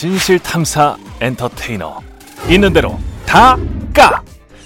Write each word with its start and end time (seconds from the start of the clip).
진실 0.00 0.38
탐사 0.38 0.98
엔터테이너 1.22 2.02
있는 2.50 2.70
대로 2.70 2.98
다 3.26 3.56
까 3.94 4.22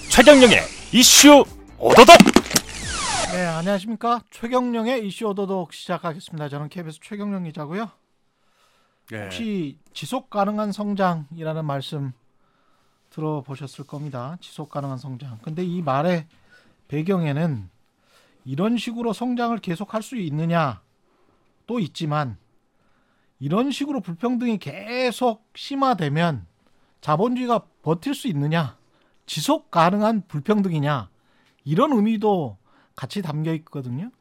최경영의 0.09 0.59
이슈 0.91 1.45
오도독 1.79 2.17
네, 3.31 3.45
안녕하십니까. 3.45 4.19
최경령의 4.29 5.07
이슈 5.07 5.27
오도독 5.27 5.71
시작하겠습니다. 5.71 6.49
저는 6.49 6.67
KBS 6.67 6.99
최경령 7.01 7.45
기자고요. 7.45 7.89
네. 9.09 9.23
혹시 9.23 9.79
지속 9.93 10.29
가능한 10.29 10.73
성장이라는 10.73 11.63
말씀 11.63 12.11
들어보셨을 13.11 13.85
겁니다. 13.87 14.35
지속 14.41 14.69
가능한 14.69 14.97
성장. 14.97 15.39
근데 15.43 15.63
이 15.63 15.81
말의 15.81 16.27
배경에는 16.89 17.69
이런 18.43 18.77
식으로 18.77 19.13
성장을 19.13 19.57
계속할 19.59 20.03
수 20.03 20.17
있느냐 20.17 20.81
또 21.67 21.79
있지만 21.79 22.35
이런 23.41 23.71
식으로 23.71 24.01
불평등이 24.01 24.59
계속 24.59 25.43
심화되면 25.55 26.45
자본주의가 27.01 27.65
버틸 27.81 28.13
수 28.13 28.27
있느냐 28.27 28.77
지속 29.25 29.71
가능한 29.71 30.27
불평등이냐 30.27 31.09
이런 31.65 31.91
의미도 31.91 32.57
같이 32.95 33.23
담겨 33.23 33.51
있거든요. 33.55 34.11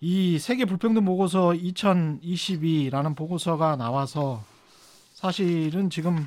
이 0.00 0.38
세계 0.38 0.66
불평등 0.66 1.06
보고서 1.06 1.52
2022라는 1.52 3.16
보고서가 3.16 3.76
나와서 3.76 4.42
사실은 5.14 5.88
지금 5.88 6.26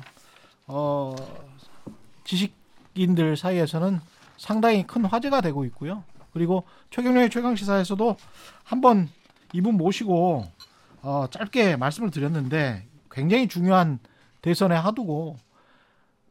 어 0.66 1.14
지식인들 2.24 3.36
사이에서는 3.36 4.00
상당히 4.36 4.84
큰 4.84 5.04
화제가 5.04 5.40
되고 5.40 5.64
있고요. 5.66 6.02
그리고 6.32 6.64
최경련의 6.90 7.30
최강 7.30 7.54
시사에서도 7.54 8.16
한번 8.64 9.08
이분 9.52 9.76
모시고 9.76 10.50
어 11.02 11.26
짧게 11.30 11.76
말씀을 11.76 12.10
드렸는데 12.10 12.86
굉장히 13.10 13.48
중요한 13.48 13.98
대선에 14.42 14.74
하두고 14.74 15.36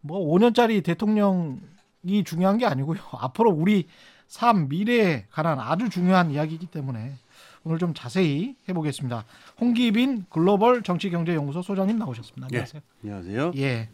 뭐 0.01 0.19
5년짜리 0.33 0.83
대통령이 0.83 2.23
중요한 2.25 2.57
게 2.57 2.65
아니고요. 2.65 2.99
앞으로 3.19 3.51
우리 3.51 3.87
삶 4.27 4.69
미래에 4.69 5.25
관한 5.31 5.59
아주 5.59 5.89
중요한 5.89 6.31
이야기이기 6.31 6.67
때문에 6.67 7.15
오늘 7.63 7.77
좀 7.77 7.93
자세히 7.93 8.55
해보겠습니다. 8.69 9.25
홍기빈 9.59 10.25
글로벌 10.29 10.83
정치경제연구소 10.83 11.61
소장님 11.61 11.97
나오셨습니다. 11.97 12.47
안녕하세요. 12.47 12.81
안녕하세요. 13.03 13.51
예. 13.57 13.89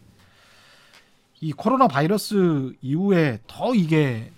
이 1.40 1.52
코로나 1.52 1.88
바이러스 1.88 2.74
이후에 2.80 3.40
더 3.46 3.74
이게 3.74 4.30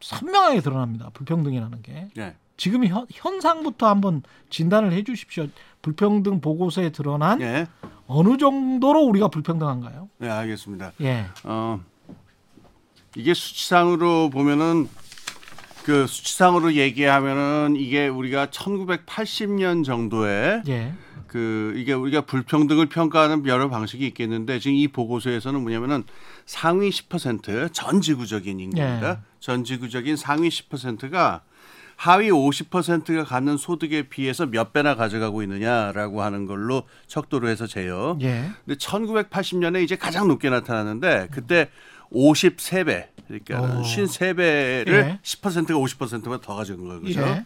선명하게 0.00 0.60
드러납니다. 0.60 1.10
불평등이라는 1.14 1.82
게. 1.82 2.08
네. 2.14 2.36
지금 2.56 2.84
현, 2.86 3.06
현상부터 3.10 3.88
한번 3.88 4.22
진단을 4.50 4.92
해 4.92 5.02
주십시오. 5.02 5.46
불평등 5.82 6.40
보고서에 6.40 6.90
드러난 6.90 7.38
네. 7.38 7.66
어느 8.06 8.36
정도로 8.36 9.00
우리가 9.00 9.28
불평등한가요? 9.28 10.08
네, 10.18 10.28
알겠습니다. 10.28 10.92
예. 11.02 11.26
어, 11.44 11.80
이게 13.16 13.34
수치상으로 13.34 14.30
보면은 14.30 14.88
그 15.84 16.06
수치상으로 16.06 16.74
얘기하면은 16.74 17.76
이게 17.76 18.08
우리가 18.08 18.46
1980년 18.46 19.84
정도에 19.84 20.62
예. 20.68 20.94
그 21.26 21.74
이게 21.76 21.92
우리가 21.92 22.22
불평등을 22.22 22.86
평가하는 22.86 23.46
여러 23.46 23.68
방식이 23.68 24.06
있겠는데 24.06 24.60
지금 24.60 24.76
이 24.76 24.88
보고서에서는 24.88 25.60
뭐냐면은 25.60 26.04
상위 26.46 26.90
10%전 26.90 28.00
지구적인 28.00 28.60
인구입니다. 28.60 29.10
예. 29.10 29.18
전 29.40 29.64
지구적인 29.64 30.16
상위 30.16 30.48
10%가 30.48 31.42
하위 31.96 32.30
50%가 32.30 33.24
갖는 33.24 33.56
소득에 33.56 34.02
비해서 34.08 34.46
몇 34.46 34.72
배나 34.72 34.94
가져가고 34.96 35.42
있느냐라고 35.42 36.22
하는 36.22 36.46
걸로 36.46 36.84
척도로 37.06 37.48
해서 37.48 37.66
재요. 37.66 38.18
예. 38.22 38.50
근데 38.64 38.78
1980년에 38.78 39.82
이제 39.82 39.96
가장 39.96 40.28
높게 40.28 40.50
나타나는데 40.50 41.28
그때 41.30 41.70
53배 42.12 43.06
그러니까 43.26 43.60
오. 43.60 43.82
53배를 43.82 44.88
예. 44.88 45.18
10%가 45.22 45.74
50%만 45.74 46.40
더 46.40 46.54
가져간 46.56 46.84
거예요. 46.84 47.00
그죠? 47.00 47.20
예. 47.20 47.44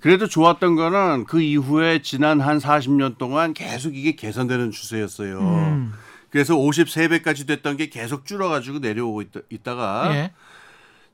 그래도 0.00 0.26
좋았던 0.28 0.76
거는 0.76 1.24
그 1.24 1.40
이후에 1.40 2.02
지난 2.02 2.40
한 2.40 2.58
40년 2.58 3.18
동안 3.18 3.54
계속 3.54 3.96
이게 3.96 4.12
개선되는 4.14 4.70
추세였어요. 4.70 5.38
음. 5.40 5.92
그래서 6.30 6.54
53배까지 6.54 7.46
됐던 7.46 7.76
게 7.78 7.88
계속 7.88 8.26
줄어가지고 8.26 8.80
내려오고 8.80 9.22
있, 9.22 9.62
다 9.64 9.74
가 9.74 10.10
예. 10.14 10.32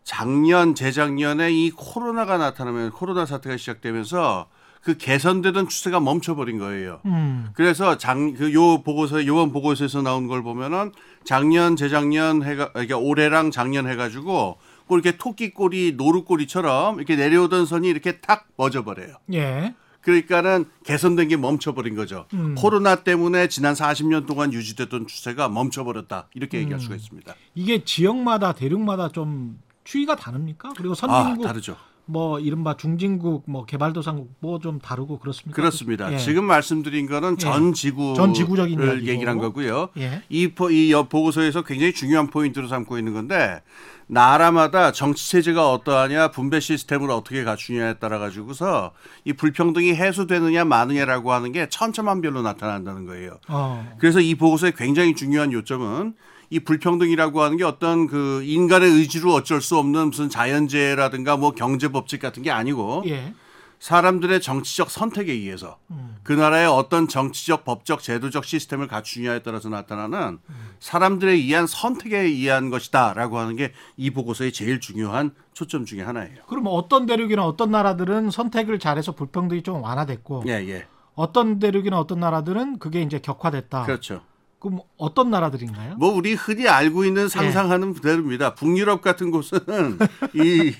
작년 0.04 0.74
재작년에 0.74 1.52
이 1.52 1.70
코로나가 1.70 2.38
나타나면 2.38 2.90
코로나 2.90 3.26
사태가 3.26 3.56
시작되면서 3.56 4.48
그 4.82 4.96
개선되던 4.96 5.68
추세가 5.68 6.00
멈춰버린 6.00 6.58
거예요. 6.58 7.00
음. 7.06 7.50
그래서 7.54 7.98
장그요 7.98 8.82
보고서 8.82 9.24
요번 9.26 9.52
보고서에서 9.52 10.02
나온 10.02 10.26
걸 10.26 10.42
보면은 10.42 10.90
작년 11.24 11.76
재작년 11.76 12.42
해가 12.42 12.72
그러니까 12.72 12.98
올해랑 12.98 13.52
작년 13.52 13.88
해가지고 13.88 14.58
꼭 14.88 14.94
이렇게 14.96 15.16
토끼꼬리 15.16 15.94
노루꼬리처럼 15.96 16.96
이렇게 16.96 17.14
내려오던 17.14 17.64
선이 17.66 17.88
이렇게 17.88 18.18
탁 18.20 18.48
멎어버려요. 18.56 19.14
예. 19.34 19.74
그러니까는 20.00 20.64
개선된 20.82 21.28
게 21.28 21.36
멈춰버린 21.36 21.94
거죠. 21.94 22.26
음. 22.34 22.56
코로나 22.56 22.96
때문에 22.96 23.46
지난 23.46 23.74
40년 23.74 24.26
동안 24.26 24.52
유지됐던 24.52 25.06
추세가 25.06 25.48
멈춰버렸다 25.48 26.26
이렇게 26.34 26.58
얘기할 26.58 26.80
수가 26.80 26.96
있습니다. 26.96 27.32
이게 27.54 27.84
지역마다 27.84 28.52
대륙마다 28.52 29.10
좀 29.10 29.60
추이가 29.84 30.16
다릅니까? 30.16 30.70
그리고 30.76 30.92
아 30.92 30.94
선진국 30.94 31.44
다르죠. 31.46 31.76
뭐 32.04 32.40
이른바 32.40 32.76
중진국 32.76 33.44
뭐 33.46 33.64
개발도상국 33.64 34.34
뭐 34.40 34.58
좀 34.58 34.80
다르고 34.80 35.18
그렇습니까? 35.20 35.54
그렇습니다. 35.54 36.12
예. 36.12 36.18
지금 36.18 36.44
말씀드린 36.44 37.06
거는 37.08 37.38
전 37.38 37.72
지구를 37.72 38.14
전 38.16 38.34
지구적인 38.34 39.26
한 39.28 39.38
거고요. 39.38 39.88
예. 39.98 40.22
이, 40.28 40.48
포- 40.48 40.70
이 40.70 40.90
여- 40.92 41.04
보고서에서 41.08 41.62
굉장히 41.62 41.92
중요한 41.94 42.26
포인트로 42.28 42.66
삼고 42.68 42.98
있는 42.98 43.12
건데 43.14 43.62
나라마다 44.08 44.92
정치 44.92 45.30
체제가 45.30 45.70
어떠하냐 45.70 46.32
분배 46.32 46.60
시스템을 46.60 47.10
어떻게 47.10 47.44
갖추냐에 47.44 47.94
따라 47.94 48.18
가지고서 48.18 48.92
이 49.24 49.32
불평등이 49.32 49.94
해소되느냐 49.94 50.64
마느냐라고 50.64 51.32
하는 51.32 51.52
게 51.52 51.68
천차만별로 51.68 52.42
나타난다는 52.42 53.06
거예요. 53.06 53.38
어. 53.48 53.94
그래서 53.98 54.20
이 54.20 54.34
보고서의 54.34 54.72
굉장히 54.76 55.14
중요한 55.14 55.52
요점은 55.52 56.14
이 56.52 56.60
불평등이라고 56.60 57.40
하는 57.40 57.56
게 57.56 57.64
어떤 57.64 58.06
그 58.06 58.42
인간의 58.44 58.90
의지로 58.90 59.32
어쩔 59.32 59.62
수 59.62 59.78
없는 59.78 60.08
무슨 60.08 60.28
자연재해라든가 60.28 61.38
뭐 61.38 61.52
경제 61.52 61.88
법칙 61.88 62.20
같은 62.20 62.42
게 62.42 62.50
아니고 62.50 63.04
예. 63.06 63.32
사람들의 63.78 64.40
정치적 64.42 64.90
선택에 64.90 65.32
의해서 65.32 65.78
음. 65.90 66.16
그 66.22 66.34
나라의 66.34 66.66
어떤 66.68 67.08
정치적, 67.08 67.64
법적, 67.64 68.02
제도적 68.02 68.44
시스템을 68.44 68.86
갖추냐에 68.86 69.38
따라서 69.38 69.70
나타나는 69.70 70.38
사람들에 70.78 71.32
의한 71.32 71.66
선택에 71.66 72.18
의한 72.18 72.68
것이다라고 72.68 73.38
하는 73.38 73.56
게 73.56 73.72
이 73.96 74.10
보고서의 74.10 74.52
제일 74.52 74.78
중요한 74.78 75.34
초점 75.54 75.86
중에 75.86 76.02
하나예요. 76.02 76.42
그럼 76.48 76.64
어떤 76.68 77.06
대륙이나 77.06 77.46
어떤 77.46 77.70
나라들은 77.70 78.30
선택을 78.30 78.78
잘해서 78.78 79.12
불평등이 79.12 79.62
좀 79.62 79.82
완화됐고 79.82 80.44
예, 80.48 80.52
예. 80.68 80.86
어떤 81.14 81.58
대륙이나 81.58 81.98
어떤 81.98 82.20
나라들은 82.20 82.78
그게 82.78 83.00
이제 83.00 83.18
격화됐다. 83.18 83.84
그렇죠. 83.84 84.20
그럼 84.62 84.78
어떤 84.96 85.30
나라들인가요? 85.30 85.96
뭐 85.96 86.14
우리 86.14 86.34
흔히 86.34 86.68
알고 86.68 87.04
있는 87.04 87.28
상상하는 87.28 87.94
그대로입니다. 87.94 88.54
북유럽 88.54 89.02
같은 89.02 89.32
곳은 89.32 89.58
이, 90.34 90.72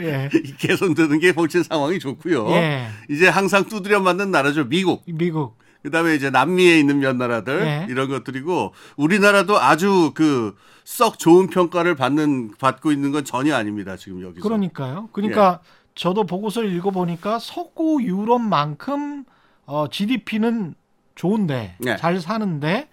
예. 0.00 0.30
이 0.32 0.56
개선되는 0.56 1.18
게 1.18 1.30
훨씬 1.30 1.62
상황이 1.62 1.98
좋고요. 1.98 2.48
예. 2.52 2.88
이제 3.10 3.28
항상 3.28 3.64
두드려 3.66 4.00
맞는 4.00 4.30
나라죠. 4.30 4.68
미국. 4.68 5.02
미국. 5.06 5.58
그다음에 5.82 6.14
이제 6.14 6.30
남미에 6.30 6.80
있는 6.80 6.98
몇 7.00 7.14
나라들 7.14 7.60
예. 7.66 7.86
이런 7.90 8.08
것들이고 8.08 8.72
우리나라도 8.96 9.60
아주 9.60 10.12
그 10.14 10.54
썩 10.86 11.18
좋은 11.18 11.48
평가를 11.48 11.96
받는 11.96 12.52
받고 12.60 12.92
있는 12.92 13.10
건 13.10 13.24
전혀 13.24 13.56
아닙니다. 13.56 13.96
지금 13.96 14.22
여기서. 14.22 14.40
그러니까요. 14.40 15.08
그러니까 15.12 15.60
예. 15.60 15.68
저도 15.96 16.24
보고서를 16.24 16.72
읽어 16.72 16.92
보니까 16.92 17.40
서구 17.40 18.00
유럽만큼 18.04 19.24
어, 19.64 19.88
GDP는 19.88 20.76
좋은데 21.16 21.74
네. 21.80 21.96
잘 21.96 22.20
사는데 22.20 22.88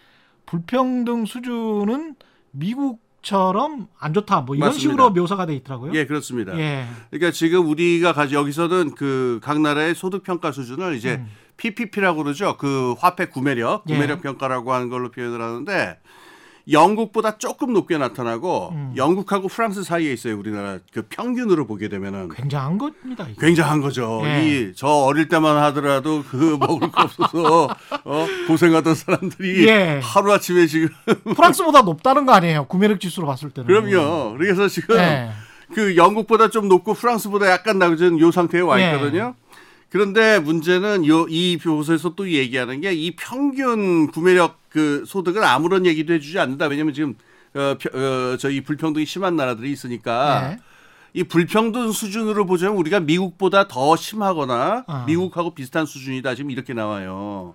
불평등 0.47 1.25
수준은 1.25 2.15
미국처럼 2.51 3.88
안 4.00 4.13
좋다. 4.13 4.42
뭐 4.42 4.56
이런 4.56 4.69
맞습니다. 4.69 4.89
식으로 4.92 5.09
묘사가 5.12 5.45
돼 5.45 5.56
있더라고요. 5.56 5.94
예, 5.94 6.06
그렇습니다. 6.06 6.57
예. 6.57 6.86
그러니까 7.12 7.31
지금 7.31 7.68
우리가 7.68 8.13
가지 8.13 8.36
여기서는 8.36 8.95
그 8.95 9.39
각 9.44 9.59
나라의 9.62 9.94
소득 9.95 10.24
평가 10.24 10.51
수준을 10.51 10.95
이제 10.95 11.15
음. 11.15 11.27
PPP라고 11.57 12.24
그러죠. 12.24 12.57
그 12.57 12.95
화폐 12.97 13.25
구매력, 13.27 13.83
예. 13.89 13.94
구매력 13.94 14.21
평가라고 14.21 14.74
하는 14.74 14.89
걸로 14.89 15.12
표현을 15.12 15.42
하는데 15.42 16.00
영국보다 16.71 17.38
조금 17.38 17.74
높게 17.74 17.98
나타나고 17.98 18.69
음. 18.71 18.94
영국하고 18.95 19.48
프랑스 19.50 19.83
사이에 19.83 20.13
있어요. 20.13 20.38
우리나라 20.38 20.80
그 20.94 21.01
평균으로 21.10 21.68
보게 21.68 21.89
되면은 21.89 22.30
굉장한 22.30 22.77
겁니다. 22.77 23.25
이게. 23.30 23.36
굉장한 23.45 23.81
거죠. 23.81 24.21
예. 24.24 24.69
이저 24.69 24.88
어릴 24.88 25.27
때만 25.27 25.57
하더라도 25.57 26.24
그 26.30 26.57
먹을 26.60 26.89
거 26.92 27.04
없어서 27.04 27.68
어, 28.06 28.27
고생하던 28.48 28.95
사람들이 28.95 29.68
예. 29.68 30.00
하루 30.01 30.31
아침에 30.31 30.68
지금 30.68 30.89
프랑스보다 31.36 31.81
높다는 31.81 32.25
거 32.25 32.33
아니에요? 32.33 32.66
구매력 32.66 33.00
지수로 33.00 33.27
봤을 33.27 33.50
때는. 33.50 33.68
그럼요. 33.68 34.38
그래서 34.38 34.68
지금 34.68 34.98
예. 34.98 35.31
그 35.74 35.98
영국보다 35.98 36.50
좀 36.50 36.69
높고 36.69 36.94
프랑스보다 36.94 37.50
약간 37.50 37.80
낮은 37.80 38.19
요 38.19 38.31
상태에 38.31 38.62
와 38.62 38.80
예. 38.80 38.94
있거든요. 38.94 39.36
그런데 39.98 40.40
문제는 40.40 41.06
요, 41.06 41.28
이 41.30 41.56
보고서에서 41.62 42.16
또 42.16 42.28
얘기하는 42.28 42.81
게 42.81 42.92
이 42.94 43.16
평균 43.16 44.07
구매력 44.07 44.57
그 44.69 45.04
소득은 45.06 45.44
아무런 45.44 45.86
얘기도 45.86 46.13
해주지 46.16 46.40
않는다. 46.40 46.66
왜냐면 46.66 46.95
지금 46.95 47.13
어, 47.54 47.75
펴- 47.80 47.92
어, 47.94 48.38
저희 48.38 48.62
불평등이 48.62 49.06
심한 49.06 49.36
나라들이 49.36 49.72
있으니까 49.72 50.48
네. 50.50 50.60
이 51.13 51.24
불평등 51.24 51.92
수준으로 51.92 52.48
보자면 52.48 52.75
우리가 52.78 53.01
미국보다 53.01 53.68
더 53.68 53.95
심하거나 53.95 54.84
아. 54.88 55.04
미국하고 55.06 55.54
비슷한 55.54 55.86
수준이다. 55.86 56.34
지금 56.34 56.50
이렇게 56.50 56.74
나와요. 56.74 57.54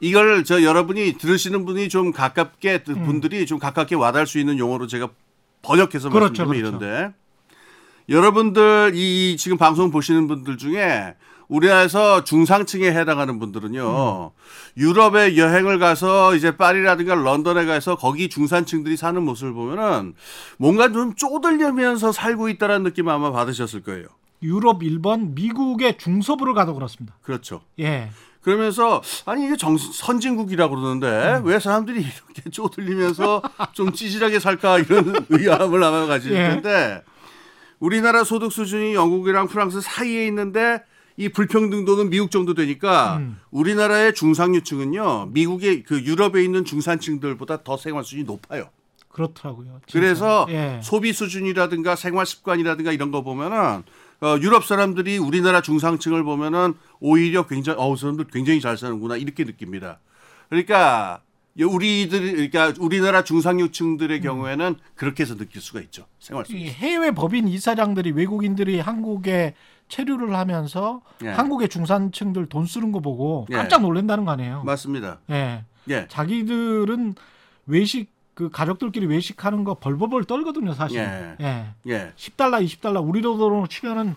이걸 0.00 0.44
저 0.44 0.62
여러분이 0.62 1.18
들으시는 1.18 1.66
분이 1.66 1.90
좀 1.90 2.12
가깝게 2.12 2.82
분들이 2.84 3.44
좀 3.44 3.58
가깝게 3.58 3.94
와닿을 3.94 4.26
수 4.26 4.38
있는 4.38 4.56
용어로 4.58 4.86
제가 4.86 5.10
번역해서 5.60 6.08
음. 6.08 6.12
그렇죠, 6.14 6.46
말씀드리면 6.46 6.78
그렇죠. 6.78 6.86
이런데 6.86 7.14
여러분들 8.08 8.92
이 8.94 9.36
지금 9.38 9.58
방송 9.58 9.90
보시는 9.90 10.26
분들 10.26 10.56
중에 10.56 11.14
우리나라에서 11.52 12.24
중상층에 12.24 12.92
해당하는 12.92 13.38
분들은요 13.38 14.32
유럽에 14.78 15.36
여행을 15.36 15.78
가서 15.78 16.34
이제 16.34 16.56
파리라든가 16.56 17.14
런던에 17.14 17.66
가서 17.66 17.96
거기 17.96 18.28
중산층들이 18.30 18.96
사는 18.96 19.22
모습을 19.22 19.52
보면은 19.52 20.14
뭔가 20.56 20.90
좀 20.90 21.14
쪼들려면서 21.14 22.10
살고 22.12 22.48
있다라는 22.48 22.84
느낌 22.84 23.08
아마 23.08 23.30
받으셨을 23.30 23.82
거예요. 23.82 24.06
유럽, 24.42 24.82
일본, 24.82 25.34
미국의 25.34 25.98
중서부를 25.98 26.54
가도 26.54 26.74
그렇습니다. 26.74 27.14
그렇죠. 27.22 27.60
예. 27.78 28.10
그러면서 28.40 29.02
아니 29.24 29.44
이게 29.44 29.56
정, 29.56 29.76
선진국이라고 29.76 30.74
그러는데 30.74 31.38
음. 31.38 31.46
왜 31.46 31.60
사람들이 31.60 32.00
이렇게 32.00 32.50
쪼들리면서 32.50 33.42
좀 33.72 33.92
찌질하게 33.92 34.40
살까 34.40 34.80
이런 34.80 35.14
의아함을 35.28 35.84
아마 35.84 36.06
가질 36.06 36.32
예. 36.32 36.48
텐데 36.48 37.02
우리나라 37.78 38.24
소득 38.24 38.50
수준이 38.50 38.94
영국이랑 38.94 39.48
프랑스 39.48 39.80
사이에 39.80 40.26
있는데 40.26 40.82
이 41.16 41.28
불평등도는 41.28 42.10
미국 42.10 42.30
정도 42.30 42.54
되니까 42.54 43.18
음. 43.18 43.38
우리나라의 43.50 44.14
중상류층은요 44.14 45.26
미국의 45.32 45.82
그 45.82 46.02
유럽에 46.02 46.42
있는 46.42 46.64
중산층들보다 46.64 47.62
더 47.64 47.76
생활 47.76 48.04
수준이 48.04 48.24
높아요. 48.24 48.70
그렇더라고요. 49.08 49.80
진짜. 49.86 49.92
그래서 49.92 50.46
예. 50.48 50.80
소비 50.82 51.12
수준이라든가 51.12 51.96
생활 51.96 52.24
습관이라든가 52.24 52.92
이런 52.92 53.10
거 53.10 53.22
보면은 53.22 53.82
어, 54.22 54.38
유럽 54.40 54.64
사람들이 54.64 55.18
우리나라 55.18 55.60
중상층을 55.60 56.22
보면은 56.22 56.74
오히려 57.00 57.46
굉장히 57.46 57.78
어우 57.78 57.96
사람들 57.96 58.26
굉장히 58.32 58.60
잘 58.60 58.78
사는구나 58.78 59.16
이렇게 59.16 59.44
느낍니다. 59.44 59.98
그러니까 60.48 61.20
우리들 61.60 62.50
그러니까 62.50 62.72
우리나라 62.78 63.24
중상류층들의 63.24 64.18
음. 64.18 64.22
경우에는 64.22 64.76
그렇게 64.94 65.24
해서 65.24 65.36
느낄 65.36 65.60
수가 65.60 65.80
있죠. 65.82 66.06
생활 66.18 66.46
수준. 66.46 66.60
이 66.60 66.68
해외 66.70 67.10
법인 67.10 67.48
이사장들이 67.48 68.12
외국인들이 68.12 68.80
한국에 68.80 69.54
체류를 69.96 70.34
하면서 70.34 71.02
예. 71.22 71.28
한국의 71.28 71.68
중산층들 71.68 72.46
돈 72.46 72.64
쓰는 72.64 72.92
거 72.92 73.00
보고 73.00 73.46
예. 73.50 73.56
깜짝 73.56 73.82
놀란다는 73.82 74.24
거 74.24 74.30
아니에요. 74.30 74.62
맞습니다. 74.64 75.20
예. 75.30 75.64
예. 75.90 76.06
자기들은 76.08 77.14
외식 77.66 78.10
그 78.34 78.48
가족들끼리 78.48 79.04
외식하는 79.06 79.64
거 79.64 79.74
벌벌벌 79.74 80.24
떨거든요, 80.24 80.72
사실. 80.72 80.98
예. 80.98 81.36
예. 81.42 81.66
예. 81.88 82.12
10달러, 82.16 82.64
20달러 82.64 83.06
우리 83.06 83.20
돈으로 83.20 83.66
치면은 83.66 84.14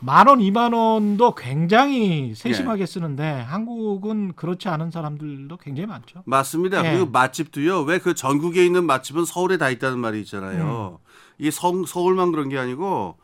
만 0.00 0.26
원, 0.26 0.40
2만 0.40 0.74
원도 0.74 1.36
굉장히 1.36 2.34
세심하게 2.34 2.82
예. 2.82 2.86
쓰는데 2.86 3.24
한국은 3.42 4.32
그렇지 4.34 4.68
않은 4.68 4.90
사람들도 4.90 5.56
굉장히 5.58 5.86
많죠. 5.86 6.24
맞습니다. 6.26 6.84
예. 6.84 6.90
그리고 6.90 7.08
맛집도요. 7.12 7.82
왜 7.82 8.00
그 8.00 8.14
전국에 8.14 8.66
있는 8.66 8.84
맛집은 8.84 9.24
서울에 9.24 9.58
다 9.58 9.70
있다는 9.70 10.00
말이 10.00 10.20
있잖아요. 10.22 10.98
음. 11.00 11.06
이게 11.38 11.52
서, 11.52 11.72
서울만 11.86 12.32
그런 12.32 12.48
게 12.48 12.58
아니고 12.58 13.16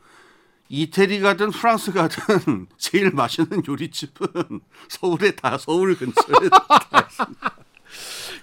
이태리 0.71 1.19
가든 1.19 1.51
프랑스 1.51 1.91
가든 1.91 2.67
제일 2.77 3.11
맛있는 3.11 3.61
요리집은 3.67 4.61
서울에 4.87 5.31
다 5.35 5.57
서울 5.57 5.97
근처에 5.97 6.49
다 6.49 7.07
있습니다. 7.09 7.55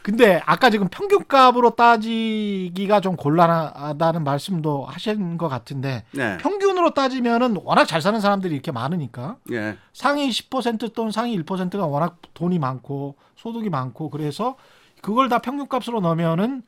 근데 0.02 0.42
아까 0.44 0.68
지금 0.68 0.88
평균값으로 0.88 1.70
따지기가 1.70 3.00
좀 3.00 3.16
곤란하다는 3.16 4.24
말씀도 4.24 4.84
하신 4.84 5.38
것 5.38 5.48
같은데 5.48 6.04
네. 6.12 6.36
평균으로 6.36 6.92
따지면은 6.92 7.56
워낙 7.64 7.86
잘 7.86 8.02
사는 8.02 8.20
사람들이 8.20 8.52
이렇게 8.52 8.72
많으니까 8.72 9.38
예. 9.52 9.78
상위 9.94 10.28
10% 10.28 10.92
또는 10.94 11.10
상위 11.10 11.36
1%가 11.42 11.86
워낙 11.86 12.18
돈이 12.34 12.58
많고 12.58 13.16
소득이 13.36 13.70
많고 13.70 14.10
그래서 14.10 14.56
그걸 15.00 15.30
다 15.30 15.38
평균값으로 15.38 16.00
넣으면은 16.00 16.62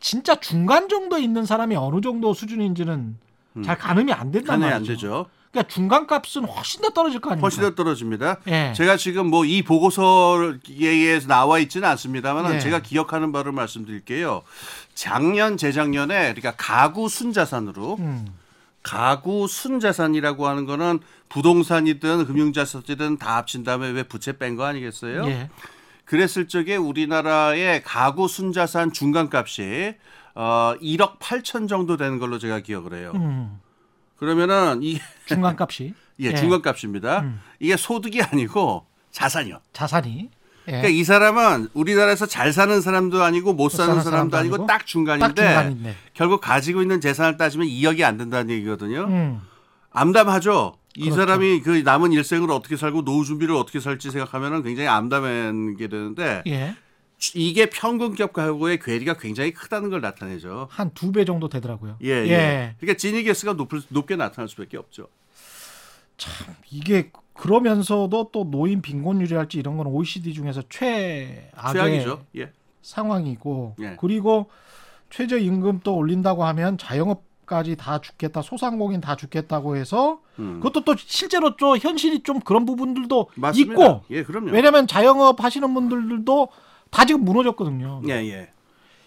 진짜 0.00 0.34
중간 0.34 0.88
정도 0.88 1.18
있는 1.18 1.46
사람이 1.46 1.76
어느 1.76 2.00
정도 2.00 2.34
수준인지는 2.34 3.16
잘 3.62 3.78
가늠이 3.78 4.12
안 4.12 4.30
된단 4.30 4.60
말이죠. 4.60 4.76
안 4.76 4.82
되죠. 4.84 5.26
그러니까 5.52 5.72
중간 5.72 6.06
값은 6.08 6.44
훨씬 6.46 6.82
더 6.82 6.90
떨어질 6.90 7.20
거 7.20 7.30
아닙니까? 7.30 7.44
훨씬 7.44 7.62
더 7.62 7.74
떨어집니다. 7.76 8.38
예. 8.48 8.72
제가 8.74 8.96
지금 8.96 9.28
뭐 9.28 9.44
이 9.44 9.62
보고서에 9.62 11.20
나와 11.28 11.58
있지는 11.60 11.88
않습니다만 11.90 12.54
예. 12.54 12.58
제가 12.58 12.80
기억하는 12.80 13.30
바를 13.30 13.52
말씀드릴게요. 13.52 14.42
작년 14.94 15.56
재작년에 15.56 16.34
그러니까 16.34 16.54
가구 16.56 17.08
순자산으로 17.08 17.96
음. 18.00 18.26
가구 18.82 19.46
순자산이라고 19.48 20.46
하는 20.48 20.66
거는 20.66 20.98
부동산이든 21.28 22.26
금융자산이든 22.26 23.18
다 23.18 23.36
합친 23.36 23.62
다음에 23.64 23.88
왜 23.90 24.02
부채 24.02 24.36
뺀 24.36 24.56
거 24.56 24.64
아니겠어요? 24.64 25.24
예. 25.28 25.50
그랬을 26.04 26.48
적에 26.48 26.76
우리나라의 26.76 27.82
가구 27.82 28.28
순자산 28.28 28.92
중간값이 28.92 29.94
어 30.34 30.74
1억 30.80 31.18
8천 31.18 31.68
정도 31.68 31.96
되는 31.96 32.18
걸로 32.18 32.38
제가 32.38 32.60
기억을 32.60 32.94
해요. 32.94 33.12
음. 33.14 33.60
그러면은 34.16 34.80
이 34.82 34.98
중간값이 35.26 35.94
예, 36.20 36.26
예. 36.26 36.34
중간값입니다. 36.34 37.20
음. 37.20 37.40
이게 37.60 37.76
소득이 37.76 38.22
아니고 38.22 38.86
자산이요. 39.10 39.60
자산이 39.72 40.30
예. 40.66 40.70
그러니까 40.70 40.88
이 40.88 41.04
사람은 41.04 41.68
우리나라에서 41.74 42.26
잘 42.26 42.52
사는 42.52 42.80
사람도 42.80 43.22
아니고 43.22 43.52
못 43.52 43.68
사는 43.68 43.88
사는 43.94 44.02
사람도 44.02 44.36
아니고 44.36 44.54
아니고 44.54 44.66
딱 44.66 44.86
중간인데 44.86 45.54
딱. 45.54 45.74
결국 46.14 46.40
가지고 46.40 46.82
있는 46.82 47.00
재산을 47.00 47.36
따지면 47.36 47.66
2억이 47.66 48.02
안 48.02 48.16
된다는 48.16 48.50
얘기거든요. 48.50 49.04
음. 49.04 49.40
암담하죠. 49.90 50.78
이 50.96 51.10
그렇죠. 51.10 51.20
사람이 51.20 51.60
그 51.60 51.70
남은 51.84 52.12
일생을 52.12 52.50
어떻게 52.50 52.76
살고 52.76 53.04
노후 53.04 53.24
준비를 53.24 53.54
어떻게 53.54 53.80
살지 53.80 54.10
생각하면 54.10 54.62
굉장히 54.62 54.88
암담하게 54.88 55.88
되는데 55.88 56.42
예. 56.46 56.74
이게 57.34 57.70
평균격 57.70 58.32
가구의 58.32 58.78
괴리가 58.80 59.14
굉장히 59.16 59.52
크다는 59.52 59.88
걸 59.90 60.00
나타내죠. 60.00 60.68
한 60.70 60.90
두 60.94 61.10
배 61.12 61.24
정도 61.24 61.48
되더라고요. 61.48 61.96
예, 62.02 62.08
예. 62.10 62.74
그러니까 62.78 62.98
지니게스가 62.98 63.54
높을, 63.54 63.80
높게 63.88 64.16
나타날 64.16 64.48
수밖에 64.48 64.76
없죠. 64.76 65.08
이게 66.70 67.10
그러면서도 67.32 68.30
또 68.32 68.44
노인 68.50 68.80
빈곤율이랄지 68.82 69.58
이런 69.58 69.76
건 69.76 69.86
OECD 69.88 70.32
중에서 70.34 70.62
최악의. 70.68 71.50
예. 72.36 72.52
상황이고 72.82 73.76
예. 73.80 73.96
그리고 73.98 74.50
최저 75.10 75.38
임금 75.38 75.80
또 75.82 75.96
올린다고 75.96 76.44
하면 76.44 76.76
자영업까지 76.78 77.76
다 77.76 78.00
죽겠다 78.00 78.42
소상공인 78.42 79.00
다 79.00 79.16
죽겠다고 79.16 79.76
해서 79.76 80.20
음. 80.38 80.60
그것도 80.60 80.84
또 80.84 80.94
실제로 80.98 81.56
좀 81.56 81.76
현실이 81.78 82.22
좀 82.22 82.40
그런 82.40 82.66
부분들도 82.66 83.30
맞습니다. 83.36 83.72
있고 83.72 84.02
예. 84.10 84.24
왜냐하면 84.52 84.86
자영업 84.86 85.42
하시는 85.42 85.72
분들도 85.72 86.48
다 86.94 87.04
지금 87.04 87.24
무너졌거든요. 87.24 88.02
예, 88.06 88.12
예. 88.12 88.50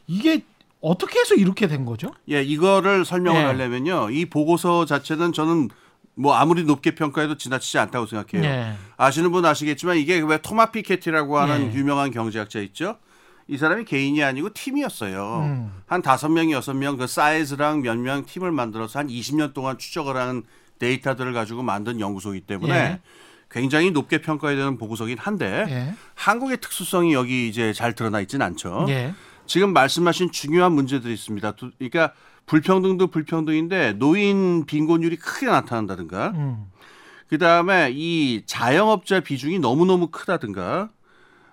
이게 0.07 0.43
어떻게 0.81 1.19
해서 1.19 1.35
이렇게 1.35 1.67
된 1.67 1.85
거죠? 1.85 2.11
예, 2.29 2.43
이거를 2.43 3.05
설명을 3.05 3.41
예. 3.41 3.45
하려면요. 3.45 4.09
이 4.11 4.25
보고서 4.25 4.83
자체는 4.85 5.31
저는 5.31 5.69
뭐 6.15 6.33
아무리 6.33 6.63
높게 6.65 6.91
평가해도 6.95 7.37
지나치지 7.37 7.77
않다고 7.79 8.05
생각해요. 8.07 8.45
예. 8.49 8.73
아시는 8.97 9.31
분 9.31 9.45
아시겠지만 9.45 9.95
이게 9.97 10.19
왜 10.19 10.37
토마 10.41 10.71
피케티라고 10.71 11.39
하는 11.39 11.71
예. 11.71 11.75
유명한 11.77 12.11
경제학자 12.11 12.59
있죠? 12.59 12.97
이 13.47 13.57
사람이 13.57 13.85
개인이 13.85 14.21
아니고 14.21 14.49
팀이었어요. 14.53 15.39
음. 15.45 15.71
한 15.85 16.01
다섯 16.01 16.27
명, 16.27 16.51
여섯 16.51 16.73
명 16.73 16.97
그 16.97 17.07
사이즈랑 17.07 17.81
몇 17.81 17.95
명 17.97 18.25
팀을 18.25 18.51
만들어서 18.51 18.99
한 18.99 19.07
20년 19.07 19.53
동안 19.53 19.77
추적을 19.77 20.17
하는 20.17 20.43
데이터들을 20.79 21.31
가지고 21.31 21.63
만든 21.63 22.01
연구소이기 22.01 22.45
때문에 22.45 22.73
예. 22.75 22.99
굉장히 23.49 23.91
높게 23.91 24.19
평가해야 24.19 24.57
되는 24.57 24.77
보고서긴 24.77 25.17
한데 25.17 25.65
예. 25.69 25.93
한국의 26.15 26.57
특수성이 26.57 27.13
여기 27.13 27.47
이제 27.47 27.73
잘 27.73 27.93
드러나 27.93 28.19
있지는 28.21 28.45
않죠. 28.45 28.85
예. 28.89 29.13
지금 29.45 29.71
말씀하신 29.73 30.31
중요한 30.31 30.73
문제들이 30.73 31.13
있습니다. 31.13 31.51
두- 31.53 31.71
그러니까 31.77 32.11
불평등도 32.45 33.07
불평등인데 33.07 33.93
노인 33.93 34.65
빈곤율이 34.65 35.15
크게 35.17 35.45
나타난다든가 35.47 36.31
음. 36.35 36.65
그 37.29 37.37
다음에 37.37 37.89
이 37.93 38.43
자영업자 38.45 39.19
비중이 39.21 39.59
너무 39.59 39.85
너무 39.85 40.07
크다든가 40.07 40.89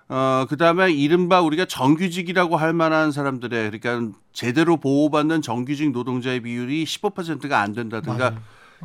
어 0.09 0.47
그 0.49 0.57
다음에 0.59 0.93
이른바 0.93 1.41
우리가 1.41 1.65
정규직이라고 1.65 2.57
할 2.59 2.73
만한 2.75 3.11
사람들의 3.11 3.71
그러니까 3.71 4.17
제대로 4.33 4.77
보호받는 4.77 5.41
정규직 5.43 5.93
노동자의 5.93 6.41
비율이 6.41 6.85
15%가 6.85 7.61
안 7.61 7.73
된다든가 7.73 8.31
맞아요. 8.31 8.41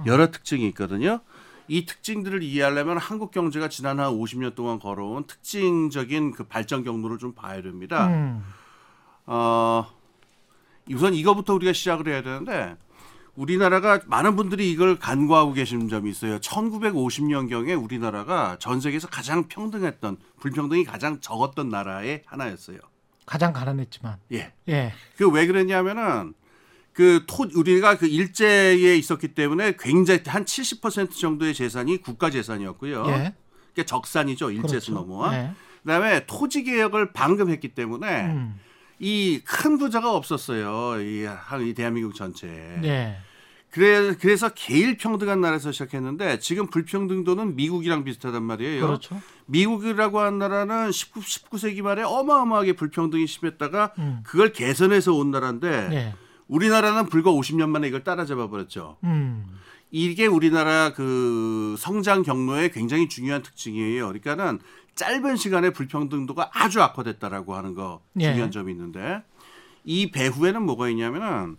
여러 0.05 0.31
특징이 0.31 0.65
있거든요. 0.69 1.19
이 1.69 1.85
특징들을 1.85 2.41
이해하려면 2.43 2.97
한국 2.97 3.31
경제가 3.31 3.69
지난 3.69 3.99
한 3.99 4.11
50년 4.11 4.55
동안 4.55 4.79
걸어온 4.79 5.25
특징적인 5.25 6.31
그 6.31 6.43
발전 6.45 6.83
경로를 6.83 7.17
좀 7.19 7.33
봐야 7.33 7.61
됩니다. 7.61 8.07
음. 8.07 8.43
어, 9.27 9.85
우선 10.91 11.13
이거부터 11.13 11.53
우리가 11.53 11.71
시작을 11.71 12.07
해야 12.07 12.23
되는데 12.23 12.75
우리나라가 13.35 14.01
많은 14.07 14.35
분들이 14.35 14.71
이걸 14.71 14.97
간과하고 14.97 15.53
계신 15.53 15.87
점이 15.87 16.09
있어요. 16.09 16.39
1950년경에 16.39 17.81
우리나라가 17.81 18.57
전 18.59 18.81
세계에서 18.81 19.07
가장 19.07 19.47
평등했던 19.47 20.17
불평등이 20.39 20.83
가장 20.83 21.21
적었던 21.21 21.69
나라의 21.69 22.23
하나였어요. 22.25 22.79
가장 23.27 23.53
가난했지만. 23.53 24.17
예. 24.31 24.51
예. 24.67 24.91
그 25.15 25.29
왜 25.29 25.45
그랬냐면은 25.45 26.33
그 26.99 27.23
토 27.27 27.45
우리가 27.55 27.97
그 27.97 28.07
일제에 28.07 28.97
있었기 28.97 29.29
때문에 29.29 29.75
굉장히 29.79 30.19
한 30.27 30.43
70% 30.43 31.11
정도의 31.11 31.53
재산이 31.53 32.01
국가 32.01 32.29
재산이었고요. 32.29 33.03
예. 33.07 33.11
그러니까 33.73 33.83
적산이죠. 33.85 34.51
일제에서 34.51 34.67
그렇죠. 34.87 34.93
넘어와. 34.93 35.33
예. 35.37 35.51
그다음에 35.83 36.25
토지 36.25 36.63
개혁을 36.65 37.13
방금 37.13 37.49
했기 37.49 37.69
때문에 37.69 38.25
음. 38.25 38.59
이큰 38.99 39.77
부자가 39.77 40.13
없었어요. 40.13 41.01
이, 41.01 41.23
한- 41.23 41.65
이 41.65 41.73
대한민국 41.73 42.15
전체에. 42.15 42.81
예. 42.83 43.17
그래, 43.71 44.15
그래서 44.19 44.49
제일 44.53 44.97
평등한 44.97 45.39
나라에서 45.39 45.71
시작했는데 45.71 46.39
지금 46.39 46.67
불평등도는 46.67 47.55
미국이랑 47.55 48.03
비슷하단 48.03 48.43
말이에요. 48.43 48.85
그렇죠. 48.85 49.21
미국이라고 49.45 50.19
한 50.19 50.37
나라는 50.37 50.91
19, 50.91 51.21
19세기 51.21 51.81
말에 51.81 52.03
어마어마하게 52.03 52.73
불평등이 52.73 53.25
심했다가 53.25 53.93
음. 53.99 54.19
그걸 54.25 54.51
개선해서 54.51 55.13
온 55.13 55.31
나라인데 55.31 55.89
예. 55.93 56.13
우리나라는 56.49 57.05
불과 57.05 57.31
50년 57.31 57.69
만에 57.69 57.87
이걸 57.87 58.03
따라잡아 58.03 58.49
버렸죠. 58.49 58.97
음. 59.05 59.45
이게 59.91 60.25
우리나라 60.25 60.93
그 60.93 61.75
성장 61.79 62.21
경로의 62.21 62.71
굉장히 62.71 63.07
중요한 63.07 63.41
특징이에요. 63.41 64.07
그러니까는 64.07 64.59
짧은 64.95 65.35
시간에 65.37 65.69
불평등도가 65.71 66.51
아주 66.53 66.81
악화됐다라고 66.81 67.55
하는 67.55 67.73
거 67.73 68.01
예. 68.19 68.31
중요한 68.31 68.51
점이 68.51 68.71
있는데 68.71 69.23
이 69.83 70.11
배후에는 70.11 70.61
뭐가 70.63 70.89
있냐면은 70.89 71.57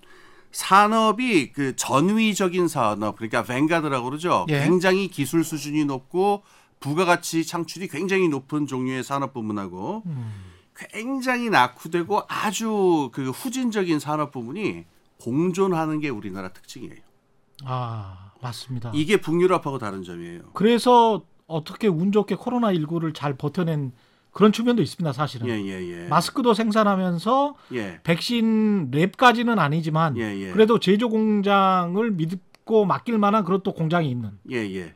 산업이 0.52 1.52
그 1.52 1.74
전위적인 1.76 2.68
산업 2.68 3.16
그러니까 3.16 3.42
뱅가드라고 3.44 4.10
그러죠. 4.10 4.46
예. 4.48 4.64
굉장히 4.64 5.08
기술 5.08 5.42
수준이 5.42 5.84
높고 5.86 6.42
부가가치 6.80 7.46
창출이 7.46 7.88
굉장히 7.88 8.28
높은 8.28 8.66
종류의 8.66 9.04
산업 9.04 9.32
부문하고 9.32 10.02
음. 10.06 10.32
굉장히 10.90 11.50
낙후되고 11.50 12.22
아주 12.28 13.10
그 13.12 13.30
후진적인 13.30 13.98
산업 13.98 14.32
부문이 14.32 14.84
공존하는 15.20 16.00
게 16.00 16.08
우리나라 16.08 16.48
특징이에요. 16.48 16.96
아, 17.64 18.32
맞습니다. 18.40 18.90
이게 18.94 19.18
북유럽하고 19.18 19.78
다른 19.78 20.02
점이에요. 20.02 20.52
그래서 20.54 21.24
어떻게 21.46 21.88
운 21.88 22.12
좋게 22.12 22.36
코로나 22.36 22.72
19를 22.72 23.14
잘 23.14 23.36
버텨낸 23.36 23.92
그런 24.30 24.52
측면도 24.52 24.80
있습니다, 24.82 25.12
사실은. 25.12 25.48
예, 25.48 25.60
예, 25.60 26.04
예. 26.04 26.08
마스크도 26.08 26.54
생산하면서 26.54 27.56
예. 27.74 28.00
백신 28.04 28.90
랩까지는 28.92 29.58
아니지만 29.58 30.16
예, 30.16 30.38
예. 30.40 30.52
그래도 30.52 30.78
제조 30.78 31.08
공장을 31.08 32.10
믿고 32.12 32.84
맡길 32.84 33.18
만한 33.18 33.44
그런 33.44 33.62
또 33.62 33.74
공장이 33.74 34.08
있는 34.08 34.30
예, 34.50 34.58
예. 34.58 34.94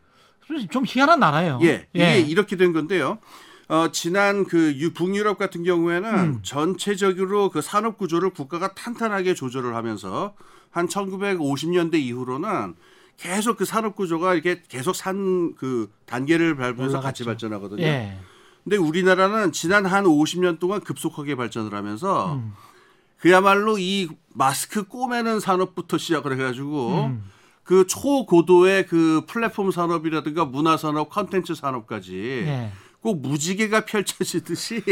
좀 0.71 0.85
희한한 0.87 1.19
나라예요. 1.21 1.59
예. 1.63 1.89
이게 1.93 2.21
이렇게 2.21 2.57
된 2.57 2.73
건데요. 2.73 3.19
어, 3.69 3.91
지난 3.93 4.45
그 4.45 4.75
유, 4.77 4.93
북유럽 4.93 5.39
같은 5.39 5.65
경우에는 5.65 6.15
음. 6.15 6.41
전체적으로 6.43 7.51
그 7.51 7.63
산업 7.63 7.97
구조를 7.99 8.31
국가가 8.31 8.75
탄탄하게 8.75 9.35
조절을 9.35 9.75
하면서 9.75 10.35
한 10.71 10.87
1950년대 10.87 11.95
이후로는 11.95 12.75
계속 13.17 13.57
그 13.57 13.65
산업 13.65 13.95
구조가 13.97 14.35
이렇게 14.35 14.63
계속 14.69 14.95
산 14.95 15.55
그 15.57 15.91
단계를 16.07 16.57
밟으면서 16.57 17.01
같이. 17.01 17.25
발전하거든요. 17.25 17.83
예. 17.83 18.19
근데 18.63 18.77
우리나라는 18.77 19.53
지난 19.53 19.87
한 19.87 20.05
50년 20.05 20.59
동안 20.59 20.81
급속하게 20.81 21.37
발전을 21.37 21.75
하면서 21.75 22.35
음. 22.35 22.53
그야말로 23.19 23.79
이 23.79 24.09
마스크 24.35 24.85
꼬매는 24.85 25.41
산업부터 25.41 25.99
시작을 25.99 26.33
해가지고 26.33 27.05
음. 27.07 27.31
그 27.63 27.87
초고도의 27.87 28.87
그 28.87 29.23
플랫폼 29.27 29.71
산업이라든가 29.71 30.45
문화 30.45 30.77
산업, 30.77 31.11
컨텐츠 31.11 31.55
산업까지 31.55 32.45
예. 32.47 32.73
꼭 33.05 33.21
무지개가 33.21 33.85
펼쳐지듯이 33.85 34.83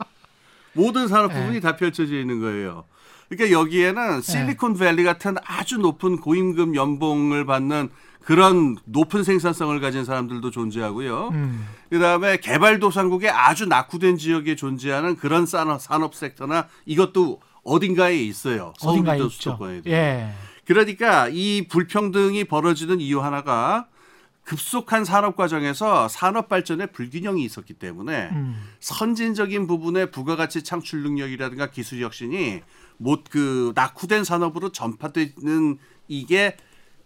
모든 0.72 1.08
산업 1.08 1.30
부분이 1.30 1.60
다 1.60 1.76
펼쳐져 1.76 2.18
있는 2.18 2.40
거예요. 2.40 2.84
그러니까 3.28 3.60
여기에는 3.60 4.22
실리콘밸리 4.22 5.04
같은 5.04 5.36
아주 5.44 5.76
높은 5.76 6.16
고임금 6.16 6.74
연봉을 6.74 7.44
받는 7.44 7.90
그런 8.22 8.76
높은 8.86 9.24
생산성을 9.24 9.78
가진 9.80 10.06
사람들도 10.06 10.50
존재하고요. 10.50 11.28
음. 11.34 11.68
그다음에 11.90 12.38
개발도상국의 12.38 13.28
아주 13.28 13.66
낙후된 13.66 14.16
지역에 14.16 14.56
존재하는 14.56 15.14
그런 15.14 15.44
산업, 15.44 15.82
산업 15.82 16.14
섹터나 16.14 16.68
이것도 16.86 17.42
어딘가에 17.62 18.16
있어요. 18.16 18.72
서울도 18.78 19.14
있죠. 19.16 19.28
수도권에도. 19.28 19.90
예. 19.90 20.30
그러니까 20.64 21.28
이 21.30 21.66
불평등이 21.68 22.44
벌어지는 22.44 23.02
이유 23.02 23.22
하나가 23.22 23.86
급속한 24.44 25.04
산업 25.04 25.36
과정에서 25.36 26.08
산업 26.08 26.48
발전에 26.48 26.86
불균형이 26.86 27.42
있었기 27.44 27.74
때문에 27.74 28.28
음. 28.32 28.62
선진적인 28.80 29.66
부분의 29.66 30.10
부가가치 30.10 30.62
창출 30.62 31.02
능력이라든가 31.02 31.70
기술 31.70 32.02
혁신이 32.02 32.62
못 32.98 33.24
그 33.30 33.72
낙후된 33.74 34.22
산업으로 34.22 34.70
전파되는 34.70 35.78
이게 36.06 36.56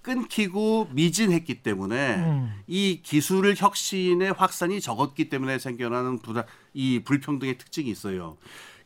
끊기고 0.02 0.88
미진했기 0.92 1.62
때문에 1.62 2.16
음. 2.16 2.52
이 2.66 3.00
기술 3.02 3.54
혁신의 3.56 4.32
확산이 4.32 4.80
적었기 4.80 5.28
때문에 5.28 5.58
생겨나는 5.58 6.18
부다, 6.18 6.44
이 6.72 7.00
불평등의 7.04 7.58
특징이 7.58 7.90
있어요. 7.90 8.36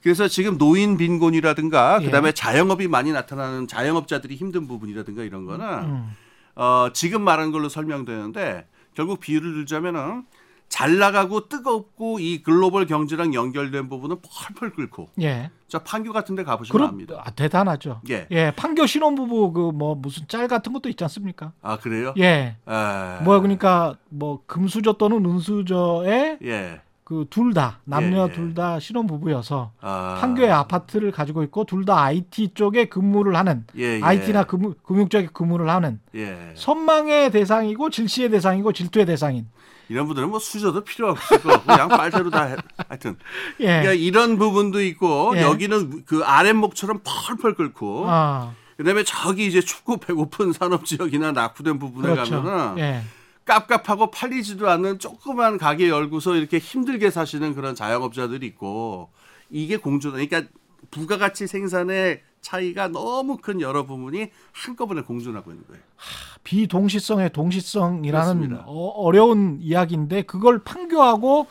그래서 0.03 0.27
지금 0.27 0.59
노인 0.59 0.97
빈곤이라든가 0.97 1.99
예. 2.03 2.07
그다음에 2.07 2.33
자영업이 2.33 2.89
많이 2.89 3.13
나타나는 3.13 3.69
자영업자들이 3.69 4.35
힘든 4.35 4.67
부분이라든가 4.67 5.23
이런 5.23 5.45
거는 5.45 5.67
음. 5.67 6.17
어, 6.55 6.89
지금 6.93 7.23
말한 7.23 7.51
걸로 7.53 7.69
설명되는데 7.69 8.67
결국 8.95 9.21
비유를 9.21 9.55
들자면은 9.55 10.25
잘 10.69 10.97
나가고 10.99 11.49
뜨겁고 11.51 12.19
이 12.19 12.43
글로벌 12.43 12.87
경제랑 12.87 13.35
연결된 13.35 13.91
부분은 13.91 14.17
펄펄 14.23 14.73
끓고 14.73 15.11
예. 15.21 15.51
저 15.69 15.79
판교 15.81 16.13
같은 16.15 16.35
데 16.35 16.45
가보시면 16.45 16.73
그럼 16.73 16.89
압니다. 16.89 17.23
아, 17.25 17.31
대단하죠. 17.31 18.01
예. 18.09 18.27
판교 18.57 18.87
신혼부부 18.87 19.53
그 19.53 19.73
뭐 19.73 19.95
무슨 19.95 20.27
짤 20.29 20.49
같은 20.49 20.73
것도 20.73 20.89
있지 20.89 21.05
않습니까? 21.05 21.53
아 21.61 21.77
그래요? 21.77 22.15
예. 22.19 22.57
에... 22.67 23.23
뭐 23.23 23.39
그러니까 23.41 23.97
뭐 24.09 24.43
금수저 24.47 24.95
또는 24.95 25.25
은수저의 25.27 26.39
예. 26.43 26.81
그 27.05 27.27
둘 27.31 27.53
다 27.53 27.81
남녀 27.85 28.27
예, 28.27 28.29
예. 28.31 28.33
둘다 28.33 28.79
신혼 28.81 29.07
부부여서 29.07 29.73
아... 29.81 30.19
판교에 30.21 30.51
아파트를 30.51 31.11
가지고 31.11 31.43
있고 31.45 31.65
둘 31.65 31.85
다 31.85 32.01
IT 32.05 32.53
쪽에 32.55 32.85
근무를 32.87 33.35
하는 33.37 33.67
예, 33.77 33.99
예. 33.99 34.01
IT나 34.03 34.45
금융, 34.45 34.75
금융 34.85 35.09
쪽에 35.09 35.29
근무를 35.33 35.69
하는 35.69 36.01
예. 36.15 36.53
선망의 36.55 37.33
대상이고 37.33 37.91
질시의 37.91 38.31
대상이고 38.31 38.73
질투의 38.73 39.07
대상인. 39.07 39.47
이런 39.89 40.07
분들은 40.07 40.31
뭐 40.31 40.39
수저도 40.39 40.85
필요 40.85 41.11
없을 41.11 41.43
거고 41.43 41.61
그냥 41.65 41.89
빨대로 41.89 42.31
다 42.31 42.45
해. 42.45 42.57
하여튼 42.89 43.17
예. 43.61 43.67
그러니까 43.67 43.93
이런 43.95 44.39
부분도 44.39 44.81
있고 44.83 45.33
예. 45.37 45.43
여기는 45.43 46.05
그 46.07 46.23
아랫목처럼 46.25 47.01
펄펄 47.05 47.55
끓고 47.57 48.05
아, 48.09 48.55
그다음에 48.77 49.03
저기 49.05 49.47
이제 49.47 49.61
춥고 49.61 49.99
배고픈 49.99 50.53
산업 50.53 50.85
지역이나 50.87 51.33
낙후된 51.33 51.79
부분에 51.79 52.15
그렇죠. 52.15 52.43
가면은 52.43 52.79
예. 52.79 53.03
깝깝하고 53.45 54.11
팔리지도 54.11 54.69
않는 54.71 54.99
조그만 54.99 55.59
가게 55.59 55.89
열고서 55.89 56.37
이렇게 56.37 56.59
힘들게 56.59 57.11
사시는 57.11 57.55
그런 57.55 57.75
자영업자들이 57.75 58.47
있고 58.47 59.11
이게 59.51 59.77
공존 59.77 60.13
그러니까 60.13 60.43
부가가치 60.91 61.47
생산의 61.47 62.23
차이가 62.41 62.89
너무 62.89 63.37
큰 63.39 63.61
여러 63.61 63.87
부분이 63.87 64.31
한꺼번에 64.53 65.03
공존하고 65.03 65.53
있는 65.53 65.65
거예요. 65.69 65.83
비동시성의 66.45 67.31
동시성이라는. 67.31 68.59
어, 68.67 69.11
려운 69.13 69.59
이야기인데 69.61 70.23
그걸 70.23 70.59
판교하고 70.59 71.47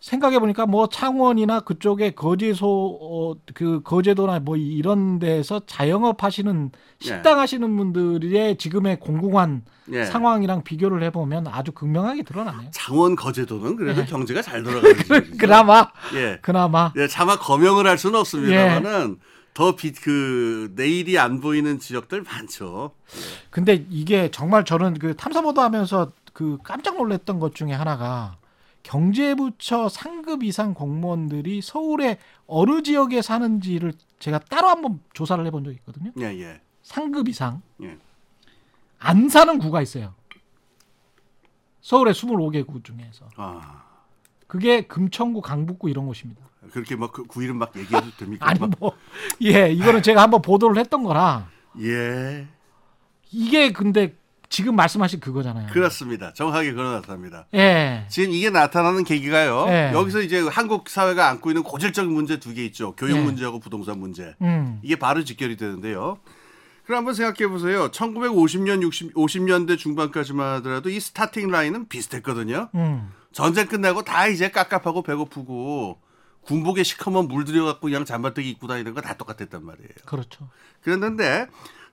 생각해 0.00 0.38
보니까 0.38 0.66
뭐 0.66 0.88
창원이나 0.88 1.60
그쪽에 1.60 2.10
거제소 2.12 2.98
어, 3.00 3.34
그 3.54 3.82
거제도나 3.82 4.38
뭐 4.40 4.56
이런 4.56 5.18
데서 5.18 5.60
자영업 5.66 6.22
하시는 6.22 6.70
식당 7.00 7.40
하시는 7.40 7.76
분들의 7.76 8.58
지금의 8.58 9.00
공공한 9.00 9.62
예. 9.90 10.04
상황이랑 10.04 10.62
비교를 10.62 11.02
해 11.02 11.10
보면 11.10 11.48
아주 11.48 11.72
극명하게 11.72 12.22
드러나네요. 12.22 12.70
창원 12.70 13.16
거제도는 13.16 13.76
그래도 13.76 14.02
예. 14.02 14.06
경제가 14.06 14.40
잘 14.42 14.62
돌아가는 14.62 14.96
지역이죠. 15.04 15.36
그나마 15.36 15.90
예. 16.14 16.38
그나마 16.42 16.92
예, 16.96 17.08
차마 17.08 17.36
거명을 17.36 17.86
할 17.86 17.98
수는 17.98 18.16
예. 18.16 18.20
없습니다만은 18.20 19.18
더빛그 19.54 20.74
내일이 20.76 21.18
안 21.18 21.40
보이는 21.40 21.80
지역들 21.80 22.22
많죠. 22.22 22.92
근데 23.50 23.84
이게 23.90 24.30
정말 24.30 24.64
저는 24.64 24.94
그 25.00 25.16
탐사보도 25.16 25.60
하면서 25.60 26.12
그 26.32 26.58
깜짝 26.62 26.96
놀랐던 26.96 27.40
것 27.40 27.56
중에 27.56 27.72
하나가 27.72 28.36
경제부처 28.82 29.88
상급 29.88 30.42
이상 30.42 30.74
공무원들이 30.74 31.60
서울의 31.62 32.18
어느 32.46 32.82
지역에 32.82 33.22
사는지를 33.22 33.92
제가 34.18 34.38
따로 34.38 34.68
한번 34.68 35.00
조사를 35.12 35.44
해본 35.46 35.64
적이 35.64 35.76
있거든요. 35.76 36.12
예, 36.18 36.24
예. 36.40 36.60
상급 36.82 37.28
이상 37.28 37.62
예. 37.82 37.98
안 38.98 39.28
사는 39.28 39.58
구가 39.58 39.82
있어요. 39.82 40.14
서울의 41.80 42.14
25개 42.14 42.66
구 42.66 42.82
중에서 42.82 43.28
아. 43.36 43.84
그게 44.46 44.82
금천구, 44.82 45.42
강북구 45.42 45.90
이런 45.90 46.06
곳입니다. 46.06 46.48
그렇게 46.72 46.96
막그 46.96 47.24
구이름 47.24 47.56
막 47.56 47.74
얘기해도 47.76 48.10
됩니까? 48.16 48.46
아니 48.48 48.58
뭐 48.78 48.92
예, 49.42 49.70
이거는 49.70 50.02
제가 50.02 50.22
한번 50.22 50.42
보도를 50.42 50.78
했던 50.78 51.02
거라 51.02 51.48
예. 51.80 52.46
이게 53.30 53.72
근데 53.72 54.17
지금 54.48 54.76
말씀하신 54.76 55.20
그거잖아요. 55.20 55.68
그렇습니다. 55.72 56.32
정확하게 56.32 56.72
그런 56.72 56.92
나타납니다. 56.94 57.46
예. 57.54 58.06
지금 58.08 58.30
이게 58.32 58.48
나타나는 58.50 59.04
계기가요. 59.04 59.66
네. 59.66 59.92
여기서 59.92 60.20
이제 60.22 60.40
한국 60.40 60.88
사회가 60.88 61.28
안고 61.28 61.50
있는 61.50 61.62
고질적인 61.62 62.10
문제 62.10 62.38
두 62.40 62.54
개 62.54 62.64
있죠. 62.66 62.94
교육 62.96 63.16
네. 63.18 63.22
문제하고 63.24 63.60
부동산 63.60 63.98
문제. 63.98 64.34
음. 64.40 64.80
이게 64.82 64.96
바로 64.96 65.22
직결이 65.22 65.56
되는데요. 65.56 66.18
그럼 66.84 66.98
한번 66.98 67.12
생각해 67.14 67.46
보세요. 67.48 67.90
1950년, 67.90 68.80
60, 68.80 69.12
50년대 69.14 69.76
중반까지만 69.76 70.54
하더라도 70.56 70.88
이 70.88 70.98
스타팅 70.98 71.50
라인은 71.50 71.88
비슷했거든요. 71.88 72.70
음. 72.74 73.12
전쟁 73.32 73.66
끝나고 73.66 74.02
다 74.02 74.26
이제 74.28 74.50
깝깝하고 74.50 75.02
배고프고 75.02 76.00
군복에 76.40 76.82
시커먼 76.82 77.28
물들여 77.28 77.66
갖고 77.66 77.88
그냥 77.88 78.06
잠바뜨기 78.06 78.48
입고 78.48 78.66
다니는 78.66 78.94
거 78.94 79.02
다 79.02 79.12
똑같았단 79.14 79.62
말이에요. 79.62 79.90
그렇죠. 80.06 80.48
그랬는데 80.80 81.46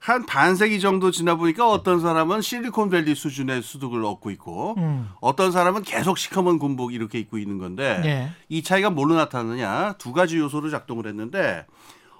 한 0.05 0.23
반세기 0.27 0.81
정도 0.81 1.09
지나 1.09 1.33
보니까 1.33 1.67
어떤 1.67 1.99
사람은 1.99 2.41
실리콘밸리 2.41 3.15
수준의 3.15 3.63
수득을 3.63 4.05
얻고 4.05 4.29
있고 4.29 4.75
음. 4.77 5.09
어떤 5.19 5.51
사람은 5.51 5.81
계속 5.81 6.19
시커먼 6.19 6.59
군복 6.59 6.93
이렇게 6.93 7.17
입고 7.17 7.39
있는 7.39 7.57
건데 7.57 8.03
예. 8.05 8.29
이 8.47 8.61
차이가 8.61 8.91
뭘로 8.91 9.15
나타나느냐 9.15 9.93
두 9.97 10.13
가지 10.13 10.37
요소로 10.37 10.69
작동을 10.69 11.07
했는데 11.07 11.65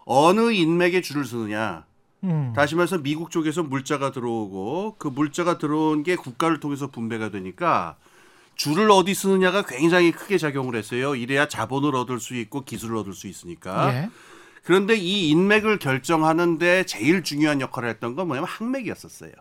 어느 0.04 0.51
인맥에 0.51 1.01
줄을 1.01 1.25
서느냐 1.25 1.86
음. 2.24 2.54
다시 2.56 2.74
말해서 2.74 2.98
미국 2.98 3.30
쪽에서 3.30 3.62
물자가 3.62 4.12
들어오고 4.12 4.96
그 4.98 5.08
물자가 5.08 5.60
들어온 5.60 6.01
게 6.01 6.15
국가를 6.15 6.60
통해서 6.60 6.88
분배가 6.88 7.30
되니까 7.30 7.98
줄을 8.56 8.89
어디 8.89 9.13
쓰느냐가 9.13 9.62
굉장히 9.62 10.12
크게 10.12 10.39
작용을 10.39 10.75
했어요. 10.75 11.13
이래야 11.13 11.48
자본을 11.48 11.96
얻을 11.96 12.20
수 12.20 12.34
있고 12.34 12.63
기술을 12.63 12.98
얻을 12.98 13.13
수 13.13 13.27
있으니까. 13.27 13.94
예. 13.94 14.10
그런데 14.65 14.95
이 14.95 15.29
인맥을 15.29 15.77
결정하는데 15.77 16.88
제일 16.88 17.24
중요한 17.24 17.62
역할을 17.62 17.88
했던 17.88 18.15
건 18.15 18.27
뭐냐면 18.27 18.50
항맥이었었어요. 18.50 19.31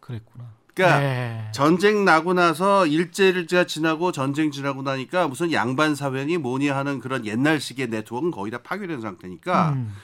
그랬구나. 0.00 0.52
그러니까 0.74 1.02
예. 1.02 1.50
전쟁 1.52 2.04
나고 2.04 2.34
나서 2.34 2.84
일제일제가 2.84 3.64
지나고 3.64 4.10
전쟁 4.10 4.50
지나고 4.50 4.82
나니까 4.82 5.28
무슨 5.28 5.52
양반 5.52 5.94
사회니 5.94 6.38
뭐니 6.38 6.68
하는 6.68 6.98
그런 6.98 7.24
옛날식의 7.24 7.86
네트워크는 7.88 8.32
거의 8.32 8.50
다 8.50 8.58
파괴된 8.58 9.00
상태니까 9.00 9.70
음. 9.70 9.94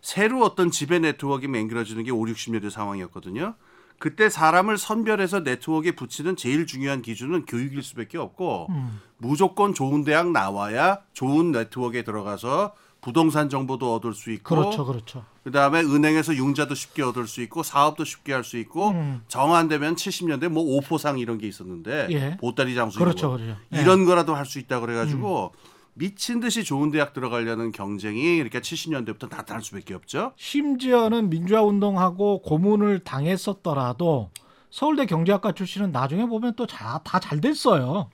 새로 0.00 0.44
어떤 0.44 0.70
지배 0.70 1.00
네트워크가 1.00 1.50
맹글어지는 1.50 2.04
게 2.04 2.12
5, 2.12 2.20
60년대 2.20 2.70
상황이었거든요. 2.70 3.54
그때 3.98 4.28
사람을 4.28 4.78
선별해서 4.78 5.40
네트워크에 5.40 5.92
붙이는 5.92 6.36
제일 6.36 6.66
중요한 6.66 7.02
기준은 7.02 7.46
교육일 7.46 7.82
수밖에 7.82 8.18
없고 8.18 8.68
음. 8.70 9.00
무조건 9.18 9.74
좋은 9.74 10.04
대학 10.04 10.30
나와야 10.30 11.00
좋은 11.14 11.50
네트워크에 11.50 12.02
들어가서 12.02 12.74
부동산 13.04 13.50
정보도 13.50 13.94
얻을 13.94 14.14
수 14.14 14.30
있고 14.32 14.56
그렇죠, 14.56 14.86
그렇죠. 14.86 15.24
그다음에 15.44 15.80
은행에서 15.80 16.34
융자도 16.34 16.74
쉽게 16.74 17.02
얻을 17.02 17.26
수 17.26 17.42
있고 17.42 17.62
사업도 17.62 18.02
쉽게 18.06 18.32
할 18.32 18.44
수 18.44 18.56
있고 18.56 18.92
음. 18.92 19.22
정안 19.28 19.68
되면 19.68 19.94
70년대 19.94 20.48
뭐 20.48 20.62
오포상 20.76 21.18
이런 21.18 21.36
게 21.36 21.46
있었는데 21.46 22.06
예. 22.12 22.36
보따리 22.40 22.74
장수 22.74 22.98
그렇죠, 22.98 23.26
이런 23.26 23.30
거. 23.36 23.44
그렇죠. 23.44 23.60
예. 23.74 23.80
이런 23.82 24.06
거라도 24.06 24.34
할 24.34 24.46
수 24.46 24.58
있다 24.58 24.80
그래가지고 24.80 25.52
미친 25.92 26.40
듯이 26.40 26.64
좋은 26.64 26.90
대학 26.90 27.12
들어가려는 27.12 27.72
경쟁이 27.72 28.38
이렇게 28.38 28.60
70년대부터 28.60 29.28
나타날 29.30 29.62
수밖에 29.62 29.92
없죠. 29.92 30.32
심지어는 30.36 31.28
민주화 31.28 31.60
운동하고 31.62 32.40
고문을 32.40 33.00
당했었더라도 33.00 34.30
서울대 34.70 35.04
경제학과 35.06 35.52
출신은 35.52 35.92
나중에 35.92 36.24
보면 36.26 36.54
또 36.56 36.64
다 36.66 37.00
잘 37.20 37.40
됐어요. 37.42 38.08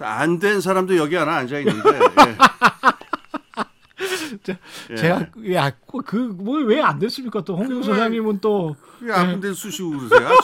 안 0.00 0.38
된 0.38 0.60
사람도 0.60 0.96
여기 0.96 1.16
하나 1.16 1.36
앉아 1.36 1.58
있는데 1.60 1.88
예. 1.88 2.36
제가 4.96 5.26
야그뭐 5.52 6.60
왜안 6.64 6.98
됐습니까? 6.98 7.42
또 7.44 7.56
홍경 7.56 7.82
소장님은 7.82 8.40
또왜 8.40 9.12
아픈 9.12 9.40
데 9.40 9.52
쑤시고 9.52 9.90
그러세요. 9.90 10.28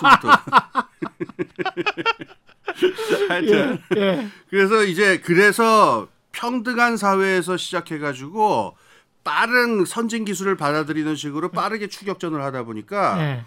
하여튼 3.28 3.78
예, 3.97 4.00
예. 4.00 4.28
그래서 4.50 4.85
이제 4.85 5.21
그래서 5.21 6.09
평등한 6.33 6.97
사회에서 6.97 7.57
시작해가지고 7.57 8.76
빠른 9.25 9.85
선진 9.85 10.25
기술을 10.25 10.57
받아들이는 10.57 11.16
식으로 11.16 11.50
빠르게 11.50 11.89
추격전을 11.89 12.43
하다 12.43 12.65
보니까 12.65 13.21
예. 13.21 13.45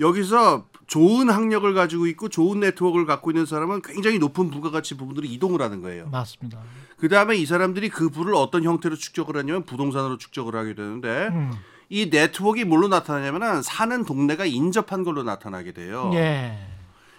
여기서 0.00 0.66
좋은 0.86 1.28
학력을 1.28 1.72
가지고 1.74 2.06
있고 2.06 2.28
좋은 2.28 2.60
네트워크를 2.60 3.04
갖고 3.04 3.30
있는 3.30 3.44
사람은 3.46 3.82
굉장히 3.82 4.18
높은 4.18 4.50
부가가치 4.50 4.96
부분으로 4.96 5.26
이동을 5.26 5.60
하는 5.60 5.82
거예요. 5.82 6.08
맞습니다. 6.08 6.60
그 6.98 7.08
다음에 7.08 7.36
이 7.36 7.46
사람들이 7.46 7.88
그 7.88 8.10
부를 8.10 8.34
어떤 8.34 8.64
형태로 8.64 8.96
축적을 8.96 9.36
하냐면 9.36 9.64
부동산으로 9.64 10.18
축적을 10.18 10.56
하게 10.56 10.74
되는데 10.74 11.28
음. 11.28 11.52
이 11.88 12.10
네트워크가 12.10 12.66
뭘로 12.66 12.88
나타나냐면은 12.88 13.62
사는 13.62 14.04
동네가 14.04 14.44
인접한 14.44 15.04
걸로 15.04 15.22
나타나게 15.22 15.72
돼요. 15.72 16.10
예. 16.14 16.58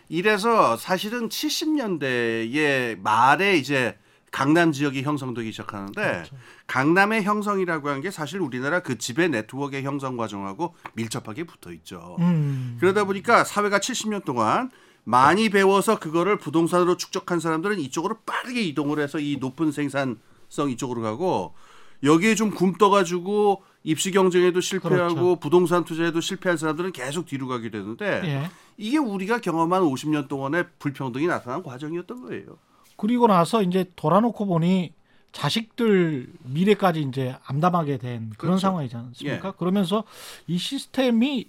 이래서 0.09 0.75
사실은 0.75 1.29
70년대의 1.29 2.99
말에 3.01 3.57
이제 3.57 3.97
강남 4.31 4.71
지역이 4.71 5.01
형성되기 5.01 5.51
시작하는데 5.51 6.01
그렇죠. 6.01 6.35
강남의 6.67 7.23
형성이라고 7.23 7.89
하는 7.89 8.01
게 8.01 8.11
사실 8.11 8.39
우리나라 8.41 8.81
그 8.81 8.97
지배 8.97 9.27
네트워크의 9.27 9.83
형성 9.83 10.17
과정하고 10.17 10.75
밀접하게 10.93 11.45
붙어 11.45 11.71
있죠. 11.73 12.17
음. 12.19 12.77
그러다 12.79 13.05
보니까 13.05 13.43
사회가 13.43 13.79
70년 13.79 14.25
동안 14.25 14.69
많이 15.09 15.49
배워서 15.49 15.97
그거를 15.97 16.37
부동산으로 16.37 16.95
축적한 16.95 17.39
사람들은 17.39 17.79
이쪽으로 17.79 18.17
빠르게 18.27 18.61
이동을 18.61 18.99
해서 18.99 19.17
이 19.17 19.37
높은 19.39 19.71
생산성 19.71 20.69
이쪽으로 20.69 21.01
가고 21.01 21.55
여기에 22.03 22.35
좀 22.35 22.51
굼떠가지고 22.51 23.63
입시 23.83 24.11
경쟁에도 24.11 24.61
실패하고 24.61 25.15
그렇죠. 25.15 25.35
부동산 25.37 25.83
투자에도 25.83 26.21
실패한 26.21 26.57
사람들은 26.57 26.91
계속 26.91 27.25
뒤로 27.25 27.47
가게 27.47 27.71
되는데 27.71 28.21
예. 28.23 28.49
이게 28.77 28.99
우리가 28.99 29.39
경험한 29.39 29.81
50년 29.81 30.27
동안의 30.27 30.65
불평등이 30.77 31.25
나타난 31.25 31.63
과정이었던 31.63 32.27
거예요. 32.27 32.59
그리고 32.95 33.25
나서 33.25 33.63
이제 33.63 33.89
돌아놓고 33.95 34.45
보니 34.45 34.93
자식들 35.31 36.31
미래까지 36.43 37.01
이제 37.01 37.35
암담하게 37.45 37.97
된 37.97 38.29
그런 38.37 38.51
그렇죠. 38.51 38.59
상황이지 38.59 38.95
않습니까? 38.95 39.47
예. 39.47 39.53
그러면서 39.57 40.03
이 40.45 40.59
시스템이 40.59 41.47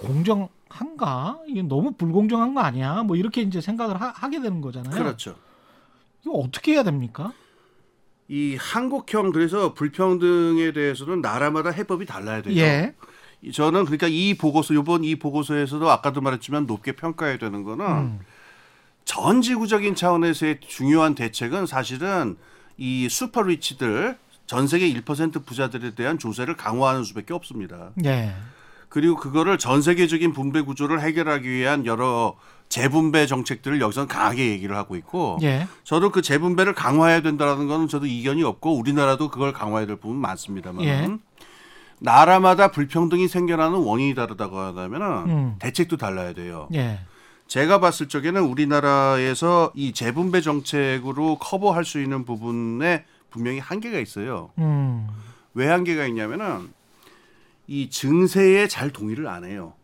공정한가? 0.00 1.38
이게 1.46 1.62
너무 1.62 1.92
불공정한 1.92 2.54
거 2.54 2.60
아니야? 2.60 3.02
뭐 3.02 3.16
이렇게 3.16 3.42
이제 3.42 3.60
생각을 3.60 4.00
하, 4.00 4.28
게 4.30 4.40
되는 4.40 4.60
거잖아요. 4.60 4.92
그렇죠. 4.94 5.36
이거 6.22 6.32
어떻게 6.32 6.72
해야 6.72 6.82
됩니까? 6.82 7.32
이 8.28 8.56
한국형 8.58 9.32
그래서 9.32 9.74
불평등에 9.74 10.72
대해서는 10.72 11.20
나라마다 11.20 11.70
해법이 11.70 12.06
달라야 12.06 12.42
되죠. 12.42 12.56
예. 12.60 12.94
이- 13.42 13.52
저는 13.52 13.84
그러니까 13.86 14.06
이 14.08 14.34
보고서 14.34 14.74
이번 14.74 15.02
이 15.04 15.16
보고서에서도 15.16 15.90
아까도 15.90 16.20
말했지만 16.20 16.66
높게 16.66 16.92
평가해야 16.92 17.38
되는 17.38 17.64
거는 17.64 17.86
음. 17.86 18.20
전 19.04 19.42
지구적인 19.42 19.94
차원에서의 19.96 20.60
중요한 20.60 21.14
대책은 21.14 21.66
사실은 21.66 22.36
이 22.76 23.08
슈퍼리치들 23.08 24.16
전 24.46 24.66
세계 24.68 24.92
1% 24.92 25.44
부자들에 25.46 25.94
대한 25.94 26.18
조세를 26.18 26.56
강화하는 26.56 27.02
수밖에 27.02 27.32
없습니다. 27.34 27.90
예. 28.04 28.34
그리고 28.90 29.16
그거를 29.16 29.56
전 29.56 29.80
세계적인 29.80 30.32
분배 30.32 30.60
구조를 30.60 31.00
해결하기 31.00 31.48
위한 31.48 31.86
여러 31.86 32.34
재분배 32.68 33.26
정책들을 33.26 33.80
여기서는 33.80 34.08
강하게 34.08 34.50
얘기를 34.50 34.76
하고 34.76 34.96
있고 34.96 35.38
예. 35.42 35.66
저도 35.84 36.10
그 36.10 36.22
재분배를 36.22 36.74
강화해야 36.74 37.22
된다는 37.22 37.66
거는 37.66 37.88
저도 37.88 38.06
이견이 38.06 38.42
없고 38.42 38.76
우리나라도 38.76 39.28
그걸 39.30 39.52
강화해야 39.52 39.86
될 39.86 39.96
부분 39.96 40.16
많습니다만 40.18 40.84
예. 40.84 41.08
나라마다 42.00 42.72
불평등이 42.72 43.28
생겨나는 43.28 43.78
원인이 43.78 44.14
다르다고 44.14 44.58
하다면 44.58 45.30
음. 45.30 45.54
대책도 45.60 45.96
달라야 45.96 46.32
돼요. 46.32 46.68
예. 46.74 47.00
제가 47.46 47.78
봤을 47.80 48.08
적에는 48.08 48.42
우리나라에서 48.42 49.72
이 49.74 49.92
재분배 49.92 50.40
정책으로 50.40 51.38
커버할 51.38 51.84
수 51.84 52.00
있는 52.00 52.24
부분에 52.24 53.04
분명히 53.30 53.60
한계가 53.60 53.98
있어요. 53.98 54.50
음. 54.58 55.08
왜 55.54 55.68
한계가 55.68 56.06
있냐면은 56.06 56.72
이 57.70 57.88
증세에 57.88 58.66
잘 58.66 58.90
동의를 58.90 59.28
안 59.28 59.44
해요. 59.44 59.74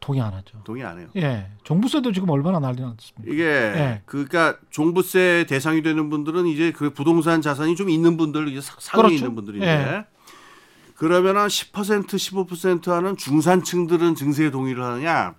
동의 0.00 0.22
안 0.22 0.32
하죠. 0.32 0.62
동의 0.64 0.82
안 0.82 0.98
해요. 0.98 1.08
예. 1.16 1.50
종부세도 1.62 2.12
지금 2.12 2.30
얼마나 2.30 2.58
난리 2.58 2.80
났습니까? 2.80 3.22
이게 3.26 3.42
예. 3.44 4.02
그러니까 4.06 4.56
종부세 4.70 5.44
대상이 5.46 5.82
되는 5.82 6.08
분들은 6.08 6.46
이제 6.46 6.72
그 6.72 6.94
부동산 6.94 7.42
자산이 7.42 7.76
좀 7.76 7.90
있는 7.90 8.16
분들 8.16 8.48
이제 8.48 8.62
사- 8.62 8.76
상위 8.78 9.02
그렇죠. 9.02 9.14
있는 9.16 9.34
분들인데 9.34 9.66
예. 9.66 10.06
그러면은 10.94 11.46
10% 11.48 12.06
15% 12.06 12.88
하는 12.90 13.14
중산층들은 13.18 14.14
증세에 14.14 14.50
동의를 14.50 14.82
하느냐 14.82 15.34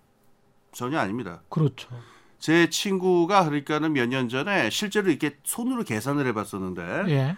전혀 0.74 1.00
아닙니다. 1.00 1.42
그렇죠. 1.50 1.90
제 2.38 2.70
친구가 2.70 3.46
그러니까는 3.46 3.94
몇 3.94 4.08
년 4.10 4.30
전에 4.30 4.70
실제로 4.70 5.10
이렇게 5.10 5.38
손으로 5.44 5.84
계산을 5.84 6.28
해봤었는데 6.28 7.04
예. 7.08 7.36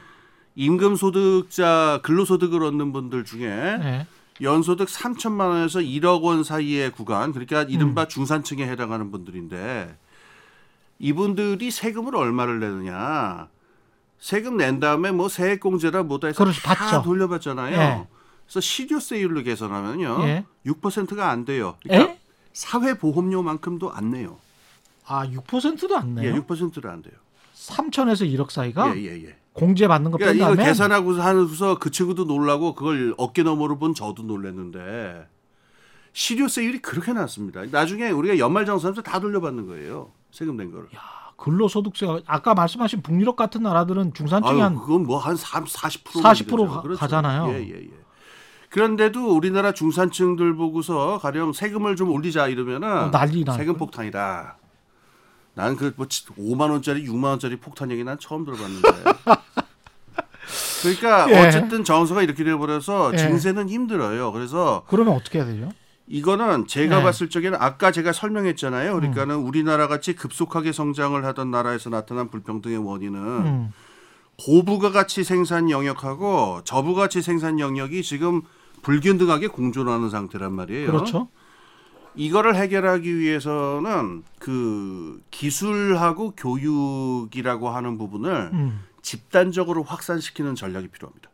임금 0.56 0.96
소득자 0.96 2.00
근로소득을 2.04 2.64
얻는 2.64 2.92
분들 2.92 3.26
중에 3.26 3.46
예. 3.46 4.08
연소득 4.42 4.88
3천만 4.88 5.50
원에서 5.50 5.80
1억 5.80 6.22
원 6.24 6.44
사이의 6.44 6.92
구간 6.92 7.32
그러니까 7.32 7.64
이른바 7.64 8.04
음. 8.04 8.08
중산층에 8.08 8.68
해당하는 8.68 9.12
분들인데 9.12 9.96
이분들이 11.00 11.72
세금을 11.72 12.16
얼마를 12.16 12.60
내느냐 12.60 13.48
세금 14.20 14.58
낸 14.58 14.80
다음에 14.80 15.12
뭐 15.12 15.30
세액공제라 15.30 16.04
뭐다 16.04 16.28
해서 16.28 16.44
그렇죠, 16.44 16.62
다 16.62 16.74
받죠. 16.76 17.02
돌려받잖아요. 17.04 17.76
예. 17.80 18.08
그래서 18.46 18.60
실효세율로 18.60 19.44
계산하면요 19.44 20.18
예. 20.24 20.46
6%가 20.66 21.30
안 21.30 21.46
돼요. 21.46 21.76
그러니까 21.84 22.12
예? 22.12 22.20
사회보험료만큼도 22.54 23.92
안 23.94 24.10
내요. 24.12 24.38
아 25.06 25.26
6%도 25.26 25.96
안 25.98 26.16
내요. 26.16 26.36
예, 26.36 26.40
6%를 26.40 26.90
안 26.90 27.02
돼요. 27.02 27.14
3천에서 27.56 28.30
1억 28.36 28.50
사이가 28.52 28.96
예, 28.96 29.02
예, 29.02 29.24
예. 29.26 29.36
공제 29.60 29.88
받는 29.88 30.12
거 30.12 30.17
그러니까 30.17 30.36
이거 30.36 30.48
뺀다면 30.50 30.65
계산하고 30.65 31.13
하면서 31.13 31.78
그 31.78 31.91
친구도 31.91 32.26
놀라고 32.26 32.76
그걸 32.76 33.13
어깨 33.17 33.43
너머로 33.43 33.78
본 33.78 33.93
저도 33.93 34.24
놀랐는데 34.24 35.28
실효세율이 36.13 36.80
그렇게 36.82 37.13
낮습니다. 37.13 37.63
나중에 37.69 38.10
우리가 38.10 38.38
연말정산서 38.38 39.02
다 39.02 39.19
돌려받는 39.19 39.67
거예요. 39.67 40.12
세금 40.32 40.58
낸 40.58 40.72
거를. 40.72 40.88
근로소득세가 41.38 42.22
아까 42.26 42.54
말씀하신 42.54 43.02
북유럽 43.02 43.36
같은 43.36 43.63
나라들은 43.63 44.13
중산층이 44.13 44.60
한 44.60 44.76
그건 44.76 45.04
뭐한 45.04 45.36
40% 45.36 46.22
40% 46.22 46.82
그렇죠. 46.82 47.00
가잖아요. 47.00 47.50
예, 47.54 47.63
예, 47.65 47.82
예. 47.84 47.89
그런데도 48.69 49.36
우리나라 49.36 49.72
중산층들 49.72 50.56
보고서 50.56 51.17
가령 51.19 51.54
세금을 51.54 51.95
좀 51.95 52.12
올리자 52.12 52.48
이러면은 52.48 52.88
어, 52.88 53.12
난리 53.12 53.43
나. 53.43 53.54
세금 53.54 53.78
폭탄이다. 53.78 54.58
나는 55.56 55.76
그뭐 55.76 55.91
5만 56.08 56.69
원짜리, 56.72 57.06
6만 57.06 57.24
원짜리 57.26 57.56
폭탄 57.58 57.91
얘기 57.91 58.04
난 58.04 58.17
처음 58.19 58.45
들어봤는데. 58.45 58.88
그러니까 60.82 61.30
예. 61.30 61.48
어쨌든 61.48 61.84
정서가 61.84 62.22
이렇게 62.22 62.44
돼버려서 62.44 63.12
예. 63.13 63.18
증세는 63.18 63.70
힘들어요. 63.70 64.32
그래서 64.32 64.84
그러면 64.88 65.15
어떻게 65.15 65.39
해야 65.39 65.46
되죠? 65.46 65.70
이거는 66.08 66.65
제가 66.68 66.98
네. 66.98 67.04
봤을 67.04 67.30
적에는 67.30 67.58
아까 67.62 67.92
제가 67.92 68.12
설명했잖아요. 68.13 68.96
그러니까는 68.96 69.36
우리나라 69.36 69.88
같이 69.88 70.15
급속하게 70.15 70.72
성장을 70.72 71.24
하던 71.24 71.52
나라에서 71.52 71.92
나타난 71.92 72.30
불평등의 72.30 72.78
원인은 72.78 73.20
음. 73.20 73.74
고부가 74.38 74.92
가치 74.92 75.24
생산 75.24 75.70
영역하고 75.70 76.62
저부가치 76.63 77.22
생산 77.22 77.60
영역이 77.60 78.02
지금 78.02 78.42
불균등하게 78.82 79.48
공존하는 79.48 80.10
상태란 80.10 80.54
말이에요. 80.54 80.88
그렇죠. 80.88 81.28
이거를 82.15 82.56
해결하기 82.56 83.18
위해서는 83.18 84.24
그 84.39 85.22
기술하고 85.30 86.32
교육이라고 86.32 87.70
하는 87.70 87.98
부분을 87.98 88.50
음. 88.54 88.80
집단적으로 89.10 89.82
확산시키는 89.82 90.54
전략이 90.54 90.89
필요합니다. 90.89 91.32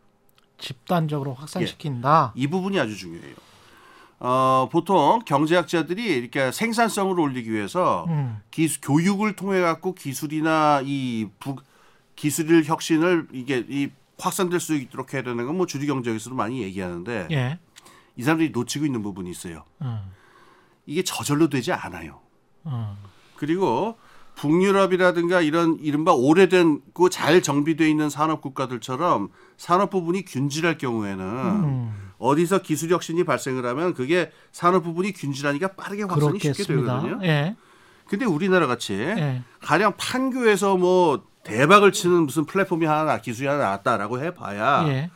집단적으로 0.58 1.34
확산시킨다. 1.34 2.32
이 2.34 2.48
부분이 2.48 2.80
아주 2.80 2.96
중요해요. 2.96 3.36
어, 4.20 4.70
보통 4.72 5.20
경제학자들이 5.26 6.06
이렇게 6.06 6.54
생산성을 6.54 7.20
올리기 7.20 7.52
위해서 7.52 8.06
음. 8.08 8.42
기술, 8.50 8.80
교육을 8.82 9.36
통해 9.36 9.60
갖고 9.60 9.94
기술이나 9.94 10.84
이 10.86 11.28
부, 11.38 11.58
기술 12.16 12.64
혁신을 12.64 13.28
이게 13.34 13.66
이 13.68 13.90
확산될 14.18 14.62
수 14.62 14.74
있도록 14.76 15.14
해야 15.14 15.22
되는 15.22 15.46
건 15.46 15.58
뭐 15.58 15.66
주류 15.66 15.86
경제에서도 15.86 16.34
많이 16.34 16.62
얘기하는데 16.62 17.28
예. 17.32 17.60
이 18.16 18.24
사람들이 18.24 18.52
놓치고 18.52 18.86
있는 18.86 19.04
부분이 19.04 19.30
있어요. 19.30 19.66
음. 19.82 20.00
이게 20.86 21.04
저절로 21.04 21.50
되지 21.50 21.74
않아요. 21.74 22.22
음. 22.68 22.96
그리고 23.36 23.98
북유럽이라든가 24.36 25.42
이런 25.42 25.78
이른바 25.82 26.14
오래된 26.14 26.82
그잘 26.94 27.42
정비되어 27.42 27.88
있는 27.88 28.10
산업 28.10 28.42
국가들처럼 28.42 29.30
산업 29.58 29.90
부분이 29.90 30.26
균질할 30.26 30.78
경우에는 30.78 31.24
음. 31.26 31.94
어디서 32.18 32.60
기술 32.62 32.92
혁신이 32.92 33.24
발생을 33.24 33.66
하면 33.66 33.94
그게 33.94 34.32
산업 34.52 34.84
부분이 34.84 35.14
균질하니까 35.14 35.70
빠르게 35.74 36.04
확산이 36.04 36.40
쉽게 36.40 36.52
그렇겠습니다. 36.64 37.02
되거든요. 37.02 37.20
예. 37.28 37.56
근데 38.08 38.26
우리나라 38.26 38.68
같이 38.68 38.94
예. 38.94 39.42
가령 39.62 39.94
판교에서 39.98 40.78
뭐 40.78 41.24
대박을 41.44 41.92
치는 41.92 42.24
무슨 42.26 42.46
플랫폼이 42.46 42.86
하나 42.86 43.04
나- 43.04 43.22
기술이 43.22 43.48
하나 43.48 43.64
나왔다라고 43.64 44.20
해봐야 44.24 44.86
예. 44.88 45.12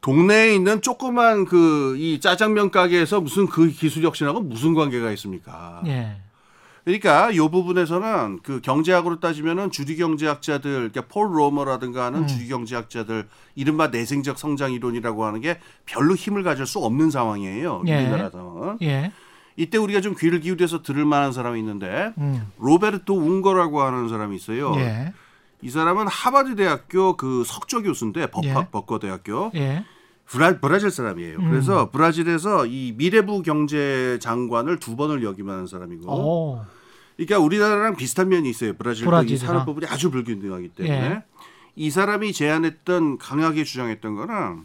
동네에 0.00 0.54
있는 0.54 0.80
조그만 0.80 1.44
그 1.44 1.96
이 1.98 2.20
짜장면 2.20 2.70
가게에서 2.70 3.20
무슨 3.20 3.46
그 3.46 3.68
기술 3.68 4.02
혁신하고 4.04 4.40
무슨 4.40 4.74
관계가 4.74 5.10
있습니까? 5.12 5.82
예. 5.86 6.20
그러니까 6.90 7.30
이 7.30 7.38
부분에서는 7.38 8.40
그 8.42 8.60
경제학으로 8.60 9.20
따지면은 9.20 9.70
주류 9.70 9.96
경제학자들, 9.96 10.90
그러니까 10.90 11.02
폴 11.02 11.36
로머라든가 11.36 12.06
하는 12.06 12.22
음. 12.22 12.26
주류 12.26 12.48
경제학자들 12.48 13.28
이른바 13.54 13.88
내생적 13.88 14.38
성장 14.38 14.72
이론이라고 14.72 15.24
하는 15.24 15.40
게 15.40 15.60
별로 15.86 16.16
힘을 16.16 16.42
가질 16.42 16.66
수 16.66 16.80
없는 16.80 17.10
상황이에요. 17.10 17.84
예. 17.86 17.96
우리나라 17.96 18.30
상황은. 18.30 18.78
예. 18.82 19.12
이때 19.56 19.78
우리가 19.78 20.00
좀 20.00 20.16
귀를 20.18 20.40
기울여서 20.40 20.82
들을 20.82 21.04
만한 21.04 21.32
사람이 21.32 21.60
있는데 21.60 22.12
음. 22.18 22.50
로베르토 22.58 23.14
웅거라고 23.14 23.82
하는 23.82 24.08
사람이 24.08 24.34
있어요. 24.34 24.74
예. 24.76 25.12
이 25.62 25.70
사람은 25.70 26.08
하버드 26.08 26.56
대학교 26.56 27.16
그 27.16 27.44
석조 27.44 27.82
교수인데 27.82 28.30
법학 28.30 28.66
예. 28.66 28.70
법과 28.70 28.98
대학교 28.98 29.52
예. 29.54 29.84
브라, 30.26 30.58
브라질 30.60 30.90
사람이에요. 30.90 31.38
음. 31.38 31.50
그래서 31.50 31.90
브라질에서 31.90 32.66
이 32.66 32.94
미래부 32.96 33.42
경제 33.42 34.18
장관을 34.20 34.78
두 34.78 34.96
번을 34.96 35.22
역임하는 35.22 35.66
사람이고 35.66 36.10
오. 36.10 36.60
그러니까 37.20 37.38
우리나라랑 37.38 37.96
비슷한 37.96 38.30
면이 38.30 38.48
있어요. 38.48 38.72
브라질도 38.74 39.22
이. 39.24 39.36
산업 39.36 39.66
부분이 39.66 39.86
아주 39.86 40.10
불균등하기 40.10 40.68
때문에 40.68 40.96
예. 40.96 41.24
이 41.76 41.90
사람이 41.90 42.32
제안했던 42.32 43.18
강하게 43.18 43.64
주장했던 43.64 44.14
거는 44.16 44.64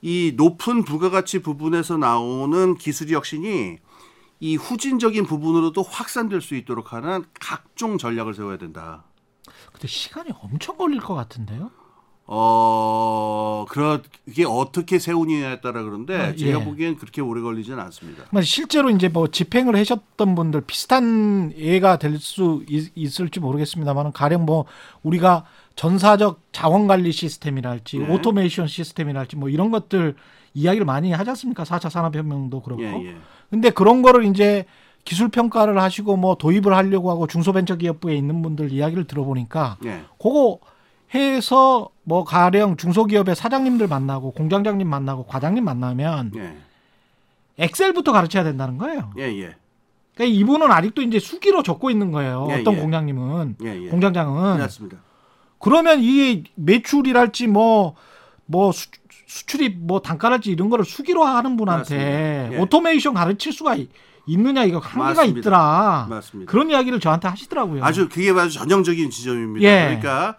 이 0.00 0.32
높은 0.36 0.84
부가가치 0.84 1.40
부분에서 1.40 1.98
나오는 1.98 2.76
기술 2.76 3.10
혁신이 3.10 3.76
이 4.40 4.56
후진적인 4.56 5.26
부분으로도 5.26 5.82
확산될 5.82 6.40
수 6.40 6.54
있도록 6.54 6.94
하는 6.94 7.24
각종 7.38 7.98
전략을 7.98 8.32
세워야 8.32 8.56
된다. 8.56 9.04
근데 9.70 9.86
시간이 9.86 10.30
엄청 10.40 10.78
걸릴 10.78 11.00
것 11.00 11.14
같은데요? 11.14 11.70
어, 12.28 13.64
그러 13.68 14.00
이게 14.26 14.44
어떻게 14.44 14.98
세우느냐에 14.98 15.60
따라 15.60 15.82
그런데 15.84 16.16
아, 16.16 16.34
제가 16.34 16.60
예. 16.60 16.64
보기엔 16.64 16.96
그렇게 16.96 17.20
오래 17.20 17.40
걸리지는 17.40 17.78
않습니다. 17.78 18.24
그러니까 18.24 18.42
실제로 18.42 18.90
이제 18.90 19.08
뭐 19.08 19.28
집행을 19.28 19.76
하셨던 19.76 20.34
분들 20.34 20.62
비슷한 20.62 21.52
예가 21.56 21.98
될 21.98 22.16
수 22.18 22.64
있을지 22.94 23.40
모르겠습니다만 23.40 24.12
가령 24.12 24.44
뭐 24.46 24.64
우리가 25.02 25.44
전사적 25.76 26.40
자원 26.50 26.86
관리 26.86 27.12
시스템이랄지 27.12 27.98
네. 27.98 28.12
오토메이션 28.12 28.66
시스템이랄지 28.66 29.36
뭐 29.36 29.48
이런 29.48 29.70
것들 29.70 30.14
이야기를 30.54 30.86
많이 30.86 31.12
하지 31.12 31.30
않습니까? 31.30 31.64
4차 31.64 31.90
산업혁명도 31.90 32.62
그렇고. 32.62 32.82
예, 32.82 32.86
예. 33.10 33.16
근데 33.50 33.70
그런 33.70 34.02
거를 34.02 34.24
이제 34.24 34.64
기술 35.04 35.28
평가를 35.28 35.78
하시고 35.80 36.16
뭐 36.16 36.34
도입을 36.36 36.74
하려고 36.74 37.10
하고 37.10 37.26
중소벤처기업부에 37.26 38.16
있는 38.16 38.42
분들 38.42 38.72
이야기를 38.72 39.04
들어보니까 39.04 39.76
예. 39.84 40.00
그거 40.18 40.58
해서 41.14 41.88
뭐 42.04 42.24
가령 42.24 42.76
중소기업의 42.76 43.36
사장님들 43.36 43.86
만나고 43.88 44.32
공장장님 44.32 44.88
만나고 44.88 45.26
과장님 45.26 45.64
만나면 45.64 46.32
예. 46.36 46.56
엑셀부터 47.58 48.12
가르쳐야 48.12 48.44
된다는 48.44 48.76
거예요. 48.78 49.12
예, 49.18 49.22
예. 49.24 49.54
그러니까 50.14 50.36
이분은 50.38 50.70
아직도 50.70 51.02
이제 51.02 51.18
수기로 51.18 51.62
적고 51.62 51.90
있는 51.90 52.10
거예요. 52.10 52.48
예, 52.50 52.60
어떤 52.60 52.74
예. 52.74 52.80
공장님은 52.80 53.56
예, 53.64 53.84
예. 53.84 53.88
공장장은 53.88 54.58
맞습니다. 54.58 54.98
그러면 55.58 56.00
이 56.02 56.44
매출이랄지 56.54 57.46
뭐뭐 57.46 58.72
수출이 59.26 59.70
뭐 59.70 60.00
단가랄지 60.00 60.50
이런 60.50 60.68
거를 60.70 60.84
수기로 60.84 61.24
하는 61.24 61.56
분한테. 61.56 62.50
예. 62.52 62.58
오토메이션 62.58 63.14
가르칠 63.14 63.52
수가 63.52 63.74
있- 63.76 63.90
있느냐 64.26 64.64
이거 64.64 64.78
한계가 64.78 65.14
맞습니다. 65.14 65.38
있더라. 65.38 66.06
맞습니다. 66.10 66.50
그런 66.50 66.68
이야기를 66.70 66.98
저한테 67.00 67.28
하시더라고요. 67.28 67.84
아주 67.84 68.08
그게 68.08 68.30
아주 68.30 68.58
전형적인 68.58 69.10
지점입니다. 69.10 69.66
예. 69.68 69.84
그러니까 69.86 70.36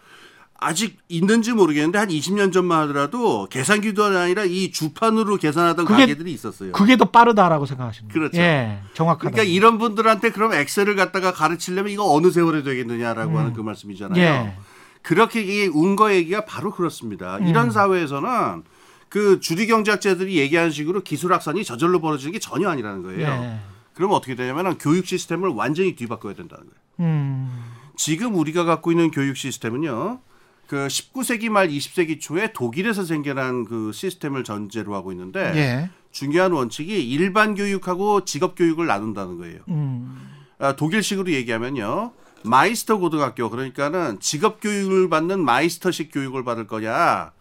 아직 0.60 0.98
있는지 1.08 1.54
모르겠는데 1.54 2.00
한 2.00 2.08
20년 2.10 2.52
전만 2.52 2.82
하더라도 2.84 3.48
계산기도 3.50 4.04
아니라 4.06 4.44
이 4.44 4.72
주판으로 4.72 5.38
계산하던 5.38 5.86
그게- 5.86 6.02
가게들이 6.02 6.32
있었어요. 6.34 6.72
그게 6.72 6.98
더 6.98 7.06
빠르다라고 7.06 7.66
생각하시는 7.68 8.10
거예요. 8.10 8.20
그렇죠. 8.30 8.42
예, 8.42 8.80
정확하다. 8.96 9.30
그러니까 9.30 9.44
이런 9.44 9.78
분들한테 9.78 10.32
그럼 10.32 10.54
엑셀을 10.54 10.96
갖다가 10.96 11.32
가르치려면 11.32 11.92
이거 11.92 12.12
어느 12.12 12.32
세월에 12.32 12.64
되겠느냐라고 12.64 13.38
하는 13.38 13.54
그 13.54 13.62
말씀이잖아요. 13.62 14.16
음. 14.16 14.20
예. 14.48 14.56
그렇게 15.04 15.42
이 15.42 15.68
운거 15.68 16.12
얘기가 16.14 16.46
바로 16.46 16.72
그렇습니다. 16.72 17.38
음. 17.38 17.48
이런 17.48 17.70
사회에서는 17.72 18.64
그 19.10 19.40
주류 19.40 19.68
경제학자들이 19.68 20.38
얘기하는 20.38 20.72
식으로 20.72 21.02
기술 21.02 21.32
확산이 21.34 21.64
저절로 21.64 22.02
벌어지는 22.02 22.34
게 22.34 22.40
전혀 22.40 22.68
아니라는 22.70 23.04
거예요. 23.04 23.22
예. 23.28 23.60
그러면 23.94 24.18
어떻게 24.18 24.36
되냐면 24.36 24.78
교육 24.80 25.06
시스템을 25.06 25.50
완전히 25.50 25.96
뒤바꿔야 25.96 26.34
된다는 26.34 26.66
거예요. 26.66 27.10
음. 27.12 27.64
지금 27.96 28.36
우리가 28.36 28.64
갖고 28.64 28.92
있는 28.92 29.12
교육 29.12 29.38
시스템은요. 29.38 30.20
그 30.68 30.88
19세기 30.88 31.50
말 31.50 31.70
20세기 31.70 32.20
초에 32.20 32.52
독일에서 32.54 33.04
생겨난 33.06 33.66
그 33.66 33.92
시스템을 33.94 34.44
전제로 34.44 34.96
하고 34.96 35.12
있는데 35.12 35.54
예. 35.56 35.90
중요한 36.12 36.52
원칙이 36.52 37.10
일반 37.10 37.56
교육하고 37.56 38.26
직업 38.26 38.56
교육을 38.56 38.86
나눈다는 38.86 39.38
거예요. 39.38 39.60
음. 39.70 40.30
아, 40.60 40.76
독일식으로 40.76 41.32
얘기하면요. 41.32 42.12
마이스터 42.44 42.98
고등학교 42.98 43.50
그러니까는 43.50 44.20
직업 44.20 44.62
교육을 44.62 45.10
받는 45.10 45.44
마이스터식 45.44 46.12
교육을 46.14 46.44
받을 46.44 46.68
거냐 46.68 47.32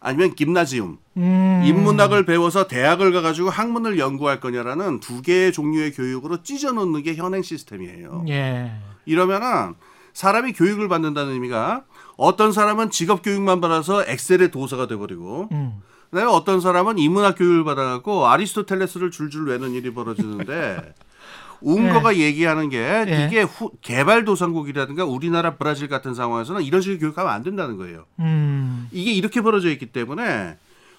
아니면 0.00 0.34
김나지움 0.34 0.98
음. 1.16 1.62
인문학을 1.64 2.24
배워서 2.26 2.66
대학을 2.66 3.12
가가지고 3.12 3.50
학문을 3.50 3.98
연구할 3.98 4.40
거냐라는 4.40 5.00
두 5.00 5.22
개의 5.22 5.52
종류의 5.52 5.92
교육으로 5.92 6.42
찢어놓는 6.42 7.02
게 7.02 7.14
현행 7.14 7.42
시스템이에요. 7.42 8.24
예. 8.28 8.72
이러면은 9.06 9.74
사람이 10.12 10.52
교육을 10.52 10.88
받는다는 10.88 11.32
의미가 11.32 11.84
어떤 12.16 12.52
사람은 12.52 12.90
직업 12.90 13.22
교육만 13.22 13.60
받아서 13.60 14.04
엑셀의 14.06 14.50
도사가 14.50 14.86
돼버리고 14.86 15.48
음. 15.52 15.74
그다음에 16.10 16.30
어떤 16.30 16.60
사람은 16.60 16.98
인문학 16.98 17.36
교육을 17.38 17.64
받아갖고 17.64 18.26
아리스토텔레스를 18.26 19.10
줄줄 19.10 19.48
외는 19.48 19.72
일이 19.72 19.92
벌어지는데 19.94 20.94
운거가 21.62 22.16
얘기하는 22.16 22.68
게 22.70 23.04
예. 23.06 23.26
이게 23.26 23.42
후, 23.42 23.70
개발도상국이라든가 23.82 25.04
우리나라 25.04 25.54
브라질 25.54 25.88
같은 25.88 26.12
상황에서는 26.14 26.62
이런 26.62 26.80
식의 26.80 26.98
교육하면 26.98 27.32
안 27.32 27.42
된다는 27.42 27.76
거예요. 27.76 28.04
음. 28.18 28.88
이게 28.90 29.12
이렇게 29.12 29.40
벌어져 29.40 29.70
있기 29.70 29.86
때문에 29.86 30.56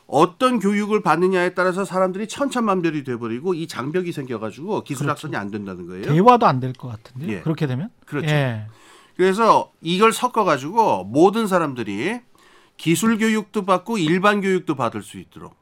어떤 0.07 0.59
교육을 0.59 1.01
받느냐에 1.01 1.53
따라서 1.53 1.85
사람들이 1.85 2.27
천차만별이 2.27 3.03
돼버리고 3.03 3.53
이 3.53 3.67
장벽이 3.67 4.11
생겨가지고 4.11 4.83
기술 4.83 5.09
학선이 5.09 5.35
안 5.35 5.51
된다는 5.51 5.85
거예요. 5.87 6.05
대화도 6.05 6.45
안 6.45 6.59
될 6.59 6.73
것 6.73 6.87
같은데 6.89 7.27
예. 7.33 7.37
요 7.37 7.41
그렇게 7.43 7.67
되면 7.67 7.89
그렇죠. 8.05 8.27
예. 9.13 9.17
그래서 9.17 9.71
이걸 9.81 10.11
섞어가지고 10.11 11.05
모든 11.05 11.47
사람들이 11.47 12.19
기술 12.77 13.17
교육도 13.17 13.65
받고 13.65 13.97
일반 13.97 14.41
교육도 14.41 14.75
받을 14.75 15.01
수 15.03 15.17
있도록. 15.19 15.55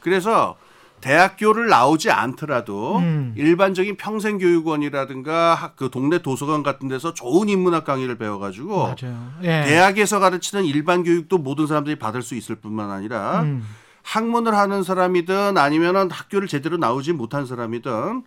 그래서 0.00 0.56
대학교를 1.00 1.66
나오지 1.66 2.12
않더라도 2.12 2.98
음. 2.98 3.34
일반적인 3.36 3.96
평생교육원이라든가 3.96 5.54
학- 5.54 5.74
그 5.76 5.90
동네 5.90 6.22
도서관 6.22 6.62
같은 6.62 6.86
데서 6.86 7.12
좋은 7.12 7.48
인문학 7.48 7.84
강의를 7.84 8.18
배워가지고 8.18 8.82
맞아요. 8.84 9.32
예. 9.42 9.64
대학에서 9.64 10.20
가르치는 10.20 10.64
일반 10.64 11.02
교육도 11.02 11.38
모든 11.38 11.66
사람들이 11.66 11.98
받을 11.98 12.22
수 12.22 12.36
있을 12.36 12.54
뿐만 12.56 12.90
아니라 12.92 13.42
음. 13.42 13.66
학문을 14.04 14.54
하는 14.56 14.84
사람이든 14.84 15.58
아니면은 15.58 16.08
학교를 16.10 16.46
제대로 16.46 16.76
나오지 16.76 17.12
못한 17.14 17.46
사람이든 17.46 18.22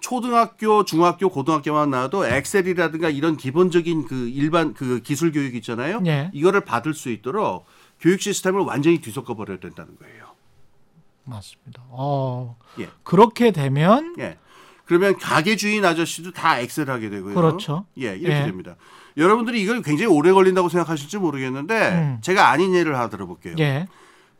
초등학교, 0.00 0.84
중학교, 0.84 1.28
고등학교만 1.28 1.90
나와도 1.90 2.26
엑셀이라든가 2.26 3.08
이런 3.10 3.36
기본적인 3.36 4.06
그 4.06 4.28
일반 4.28 4.74
그 4.74 5.00
기술 5.00 5.32
교육 5.32 5.54
있잖아요. 5.56 6.02
예. 6.06 6.30
이거를 6.32 6.60
받을 6.62 6.94
수 6.94 7.10
있도록 7.10 7.66
교육 8.00 8.20
시스템을 8.20 8.60
완전히 8.60 8.98
뒤섞어 9.00 9.34
버려야 9.34 9.58
된다는 9.58 9.96
거예요. 9.98 10.26
맞습니다. 11.24 11.82
어. 11.88 12.56
예. 12.78 12.88
그렇게 13.02 13.50
되면 13.50 14.14
예. 14.18 14.38
그러면 14.84 15.18
가게 15.18 15.56
주인 15.56 15.84
아저씨도 15.84 16.32
다 16.32 16.60
엑셀 16.60 16.88
하게 16.90 17.10
되고요. 17.10 17.34
그렇죠. 17.34 17.86
예, 17.98 18.16
이렇게 18.16 18.40
예. 18.40 18.44
됩니다. 18.44 18.76
여러분들이 19.16 19.60
이걸 19.60 19.82
굉장히 19.82 20.12
오래 20.12 20.30
걸린다고 20.30 20.68
생각하실지 20.68 21.18
모르겠는데 21.18 21.88
음. 21.92 22.18
제가 22.20 22.50
아닌 22.50 22.74
예를 22.74 22.94
하나 22.94 23.08
들어볼게요. 23.08 23.56
예. 23.58 23.88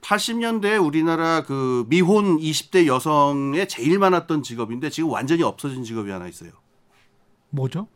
80년대 0.06 0.84
우리나라 0.84 1.42
그 1.42 1.84
미혼 1.88 2.38
20대 2.38 2.86
여성에 2.86 3.66
제일 3.66 3.98
많았던 3.98 4.44
직업인데 4.44 4.88
지금 4.90 5.10
완전히 5.10 5.42
없어진 5.42 5.82
직업이 5.82 6.10
하나 6.10 6.28
있어요. 6.28 6.50
뭐죠? 7.50 7.88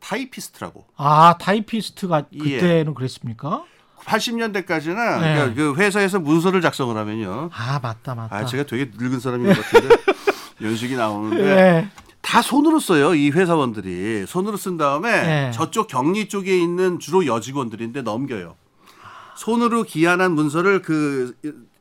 타이피스트라고. 0.00 0.84
아, 0.96 1.38
타이피스트가 1.38 2.26
예. 2.32 2.38
그때는 2.38 2.92
그랬습니까? 2.92 3.64
80년대까지는 4.04 5.20
네. 5.20 5.34
그러니까 5.34 5.54
그 5.54 5.74
회사에서 5.76 6.20
문서를 6.20 6.60
작성을 6.60 6.94
하면요. 6.94 7.48
아, 7.54 7.80
맞다, 7.82 8.14
맞다. 8.14 8.36
아, 8.36 8.44
제가 8.44 8.64
되게 8.64 8.90
늙은 8.94 9.18
사람인 9.18 9.46
것 9.54 9.62
같은데 9.62 9.96
연식이 10.60 10.96
나오는데 10.96 11.44
예. 11.44 11.88
다 12.20 12.42
손으로 12.42 12.78
써요. 12.80 13.14
이 13.14 13.30
회사원들이 13.30 14.26
손으로 14.26 14.58
쓴 14.58 14.76
다음에 14.76 15.22
네. 15.22 15.50
저쪽 15.52 15.86
경리 15.86 16.28
쪽에 16.28 16.58
있는 16.58 16.98
주로 16.98 17.24
여직원들인데 17.24 18.02
넘겨요. 18.02 18.56
손으로 19.36 19.82
기안한 19.84 20.32
문서를 20.32 20.82
그 20.82 21.34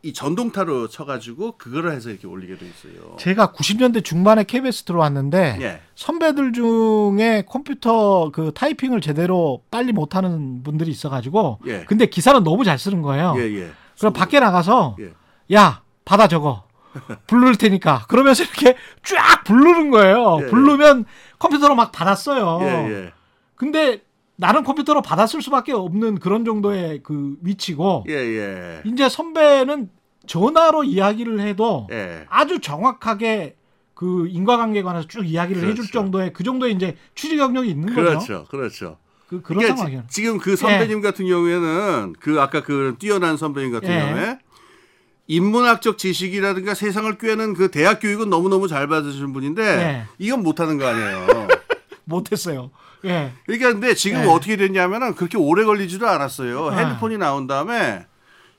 이 0.06 0.12
전동타로 0.12 0.90
쳐가지고 0.90 1.54
그거를 1.58 1.94
해서 1.94 2.10
이렇게 2.10 2.28
올리게 2.28 2.58
돼 2.58 2.66
있어요. 2.66 3.16
제가 3.18 3.54
90년대 3.54 4.04
중반에 4.04 4.44
KBS 4.44 4.84
들어왔는데 4.84 5.58
예. 5.62 5.82
선배들 5.96 6.52
중에 6.52 7.46
컴퓨터 7.48 8.30
그 8.34 8.52
타이핑을 8.54 9.00
제대로 9.00 9.64
빨리 9.72 9.94
못하는 9.94 10.62
분들이 10.62 10.92
있어가지고 10.92 11.60
예. 11.68 11.86
근데 11.86 12.06
기사는 12.08 12.44
너무 12.44 12.66
잘 12.66 12.78
쓰는 12.78 13.02
거예요. 13.02 13.34
예, 13.38 13.44
예. 13.44 13.72
그럼 13.98 14.12
밖에 14.12 14.42
나가서 14.42 14.98
예. 15.00 15.14
야 15.56 15.84
받아 16.04 16.28
적어 16.28 16.64
부를 17.26 17.56
테니까 17.56 18.04
그러면서 18.10 18.44
이렇게 18.44 18.76
쫙 19.04 19.46
부르는 19.46 19.90
거예요. 19.90 20.40
예, 20.42 20.44
예. 20.44 20.50
부르면 20.50 21.06
컴퓨터로 21.40 21.76
막 21.76 21.94
받았어요. 21.94 22.60
예, 22.62 22.68
예. 22.92 23.14
근데 23.56 24.02
나는 24.44 24.66
컴퓨터로 24.66 25.02
받았을 25.02 25.42
수밖에 25.42 25.72
없는 25.72 26.20
그런 26.20 26.44
정도의 26.44 27.00
그 27.02 27.38
위치고 27.42 28.04
예, 28.10 28.14
예. 28.14 28.82
이제 28.84 29.08
선배는 29.08 29.90
전화로 30.28 30.84
이야기를 30.84 31.40
해도 31.40 31.88
예. 31.94 32.26
아주 32.30 32.60
정확하게 32.60 33.56
그 33.94 34.28
인과관계에 34.28 34.84
관해서 34.84 35.08
쭉 35.08 35.26
이야기를 35.26 35.62
그렇죠. 35.62 35.72
해줄 35.82 35.92
정도의 35.94 36.34
그 36.34 36.44
정도의 36.44 36.74
이제 36.74 36.98
취재 37.16 37.38
경력이 37.38 37.70
있는 37.70 37.88
거죠. 37.96 38.02
그렇죠. 38.02 38.46
그렇죠. 38.52 38.98
그 39.30 39.42
그런 39.42 39.60
그러니까 39.60 39.76
상황이에요. 39.78 40.02
지- 40.10 40.16
지금 40.22 40.38
그 40.40 40.58
선배님 40.58 41.00
같은 41.00 41.26
경우에는 41.26 42.16
그 42.20 42.42
아까 42.42 42.64
그 42.64 42.96
뛰어난 43.00 43.38
선배님 43.38 43.72
같은 43.72 43.90
예. 43.90 44.00
경우에 44.00 44.40
인문학적 45.28 45.98
지식이라든가 45.98 46.74
세상을 46.74 47.18
꿰는 47.18 47.54
그 47.54 47.72
대학 47.72 48.02
교육은 48.02 48.30
너무너무 48.30 48.68
잘 48.68 48.88
받으시는 48.90 49.32
분인데 49.32 49.64
예. 49.64 50.04
이건 50.20 50.44
못하는 50.44 50.78
거 50.78 50.86
아니에요. 50.88 51.48
못했어요. 52.06 52.72
예. 53.06 53.34
그러니까 53.46 53.74
근데 53.74 53.94
지금 53.96 54.24
예. 54.24 54.28
어떻게 54.28 54.56
됐냐면은 54.56 55.16
그렇게 55.16 55.38
오래 55.38 55.64
걸리지도 55.64 56.08
않았어요. 56.08 56.70
아. 56.70 56.76
핸드폰이 56.76 57.18
나온 57.18 57.48
다음에 57.48 58.06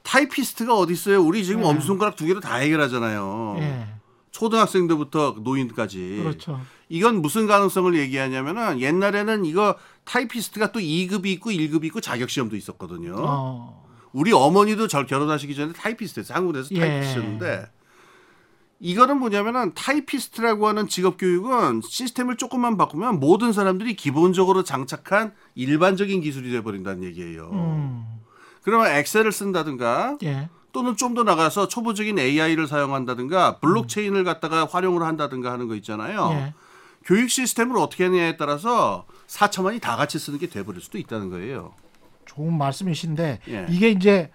타이피스트가 0.02 0.76
어디 0.76 0.92
있어요? 0.92 1.22
우리 1.22 1.44
지금 1.44 1.62
예. 1.62 1.66
엄지손가락 1.66 2.16
두 2.16 2.26
개로 2.26 2.40
다 2.40 2.56
해결하잖아요. 2.56 3.56
예. 3.58 3.86
초등학생들부터 4.30 5.36
노인까지. 5.40 6.20
그렇죠. 6.22 6.60
이건 6.88 7.22
무슨 7.22 7.46
가능성을 7.46 7.94
얘기하냐면은 7.96 8.80
옛날에는 8.80 9.44
이거 9.44 9.76
타이피스트가 10.04 10.72
또 10.72 10.80
2급이 10.80 11.26
있고 11.26 11.50
1급이 11.50 11.84
있고 11.84 12.00
자격 12.00 12.28
시험도 12.30 12.56
있었거든요. 12.56 13.14
어. 13.16 13.84
우리 14.12 14.32
어머니도 14.32 14.86
절 14.88 15.06
결혼하시기 15.06 15.54
전에 15.54 15.72
타이피스트였어요. 15.72 16.36
한국에서 16.36 16.68
예. 16.72 16.80
타이피스트였는데 16.80 17.66
이거는 18.80 19.18
뭐냐면은 19.18 19.72
타이피스트라고 19.74 20.68
하는 20.68 20.88
직업 20.88 21.16
교육은 21.18 21.80
시스템을 21.82 22.36
조금만 22.36 22.76
바꾸면 22.76 23.20
모든 23.20 23.52
사람들이 23.52 23.94
기본적으로 23.96 24.62
장착한 24.62 25.32
일반적인 25.54 26.20
기술이 26.20 26.50
돼 26.50 26.62
버린다는 26.62 27.04
얘기예요. 27.04 27.50
음. 27.52 28.04
그러면 28.62 28.90
엑셀을 28.90 29.30
쓴다든가 29.32 30.18
예. 30.24 30.48
또는 30.72 30.96
좀 30.96 31.14
더 31.14 31.22
나가서 31.22 31.68
초보적인 31.68 32.18
AI를 32.18 32.66
사용한다든가 32.66 33.58
블록체인을 33.60 34.24
갖다가 34.24 34.64
활용을 34.66 35.02
한다든가 35.02 35.52
하는 35.52 35.68
거 35.68 35.76
있잖아요. 35.76 36.30
예. 36.32 36.54
교육 37.04 37.30
시스템을 37.30 37.76
어떻게 37.78 38.04
하느냐에 38.04 38.36
따라서 38.36 39.06
4천만이 39.28 39.80
다 39.80 39.96
같이 39.96 40.18
쓰는 40.18 40.38
게 40.38 40.48
돼버릴 40.48 40.80
수도 40.80 40.98
있다는 40.98 41.30
거예요. 41.30 41.74
좋은 42.26 42.56
말씀이신데 42.58 43.40
예. 43.48 43.66
이게 43.70 43.90
이제 43.90 44.30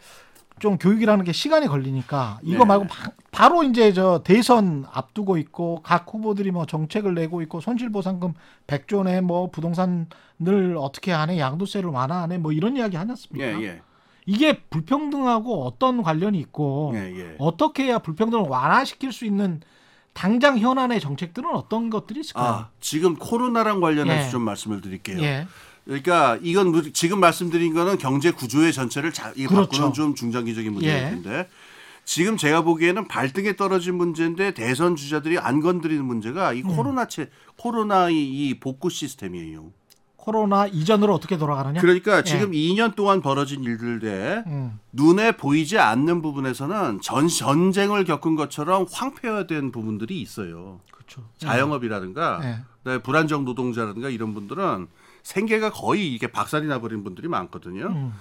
좀 0.59 0.77
교육이라는 0.77 1.23
게 1.25 1.31
시간이 1.31 1.67
걸리니까 1.67 2.39
이거 2.43 2.59
네. 2.59 2.65
말고 2.65 2.87
바, 3.31 3.47
로 3.47 3.63
이제 3.63 3.93
저 3.93 4.21
대선 4.23 4.85
앞두고 4.91 5.37
있고 5.37 5.81
각 5.83 6.05
후보들이 6.11 6.51
뭐 6.51 6.65
정책을 6.65 7.13
내고 7.15 7.41
있고 7.41 7.61
손실 7.61 7.89
보상금 7.91 8.33
100조 8.67 9.03
내 9.03 9.21
뭐 9.21 9.49
부동산을 9.49 10.77
어떻게 10.77 11.11
하네 11.11 11.39
양도세를 11.39 11.89
완화하네 11.89 12.37
뭐 12.39 12.51
이런 12.51 12.75
이야기 12.77 12.97
하지 12.97 13.11
않습니까? 13.11 13.61
예, 13.61 13.65
예. 13.65 13.81
이게 14.25 14.59
불평등하고 14.69 15.65
어떤 15.65 16.03
관련이 16.03 16.37
있고 16.39 16.91
예, 16.95 16.99
예. 17.17 17.35
어떻게 17.39 17.85
해야 17.85 17.99
불평등을 17.99 18.45
완화시킬 18.47 19.11
수 19.11 19.25
있는 19.25 19.61
당장 20.13 20.57
현안의 20.59 20.99
정책들은 20.99 21.49
어떤 21.53 21.89
것들이 21.89 22.19
있을까요? 22.19 22.45
아, 22.45 22.69
지금 22.79 23.15
코로나랑 23.15 23.79
관련해서 23.79 24.27
예. 24.27 24.29
좀 24.29 24.41
말씀을 24.43 24.81
드릴게요. 24.81 25.17
예. 25.89 25.99
그러니까 25.99 26.37
이건 26.41 26.71
뭐 26.71 26.81
지금 26.93 27.19
말씀드린 27.19 27.73
거는 27.73 27.97
경제 27.97 28.31
구조의 28.31 28.73
전체를 28.73 29.11
자, 29.11 29.33
이 29.35 29.47
그렇죠. 29.47 29.69
바꾸는 29.69 29.93
좀 29.93 30.15
중장기적인 30.15 30.71
문제일 30.71 30.93
예. 30.93 31.09
텐데 31.09 31.49
지금 32.05 32.37
제가 32.37 32.61
보기에는 32.61 33.07
발등에 33.07 33.55
떨어진 33.55 33.95
문제인데 33.95 34.53
대선 34.53 34.95
주자들이 34.95 35.37
안 35.37 35.61
건드리는 35.61 36.03
문제가 36.03 36.51
음. 36.51 36.57
이 36.57 36.61
코로나체 36.61 37.29
코로나 37.57 38.09
이, 38.09 38.15
이 38.15 38.59
복구 38.59 38.89
시스템이에요. 38.89 39.71
코로나 40.15 40.67
이전으로 40.67 41.13
어떻게 41.13 41.37
돌아가느냐? 41.37 41.79
그러니까 41.81 42.23
지금 42.23 42.51
2년 42.51 42.95
동안 42.95 43.21
벌어진 43.21 43.63
일들에 43.63 44.43
음. 44.47 44.79
눈에 44.91 45.31
보이지 45.31 45.79
않는 45.79 46.21
부분에서는 46.21 46.99
전 47.01 47.27
전쟁을 47.27 48.03
겪은 48.05 48.35
것처럼 48.35 48.85
황폐화된 48.91 49.71
부분들이 49.71 50.19
있어요. 50.21 50.81
그렇죠. 50.91 51.23
자영업이라든가 51.37 52.41
예. 52.85 52.97
불안정 52.99 53.45
노동자라든가 53.45 54.09
이런 54.09 54.33
분들은 54.33 54.87
생계가 55.23 55.71
거의 55.71 56.13
이게 56.13 56.27
박살이 56.27 56.67
나버린 56.67 57.03
분들이 57.03 57.27
많거든요. 57.27 57.87
음. 57.87 58.13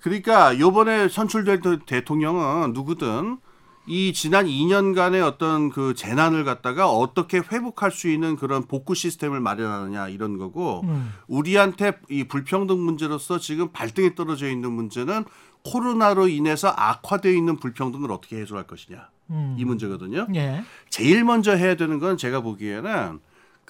그러니까 0.00 0.58
요번에 0.58 1.08
선출될 1.08 1.60
대- 1.60 1.78
대통령은 1.84 2.72
누구든 2.72 3.38
이 3.86 4.12
지난 4.12 4.46
2년간의 4.46 5.26
어떤 5.26 5.70
그 5.70 5.94
재난을 5.94 6.44
갖다가 6.44 6.88
어떻게 6.90 7.38
회복할 7.38 7.90
수 7.90 8.08
있는 8.08 8.36
그런 8.36 8.66
복구 8.66 8.94
시스템을 8.94 9.40
마련하느냐 9.40 10.08
이런 10.08 10.38
거고 10.38 10.82
음. 10.84 11.12
우리한테 11.26 11.98
이 12.08 12.24
불평등 12.24 12.78
문제로서 12.84 13.38
지금 13.38 13.72
발등에 13.72 14.14
떨어져 14.14 14.48
있는 14.48 14.72
문제는 14.72 15.24
코로나로 15.64 16.28
인해서 16.28 16.72
악화되어 16.74 17.32
있는 17.32 17.56
불평등을 17.56 18.10
어떻게 18.12 18.36
해소할 18.40 18.66
것이냐 18.66 19.08
음. 19.30 19.56
이 19.58 19.64
문제거든요. 19.64 20.26
예. 20.34 20.62
제일 20.88 21.24
먼저 21.24 21.52
해야 21.54 21.74
되는 21.74 21.98
건 21.98 22.16
제가 22.16 22.40
보기에는 22.40 23.20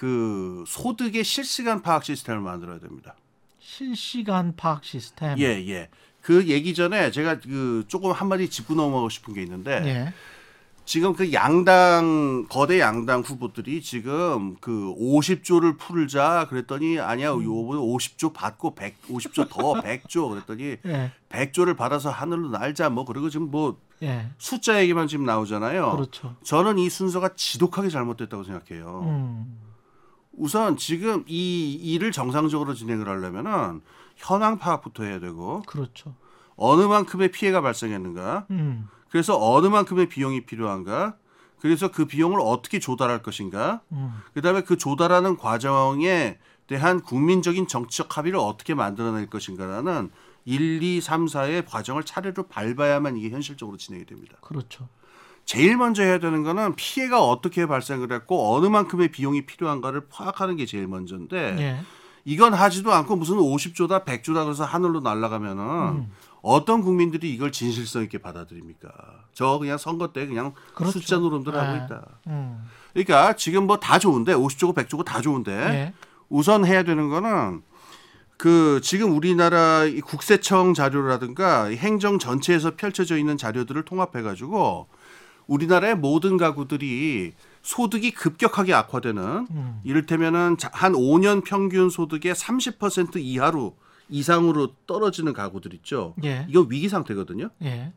그 0.00 0.64
소득의 0.66 1.24
실시간 1.24 1.82
파악 1.82 2.04
시스템을 2.04 2.40
만들어야 2.40 2.78
됩니다. 2.78 3.16
실시간 3.58 4.56
파악 4.56 4.82
시스템. 4.82 5.38
예, 5.38 5.44
예. 5.68 5.90
그 6.22 6.46
얘기 6.46 6.72
전에 6.72 7.10
제가 7.10 7.40
그 7.40 7.84
조금 7.86 8.10
한마디 8.10 8.48
짚고 8.48 8.74
넘어가고 8.74 9.10
싶은 9.10 9.34
게 9.34 9.42
있는데 9.42 9.72
예. 9.84 10.14
지금 10.86 11.12
그 11.12 11.34
양당 11.34 12.46
거대 12.48 12.80
양당 12.80 13.20
후보들이 13.20 13.82
지금 13.82 14.56
그 14.62 14.94
50조를 14.98 15.76
풀자 15.76 16.46
그랬더니 16.48 16.98
아니야 16.98 17.28
요번 17.28 17.76
50조 17.76 18.32
받고 18.32 18.76
100 18.76 19.02
50조 19.02 19.50
더 19.50 19.74
100조 19.84 20.30
그랬더니 20.30 20.76
예. 20.86 21.12
100조를 21.28 21.76
받아서 21.76 22.08
하늘로 22.08 22.48
날자 22.48 22.88
뭐 22.88 23.04
그리고 23.04 23.28
지금 23.28 23.50
뭐 23.50 23.76
예. 24.02 24.30
숫자 24.38 24.80
얘기만 24.80 25.08
지금 25.08 25.26
나오잖아요. 25.26 25.90
그렇죠. 25.90 26.36
저는 26.42 26.78
이 26.78 26.88
순서가 26.88 27.34
지독하게 27.36 27.90
잘못됐다고 27.90 28.44
생각해요. 28.44 29.02
음. 29.04 29.69
우선 30.32 30.76
지금 30.76 31.24
이 31.26 31.72
일을 31.74 32.12
정상적으로 32.12 32.74
진행을 32.74 33.08
하려면은 33.08 33.82
현황 34.16 34.58
파악부터 34.58 35.04
해야 35.04 35.20
되고 35.20 35.62
그렇죠. 35.62 36.14
어느 36.56 36.82
만큼의 36.82 37.30
피해가 37.30 37.60
발생했는가 37.60 38.46
음. 38.50 38.88
그래서 39.10 39.38
어느 39.40 39.66
만큼의 39.66 40.08
비용이 40.08 40.46
필요한가? 40.46 41.16
그래서 41.58 41.90
그 41.90 42.06
비용을 42.06 42.40
어떻게 42.40 42.78
조달할 42.78 43.22
것인가? 43.22 43.82
음. 43.92 44.12
그다음에 44.34 44.62
그 44.62 44.78
조달하는 44.78 45.36
과정에 45.36 46.38
대한 46.66 47.00
국민적인 47.00 47.66
정치적 47.66 48.16
합의를 48.16 48.38
어떻게 48.38 48.74
만들어낼 48.74 49.28
것인가라는 49.28 50.10
1, 50.44 50.82
2, 50.82 51.00
3, 51.00 51.26
4의 51.26 51.66
과정을 51.68 52.04
차례로 52.04 52.44
밟아야만 52.48 53.16
이게 53.16 53.30
현실적으로 53.30 53.76
진행이 53.76 54.06
됩니다. 54.06 54.36
그렇죠. 54.40 54.88
제일 55.50 55.76
먼저 55.76 56.04
해야 56.04 56.18
되는 56.18 56.44
거는 56.44 56.76
피해가 56.76 57.26
어떻게 57.26 57.66
발생을 57.66 58.12
했고 58.12 58.54
어느 58.54 58.66
만큼의 58.66 59.10
비용이 59.10 59.46
필요한가를 59.46 60.02
파악하는 60.08 60.54
게 60.54 60.64
제일 60.64 60.86
먼저인데 60.86 61.56
예. 61.58 61.80
이건 62.24 62.54
하지도 62.54 62.92
않고 62.92 63.16
무슨 63.16 63.34
50조다 63.38 64.04
100조다 64.04 64.44
그래서 64.44 64.64
하늘로 64.64 65.00
날아가면은 65.00 65.64
음. 65.64 66.12
어떤 66.40 66.82
국민들이 66.82 67.34
이걸 67.34 67.50
진실성 67.50 68.04
있게 68.04 68.18
받아들입니까? 68.18 68.90
저 69.32 69.58
그냥 69.58 69.76
선거 69.76 70.12
때 70.12 70.24
그냥 70.28 70.54
그렇죠. 70.72 71.00
숫자 71.00 71.16
노름들 71.16 71.52
하고 71.56 71.78
네. 71.78 71.84
있다. 71.84 72.06
음. 72.28 72.68
그러니까 72.92 73.32
지금 73.34 73.66
뭐 73.66 73.76
다 73.78 73.98
좋은데 73.98 74.34
50조고 74.34 74.72
100조고 74.72 75.04
다 75.04 75.20
좋은데 75.20 75.52
예. 75.52 75.94
우선 76.28 76.64
해야 76.64 76.84
되는 76.84 77.08
거는 77.08 77.62
그 78.36 78.80
지금 78.84 79.16
우리나라 79.16 79.82
이 79.84 80.00
국세청 80.00 80.74
자료라든가 80.74 81.70
이 81.70 81.76
행정 81.76 82.20
전체에서 82.20 82.76
펼쳐져 82.76 83.18
있는 83.18 83.36
자료들을 83.36 83.84
통합해 83.84 84.22
가지고 84.22 84.86
우리나라의 85.54 85.96
모든 85.96 86.36
가구들이 86.36 87.32
소득이 87.62 88.12
급격하게 88.12 88.72
악화되는 88.72 89.46
음. 89.50 89.80
이를테면은 89.84 90.56
자- 90.56 90.70
한 90.72 90.92
5년 90.92 91.44
평균 91.44 91.90
소득의 91.90 92.34
30% 92.34 93.16
이하로 93.16 93.76
이상으로 94.08 94.74
떨어지는 94.86 95.32
가구들 95.32 95.74
있죠. 95.74 96.14
예. 96.24 96.46
이거 96.48 96.60
위기 96.68 96.88
상태거든요. 96.88 97.50
예. 97.62 97.92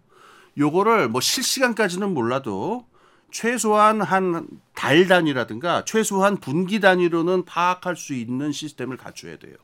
요거를 0.57 1.09
뭐 1.09 1.21
실시간까지는 1.21 2.13
몰라도 2.13 2.85
최소한 3.31 4.01
한 4.01 4.47
달 4.75 5.07
단위라든가 5.07 5.85
최소한 5.85 6.37
분기 6.37 6.79
단위로는 6.79 7.45
파악할 7.45 7.95
수 7.95 8.13
있는 8.15 8.51
시스템을 8.51 8.97
갖춰야 8.97 9.37
돼요. 9.37 9.55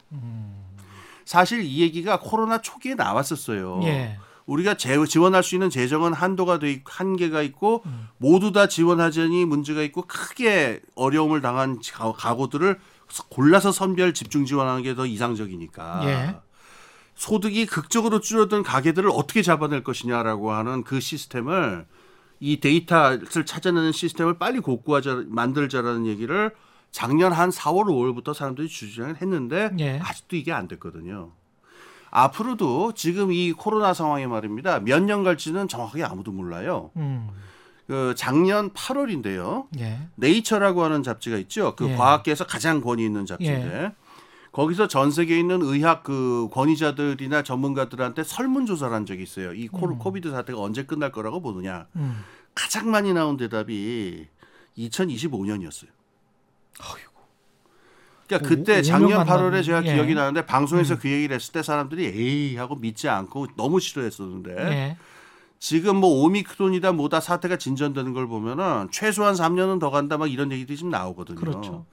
사실 1.25 1.61
이 1.63 1.81
얘기가 1.81 2.19
코로나 2.19 2.61
초기에 2.61 2.93
나왔었어요. 2.95 3.81
예. 3.83 4.17
우리가 4.49 4.73
재- 4.75 5.05
지원할 5.05 5.43
수 5.43 5.55
있는 5.55 5.69
재정은 5.69 6.13
한도가 6.13 6.57
돼 6.59 6.71
있고 6.71 6.91
한계가 6.91 7.41
있고 7.43 7.83
모두 8.17 8.51
다 8.51 8.67
지원하자니 8.67 9.45
문제가 9.45 9.81
있고 9.83 10.01
크게 10.07 10.81
어려움을 10.95 11.41
당한 11.41 11.79
가- 11.93 12.11
가구들을 12.13 12.79
골라서 13.29 13.71
선별 13.71 14.13
집중 14.13 14.45
지원하는 14.45 14.81
게 14.83 14.95
더 14.95 15.05
이상적이니까. 15.05 16.01
예. 16.05 16.35
소득이 17.15 17.65
극적으로 17.65 18.19
줄어든 18.21 18.63
가게들을 18.63 19.09
어떻게 19.13 19.41
잡아낼 19.41 19.83
것이냐라고 19.83 20.51
하는 20.51 20.83
그 20.83 20.99
시스템을 20.99 21.85
이 22.39 22.59
데이터를 22.59 23.45
찾아내는 23.45 23.91
시스템을 23.91 24.37
빨리 24.39 24.61
복구하자 24.61 25.25
만들자라는 25.27 26.05
얘기를 26.07 26.51
작년 26.91 27.33
한 27.33 27.49
4월 27.49 27.85
5월부터 27.85 28.33
사람들이 28.33 28.67
주장을 28.67 29.15
했는데 29.21 29.69
예. 29.79 29.99
아직도 30.01 30.35
이게 30.37 30.51
안 30.53 30.67
됐거든요. 30.67 31.33
앞으로도 32.11 32.93
지금 32.93 33.31
이 33.31 33.51
코로나 33.51 33.93
상황에 33.93 34.27
말입니다. 34.27 34.79
몇 34.79 34.99
년 35.03 35.23
갈지는 35.23 35.67
정확하게 35.67 36.03
아무도 36.03 36.31
몰라요. 36.31 36.91
음. 36.97 37.29
그 37.87 38.13
작년 38.15 38.69
8월인데요. 38.71 39.67
예. 39.79 39.99
네이처라고 40.15 40.83
하는 40.83 41.01
잡지가 41.03 41.37
있죠. 41.37 41.75
그 41.75 41.89
예. 41.89 41.95
과학계에서 41.95 42.45
가장 42.45 42.81
권위 42.81 43.03
있는 43.05 43.25
잡지인데 43.25 43.93
거기서 44.51 44.87
전 44.87 45.11
세계에 45.11 45.39
있는 45.39 45.61
의학 45.61 46.03
그 46.03 46.49
권위자들이나 46.51 47.43
전문가들한테 47.43 48.23
설문 48.23 48.65
조사를 48.65 48.93
한 48.93 49.05
적이 49.05 49.23
있어요. 49.23 49.53
이 49.53 49.67
코, 49.67 49.97
COVID 49.97 50.29
사태가 50.31 50.59
언제 50.59 50.83
끝날 50.85 51.11
거라고 51.11 51.41
보느냐. 51.41 51.87
음. 51.95 52.23
가장 52.55 52.91
많이 52.91 53.13
나온 53.13 53.37
대답이 53.37 54.27
2025년이었어요. 54.77 55.87
그러니까 58.29 58.45
오- 58.45 58.49
그때 58.49 58.79
오 58.79 58.81
작년 58.81 59.09
년만 59.09 59.27
8월에 59.27 59.59
남은- 59.59 59.63
제가 59.65 59.85
예. 59.85 59.93
기억이 59.95 60.13
나는데 60.13 60.45
방송에서 60.45 60.97
그 60.99 61.09
얘기를 61.09 61.35
했을 61.35 61.51
때 61.51 61.63
사람들이 61.63 62.05
에이 62.05 62.55
하고 62.57 62.75
믿지 62.75 63.09
않고 63.09 63.47
너무 63.57 63.79
싫어했었는데 63.79 64.55
예. 64.57 64.97
지금 65.57 65.97
뭐 65.97 66.23
오미크론이다 66.23 66.93
뭐다 66.93 67.19
사태가 67.19 67.57
진전되는 67.57 68.13
걸 68.13 68.27
보면은 68.27 68.87
최소한 68.91 69.33
3년은 69.33 69.79
더 69.79 69.89
간다 69.89 70.17
막 70.17 70.31
이런 70.31 70.51
얘기들이 70.51 70.77
지금 70.77 70.89
나오거든요. 70.91 71.37
그렇죠. 71.39 71.85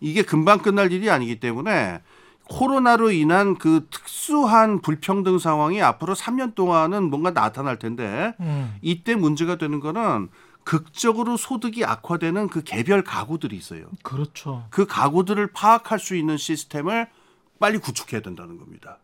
이게 0.00 0.22
금방 0.22 0.58
끝날 0.60 0.92
일이 0.92 1.10
아니기 1.10 1.40
때문에 1.40 2.00
코로나로 2.48 3.10
인한 3.10 3.56
그 3.58 3.86
특수한 3.90 4.80
불평등 4.80 5.38
상황이 5.38 5.82
앞으로 5.82 6.14
3년 6.14 6.54
동안은 6.54 7.10
뭔가 7.10 7.32
나타날 7.32 7.78
텐데 7.78 8.34
음. 8.40 8.74
이때 8.80 9.14
문제가 9.16 9.56
되는 9.56 9.80
거는 9.80 10.28
극적으로 10.68 11.38
소득이 11.38 11.86
악화되는 11.86 12.48
그 12.48 12.62
개별 12.62 13.02
가구들이 13.02 13.56
있어요. 13.56 13.86
그렇죠. 14.02 14.66
그 14.68 14.84
가구들을 14.84 15.46
파악할 15.52 15.98
수 15.98 16.14
있는 16.14 16.36
시스템을 16.36 17.08
빨리 17.58 17.78
구축해야 17.78 18.20
된다는 18.20 18.58
겁니다. 18.58 18.98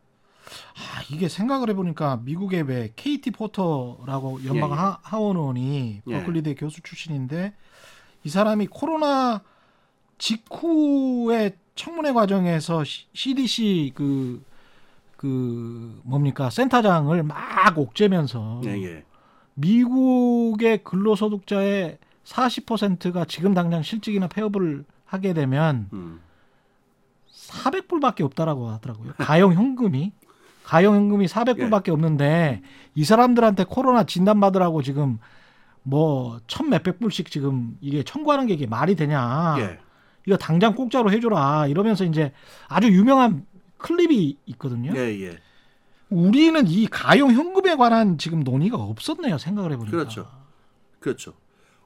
아, 0.44 1.03
이게 1.11 1.27
생각을 1.27 1.70
해보니까 1.70 2.18
미국의 2.22 2.64
왜 2.64 2.92
KT 2.94 3.31
포터라고 3.31 4.44
연방 4.44 4.68
예, 4.68 4.74
예. 4.74 4.77
하, 4.77 4.98
하원의원이 5.05 6.03
예. 6.07 6.12
버클리대 6.20 6.55
교수 6.57 6.83
출신인데 6.83 7.55
이 8.24 8.29
사람이 8.29 8.66
코로나 8.66 9.40
직후에 10.18 11.57
청문회 11.77 12.12
과정에서 12.12 12.85
시- 12.85 13.07
CDC 13.14 13.92
그, 13.94 14.44
그 15.16 15.98
뭡니까 16.05 16.50
센터장을 16.50 17.22
막 17.22 17.79
옥죄면서 17.79 18.61
예, 18.66 18.70
예. 18.83 19.05
미국의 19.54 20.82
근로소득자의 20.84 21.98
40%가 22.24 23.24
지금 23.26 23.54
당장 23.54 23.82
실직이나 23.82 24.26
폐업을 24.28 24.84
하게 25.04 25.32
되면 25.34 25.88
음. 25.92 26.20
400불밖에 27.32 28.22
없다라고 28.22 28.68
하더라고요. 28.68 29.12
가용 29.18 29.52
현금이 29.52 30.12
가용 30.64 30.94
현금이 30.96 31.26
400불밖에 31.26 31.90
없는데 31.90 32.62
이 32.94 33.04
사람들한테 33.04 33.64
코로나 33.64 34.04
진단 34.04 34.40
받으라고 34.40 34.82
지금 34.82 35.18
뭐 35.82 36.40
천 36.46 36.70
몇백 36.70 36.98
불씩 36.98 37.30
지금 37.30 37.76
이게 37.82 38.02
청구하는 38.02 38.46
게 38.46 38.54
이게 38.54 38.66
말이 38.66 38.94
되냐? 38.96 39.56
예. 39.58 39.78
이거 40.26 40.38
당장 40.38 40.74
공짜로 40.74 41.10
해줘라 41.12 41.66
이러면서 41.66 42.04
이제 42.04 42.32
아주 42.68 42.88
유명한 42.88 43.44
클립이 43.76 44.38
있거든요. 44.46 44.92
예, 44.96 45.20
예. 45.20 45.38
우리는 46.14 46.66
이 46.68 46.87
가용 46.87 47.33
현금에 47.33 47.74
관한 47.74 48.18
지금 48.18 48.44
논의가 48.44 48.77
없었네요. 48.77 49.37
생각을 49.37 49.72
해보니까. 49.72 49.96
그렇죠. 49.96 50.31
그렇죠. 51.00 51.35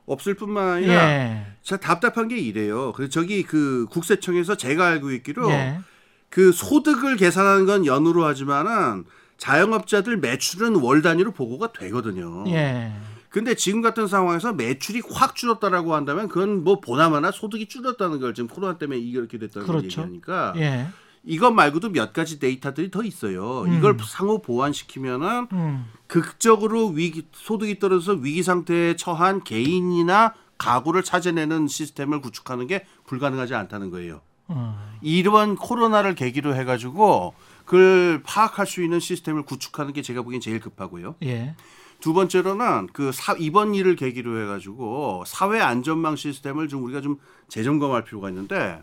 없을 0.04 0.34
뿐만 0.34 0.68
아니라 0.68 1.10
예. 1.10 1.46
제가 1.62 1.80
답답한 1.80 2.28
게 2.28 2.38
이래요. 2.38 2.92
그래서 2.92 3.10
저기 3.10 3.42
그 3.42 3.86
국세청에서 3.90 4.56
제가 4.56 4.86
알고 4.86 5.12
있기로 5.12 5.50
예. 5.50 5.80
그 6.28 6.52
소득을 6.52 7.16
계산하는 7.16 7.66
건 7.66 7.86
연으로 7.86 8.24
하지만은 8.24 9.04
자영업자들 9.38 10.18
매출은 10.18 10.76
월 10.76 11.00
단위로 11.00 11.32
보고가 11.32 11.72
되거든요. 11.72 12.44
예. 12.48 12.92
근데 13.30 13.54
지금 13.54 13.82
같은 13.82 14.06
상황에서 14.06 14.52
매출이 14.52 15.02
확 15.10 15.36
줄었다라고 15.36 15.94
한다면 15.94 16.28
그건 16.28 16.64
뭐 16.64 16.80
보나마나 16.80 17.30
소득이 17.30 17.66
줄었다는 17.66 18.20
걸 18.20 18.34
지금 18.34 18.48
코로나 18.48 18.78
때문에 18.78 18.98
이렇게 18.98 19.38
됐다는 19.38 19.66
걸 19.66 19.76
그렇죠. 19.76 20.02
얘기하니까 20.02 20.54
예. 20.56 20.86
이것 21.24 21.50
말고도 21.52 21.90
몇 21.90 22.12
가지 22.12 22.38
데이터들이 22.38 22.90
더 22.90 23.02
있어요. 23.02 23.62
음. 23.62 23.74
이걸 23.74 23.96
상호 24.00 24.40
보완시키면은 24.40 25.48
음. 25.52 25.86
극적으로 26.06 26.88
위기 26.88 27.26
소득이 27.32 27.78
떨어져서 27.78 28.20
위기 28.20 28.42
상태에 28.42 28.96
처한 28.96 29.44
개인이나 29.44 30.34
가구를 30.56 31.02
찾아내는 31.04 31.68
시스템을 31.68 32.20
구축하는 32.20 32.66
게 32.66 32.84
불가능하지 33.06 33.54
않다는 33.54 33.90
거예요. 33.90 34.20
어. 34.48 34.78
이러한 35.02 35.56
코로나를 35.56 36.14
계기로 36.14 36.54
해가지고 36.54 37.34
그걸 37.64 38.22
파악할 38.24 38.66
수 38.66 38.82
있는 38.82 38.98
시스템을 38.98 39.42
구축하는 39.42 39.92
게 39.92 40.02
제가 40.02 40.22
보기엔 40.22 40.40
제일 40.40 40.58
급하고요. 40.58 41.16
예. 41.22 41.54
두 42.00 42.12
번째로는 42.14 42.88
그 42.92 43.12
사, 43.12 43.34
이번 43.38 43.74
일을 43.74 43.96
계기로 43.96 44.40
해가지고 44.42 45.24
사회 45.26 45.60
안전망 45.60 46.16
시스템을 46.16 46.68
좀 46.68 46.84
우리가 46.84 47.00
좀 47.00 47.18
재점검할 47.48 48.04
필요가 48.04 48.28
있는데 48.28 48.82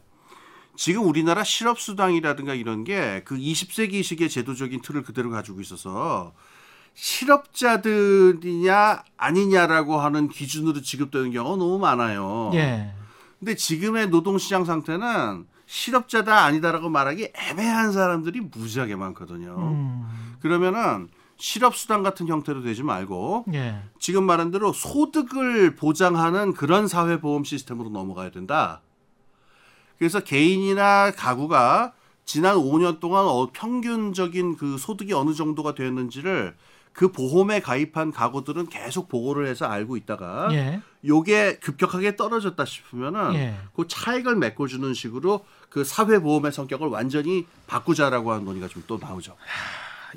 지금 0.75 1.07
우리나라 1.07 1.43
실업수당이라든가 1.43 2.53
이런 2.53 2.83
게 2.83 3.21
그 3.25 3.35
20세기식의 3.37 4.29
제도적인 4.29 4.81
틀을 4.81 5.03
그대로 5.03 5.29
가지고 5.29 5.61
있어서 5.61 6.33
실업자들이냐 7.65 9.03
아니냐라고 9.17 9.97
하는 9.99 10.29
기준으로 10.29 10.81
지급되는 10.81 11.31
경우가 11.31 11.57
너무 11.57 11.77
많아요. 11.79 12.51
예. 12.53 12.93
근데 13.39 13.55
지금의 13.55 14.09
노동시장 14.09 14.65
상태는 14.65 15.45
실업자다 15.65 16.43
아니다라고 16.45 16.89
말하기 16.89 17.31
애매한 17.35 17.91
사람들이 17.91 18.41
무지하게 18.41 18.95
많거든요. 18.95 19.55
음. 19.57 20.35
그러면은 20.39 21.09
실업수당 21.37 22.01
같은 22.01 22.27
형태로 22.27 22.61
되지 22.61 22.83
말고 22.83 23.45
예. 23.53 23.81
지금 23.99 24.23
말한 24.23 24.51
대로 24.51 24.71
소득을 24.71 25.75
보장하는 25.75 26.53
그런 26.53 26.87
사회보험 26.87 27.43
시스템으로 27.43 27.89
넘어가야 27.89 28.31
된다. 28.31 28.81
그래서 29.97 30.19
개인이나 30.19 31.11
가구가 31.11 31.93
지난 32.25 32.55
5년 32.57 32.99
동안 32.99 33.25
어- 33.25 33.49
평균적인 33.53 34.57
그 34.57 34.77
소득이 34.77 35.13
어느 35.13 35.33
정도가 35.33 35.75
되었는지를 35.75 36.55
그 36.91 37.11
보험에 37.11 37.59
가입한 37.59 38.11
가구들은 38.13 38.67
계속 38.69 39.09
보고를 39.09 39.47
해서 39.47 39.65
알고 39.65 39.97
있다가 39.97 40.47
예. 40.53 40.79
요게 41.05 41.59
급격하게 41.59 42.15
떨어졌다 42.15 42.63
싶으면은 42.63 43.33
예. 43.35 43.55
그 43.75 43.85
차익을 43.87 44.37
메꿔주는 44.37 44.93
식으로 44.93 45.45
그 45.69 45.83
사회보험의 45.83 46.53
성격을 46.53 46.87
완전히 46.87 47.45
바꾸자라고 47.67 48.31
하는 48.31 48.45
논의가 48.45 48.69
좀 48.69 48.83
또 48.87 48.97
나오죠. 48.97 49.35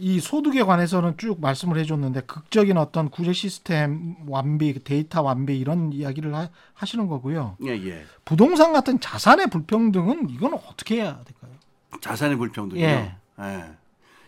이 0.01 0.21
소득에 0.21 0.63
관해서는 0.63 1.17
쭉 1.17 1.41
말씀을 1.41 1.79
해줬는데 1.79 2.23
극적인 2.23 2.77
어떤 2.77 3.11
구제 3.11 3.33
시스템 3.33 4.17
완비, 4.27 4.83
데이터 4.83 5.23
완비 5.23 5.59
이런 5.59 5.93
이야기를 5.93 6.35
하, 6.35 6.49
하시는 6.75 7.07
거고요. 7.07 7.57
예, 7.65 7.71
예. 7.71 8.05
부동산 8.25 8.73
같은 8.73 9.01
자산의 9.01 9.49
불평등은 9.51 10.31
이건 10.31 10.55
어떻게 10.55 10.97
해야 10.97 11.23
될까요? 11.25 11.53
자산의 12.01 12.37
불평등이요. 12.37 12.87
예. 12.87 13.17
예. 13.41 13.65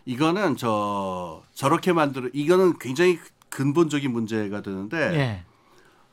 이거는 0.04 0.56
저 0.56 1.42
저렇게 1.54 1.92
만들어 1.92 2.28
이거는 2.32 2.78
굉장히 2.78 3.18
근본적인 3.48 4.10
문제가 4.10 4.62
되는데 4.62 4.96
예. 5.14 5.44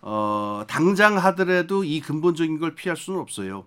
어, 0.02 0.64
당장 0.68 1.18
하더라도 1.18 1.84
이 1.84 2.00
근본적인 2.00 2.60
걸 2.60 2.76
피할 2.76 2.98
수는 2.98 3.20
없어요. 3.20 3.66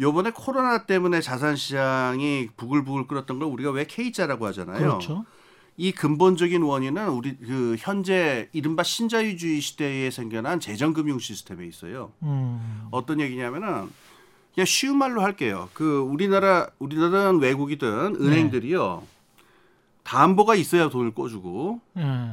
요번에 0.00 0.30
코로나 0.30 0.84
때문에 0.84 1.20
자산 1.20 1.56
시장이 1.56 2.48
부글부글 2.56 3.06
끓었던 3.06 3.38
걸 3.38 3.48
우리가 3.48 3.70
왜 3.70 3.84
K자라고 3.84 4.46
하잖아요. 4.46 4.78
그렇죠. 4.78 5.24
이 5.76 5.92
근본적인 5.92 6.62
원인은 6.62 7.08
우리 7.10 7.36
그 7.36 7.76
현재 7.78 8.48
이른바 8.52 8.82
신자유주의 8.82 9.60
시대에 9.60 10.10
생겨난 10.10 10.60
재정 10.60 10.92
금융 10.92 11.18
시스템에 11.18 11.66
있어요. 11.66 12.12
음. 12.22 12.88
어떤 12.90 13.20
얘기냐면은 13.20 13.88
그냥 14.54 14.66
쉬운 14.66 14.96
말로 14.98 15.22
할게요. 15.22 15.68
그 15.74 15.98
우리나라 15.98 16.68
우리나라는 16.80 17.40
외국이든 17.40 18.16
은행들이요. 18.20 19.04
담보가 20.02 20.54
있어야 20.56 20.88
돈을 20.88 21.12
꿔주고 21.12 21.80
예. 21.98 22.32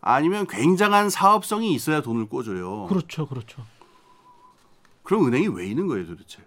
아니면 0.00 0.46
굉장한 0.46 1.10
사업성이 1.10 1.74
있어야 1.74 2.02
돈을 2.02 2.28
꿔줘요. 2.28 2.86
그렇죠. 2.88 3.26
그렇죠. 3.26 3.64
그럼 5.04 5.26
은행이 5.26 5.48
왜 5.48 5.66
있는 5.66 5.86
거예요, 5.86 6.06
도대체? 6.06 6.42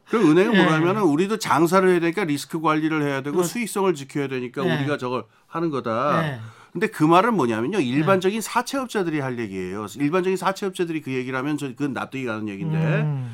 그럼 0.09 0.31
은행은 0.31 0.55
예. 0.55 0.62
뭐냐면은 0.62 1.03
우리도 1.03 1.39
장사를 1.39 1.89
해야 1.89 1.99
되니까 1.99 2.25
리스크 2.25 2.61
관리를 2.61 3.03
해야 3.03 3.22
되고 3.22 3.37
그렇- 3.37 3.47
수익성을 3.47 3.93
지켜야 3.95 4.29
되니까 4.29 4.64
예. 4.64 4.77
우리가 4.77 4.97
저걸 4.99 5.25
하는 5.47 5.70
거다. 5.70 6.27
예. 6.29 6.41
근데 6.72 6.89
그 6.89 7.05
말은 7.05 7.35
뭐냐면요. 7.35 7.79
일반적인 7.81 8.41
사채업자들이 8.41 9.20
할 9.20 9.39
얘기예요. 9.39 9.87
일반적인 9.97 10.37
사채업자들이 10.37 11.03
그 11.03 11.12
얘기를 11.12 11.39
하면 11.39 11.57
저 11.57 11.68
그건 11.68 11.93
납득이 11.93 12.25
가는 12.25 12.49
얘기인데 12.49 12.77
음. 13.03 13.31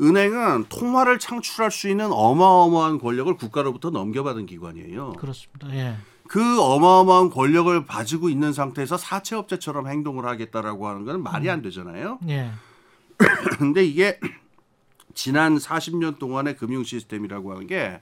은행은 0.00 0.66
통화를 0.68 1.18
창출할 1.18 1.70
수 1.70 1.88
있는 1.88 2.12
어마어마한 2.12 2.98
권력을 2.98 3.32
국가로부터 3.36 3.90
넘겨받은 3.90 4.46
기관이에요. 4.46 5.12
그렇습니다. 5.14 5.72
예. 5.74 5.96
그 6.28 6.60
어마어마한 6.60 7.30
권력을 7.30 7.84
가지고 7.86 8.28
있는 8.28 8.52
상태에서 8.52 8.96
사채업자처럼 8.96 9.88
행동을 9.88 10.24
하겠다라고 10.26 10.88
하는 10.88 11.04
건 11.04 11.22
말이 11.22 11.50
안 11.50 11.62
되잖아요. 11.62 12.18
예. 12.28 12.50
근데 13.58 13.84
이게 13.84 14.18
지난 15.14 15.56
40년 15.56 16.18
동안의 16.18 16.56
금융 16.56 16.82
시스템이라고 16.84 17.52
하는 17.52 17.66
게 17.66 18.00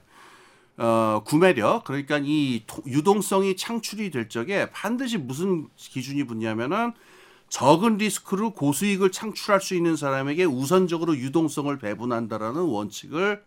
어, 0.77 1.21
구매력 1.25 1.83
그러니까 1.83 2.19
이 2.21 2.63
토- 2.65 2.81
유동성이 2.87 3.55
창출이 3.55 4.09
될 4.09 4.27
적에 4.29 4.71
반드시 4.71 5.17
무슨 5.17 5.67
기준이 5.75 6.23
붙냐면은 6.25 6.93
적은 7.49 7.97
리스크로 7.97 8.53
고수익을 8.53 9.11
창출할 9.11 9.61
수 9.61 9.75
있는 9.75 9.95
사람에게 9.95 10.45
우선적으로 10.45 11.15
유동성을 11.15 11.77
배분한다라는 11.77 12.61
원칙을 12.61 13.43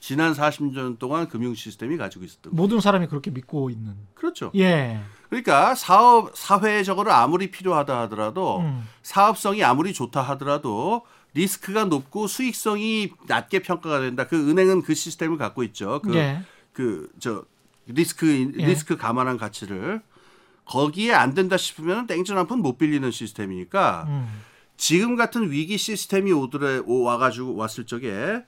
지난 0.00 0.32
40년 0.32 0.98
동안 0.98 1.28
금융 1.28 1.54
시스템이 1.54 1.98
가지고 1.98 2.24
있었던 2.24 2.52
거예요. 2.52 2.56
모든 2.56 2.80
사람이 2.80 3.06
그렇게 3.08 3.30
믿고 3.30 3.68
있는. 3.68 3.94
그렇죠. 4.14 4.50
예. 4.54 5.00
그러니까 5.28 5.74
사업 5.74 6.36
사회적으로 6.36 7.12
아무리 7.12 7.50
필요하다 7.50 8.02
하더라도 8.02 8.60
음. 8.60 8.88
사업성이 9.02 9.64
아무리 9.64 9.92
좋다 9.92 10.22
하더라도 10.22 11.02
리스크가 11.34 11.86
높고 11.86 12.26
수익성이 12.28 13.12
낮게 13.26 13.60
평가가 13.60 14.00
된다. 14.00 14.26
그 14.28 14.48
은행은 14.50 14.82
그 14.82 14.94
시스템을 14.94 15.36
갖고 15.38 15.64
있죠. 15.64 16.00
그 16.02 16.14
예. 16.14 16.42
그저 16.72 17.44
리스크 17.86 18.26
예. 18.56 18.66
리스크 18.66 18.96
감안한 18.96 19.36
가치를 19.38 20.00
거기에 20.64 21.12
안 21.12 21.34
된다 21.34 21.56
싶으면 21.56 22.06
땡전 22.06 22.38
한 22.38 22.46
푼 22.46 22.60
못 22.60 22.78
빌리는 22.78 23.10
시스템이니까 23.10 24.04
음. 24.08 24.42
지금 24.76 25.16
같은 25.16 25.50
위기 25.50 25.76
시스템이 25.76 26.32
오더래 26.32 26.78
오- 26.84 27.02
와가지고 27.02 27.54
왔을 27.56 27.84
적에 27.86 28.42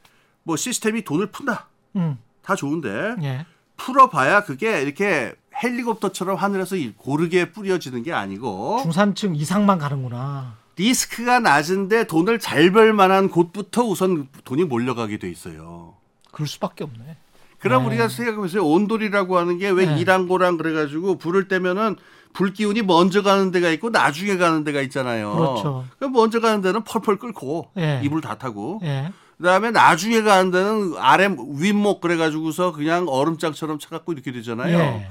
뭐 0.44 0.56
시스템이 0.56 1.02
돈을 1.02 1.30
푼다 1.32 1.68
음. 1.96 2.18
다 2.42 2.54
좋은데 2.54 3.16
예. 3.22 3.46
풀어봐야 3.76 4.44
그게 4.44 4.80
이렇게 4.80 5.34
헬리콥터처럼 5.62 6.36
하늘에서 6.36 6.76
이- 6.76 6.92
고르게 6.96 7.52
뿌려지는 7.52 8.02
게 8.02 8.12
아니고 8.12 8.80
중산층 8.82 9.34
이상만 9.36 9.78
가는구나. 9.78 10.54
리스크가 10.76 11.40
낮은데 11.40 12.06
돈을 12.06 12.38
잘 12.38 12.70
벌 12.72 12.92
만한 12.92 13.30
곳부터 13.30 13.84
우선 13.84 14.28
돈이 14.44 14.64
몰려가게 14.64 15.18
돼 15.18 15.30
있어요. 15.30 15.94
그럴 16.32 16.46
수밖에 16.46 16.84
없네. 16.84 17.16
그럼 17.58 17.82
네. 17.82 17.88
우리가 17.88 18.08
생각해보세요. 18.08 18.62
온돌이라고 18.66 19.38
하는 19.38 19.56
게왜 19.58 19.86
네. 19.86 19.98
이랑고랑 20.00 20.58
그래가지고 20.58 21.16
불을 21.16 21.48
떼면은 21.48 21.96
불 22.34 22.52
기운이 22.52 22.82
먼저 22.82 23.22
가는 23.22 23.50
데가 23.50 23.70
있고 23.70 23.88
나중에 23.88 24.36
가는 24.36 24.62
데가 24.62 24.82
있잖아요. 24.82 25.34
그렇죠. 25.34 25.84
그럼 25.98 26.12
먼저 26.12 26.40
가는 26.40 26.60
데는 26.60 26.84
펄펄 26.84 27.16
끓고 27.18 27.70
예. 27.78 28.02
이불 28.04 28.20
다 28.20 28.36
타고 28.36 28.80
예. 28.82 29.10
그다음에 29.38 29.70
나중에 29.70 30.20
가는 30.20 30.50
데는 30.50 30.94
아래 30.98 31.34
윗목 31.58 32.02
그래가지고서 32.02 32.72
그냥 32.72 33.06
얼음장처럼 33.08 33.78
차갖고 33.78 34.12
이렇게 34.12 34.32
되잖아요. 34.32 35.02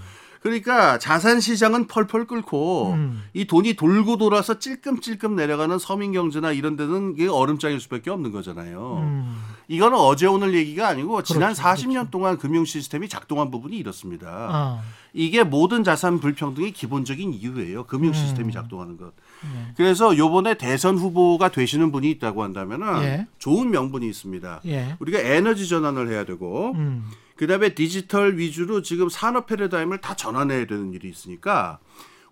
예. 0.45 0.49
그러니까 0.49 0.99
자산 0.99 1.39
시장은 1.39 1.87
펄펄 1.87 2.27
끓고 2.27 2.93
음. 2.93 3.23
이 3.33 3.45
돈이 3.45 3.73
돌고 3.73 4.17
돌아서 4.17 4.59
찔끔찔끔 4.59 5.35
내려가는 5.35 5.79
서민 5.79 6.11
경제나 6.11 6.51
이런 6.51 6.75
데는 6.75 7.13
이게 7.13 7.27
얼음장일 7.27 7.79
수밖에 7.79 8.11
없는 8.11 8.31
거잖아요. 8.31 8.99
음. 9.01 9.35
이거는 9.67 9.97
어제 9.97 10.27
오늘 10.27 10.53
얘기가 10.53 10.87
아니고 10.87 11.23
지난 11.23 11.53
그렇죠, 11.53 11.63
40년 11.63 12.11
동안 12.11 12.37
금융 12.37 12.63
시스템이 12.63 13.09
작동한 13.09 13.49
부분이 13.49 13.75
이렇습니다. 13.75 14.27
아. 14.29 14.81
이게 15.13 15.43
모든 15.43 15.83
자산 15.83 16.19
불평등의 16.19 16.71
기본적인 16.73 17.33
이유예요. 17.33 17.85
금융 17.85 18.09
음. 18.09 18.13
시스템이 18.13 18.53
작동하는 18.53 18.97
것. 18.97 19.07
예. 19.07 19.73
그래서 19.75 20.15
요번에 20.15 20.55
대선 20.55 20.97
후보가 20.97 21.49
되시는 21.49 21.91
분이 21.91 22.11
있다고 22.11 22.43
한다면은 22.43 23.01
예. 23.03 23.27
좋은 23.39 23.71
명분이 23.71 24.07
있습니다. 24.07 24.61
예. 24.67 24.95
우리가 24.99 25.19
에너지 25.19 25.67
전환을 25.67 26.09
해야 26.09 26.23
되고 26.23 26.73
음. 26.75 27.09
그다음에 27.37 27.75
디지털 27.75 28.37
위주로 28.37 28.81
지금 28.81 29.09
산업 29.09 29.47
패러다임을 29.47 29.99
다 30.01 30.15
전환해야 30.15 30.65
되는 30.67 30.93
일이 30.93 31.09
있으니까 31.09 31.79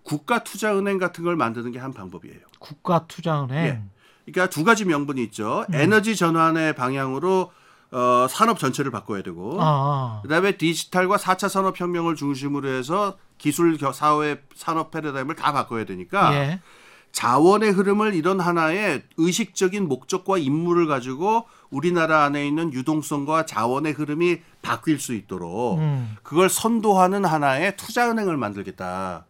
국가 0.04 0.44
투자 0.44 0.78
은행 0.78 0.98
같은 0.98 1.24
걸 1.24 1.36
만드는 1.36 1.72
게 1.72 1.80
한 1.80 1.94
방법이에요. 1.94 2.38
국가 2.60 3.06
투자은행. 3.08 3.66
예. 3.66 3.82
그러니까 4.26 4.50
두 4.50 4.64
가지 4.64 4.86
명분이 4.86 5.22
있죠. 5.26 5.66
음. 5.70 5.74
에너지 5.76 6.16
전환의 6.16 6.76
방향으로 6.76 7.52
어, 7.92 8.28
산업 8.30 8.58
전체를 8.58 8.90
바꿔야 8.92 9.22
되고 9.22 9.58
아. 9.62 10.20
그다음에 10.24 10.58
디지털과 10.58 11.18
4차 11.18 11.48
산업 11.50 11.80
혁명을 11.80 12.16
중심으로 12.16 12.68
해서 12.70 13.18
기술 13.38 13.78
겨- 13.78 13.92
사회 13.92 14.42
산업 14.56 14.90
패러다임을 14.92 15.36
다 15.36 15.52
바꿔야 15.52 15.86
되니까 15.86 16.34
예. 16.36 16.60
자원의 17.24 17.72
흐름을 17.72 18.16
이런 18.16 18.40
하나의 18.40 19.04
의식적인 19.18 19.88
목적과 19.88 20.40
임무를 20.40 20.88
가지고 20.88 21.46
우리나라 21.70 22.24
안에 22.24 22.46
있는 22.46 22.74
유동성과 22.74 23.46
자원의 23.46 23.94
흐름이 23.94 24.40
바뀔 24.64 25.00
수 25.00 25.14
있도록 25.14 25.78
음. 25.78 26.16
그걸 26.24 26.50
선도하는 26.50 27.24
하나의 27.24 27.78
투자은행을 27.78 28.36
만들겠다. 28.36 29.26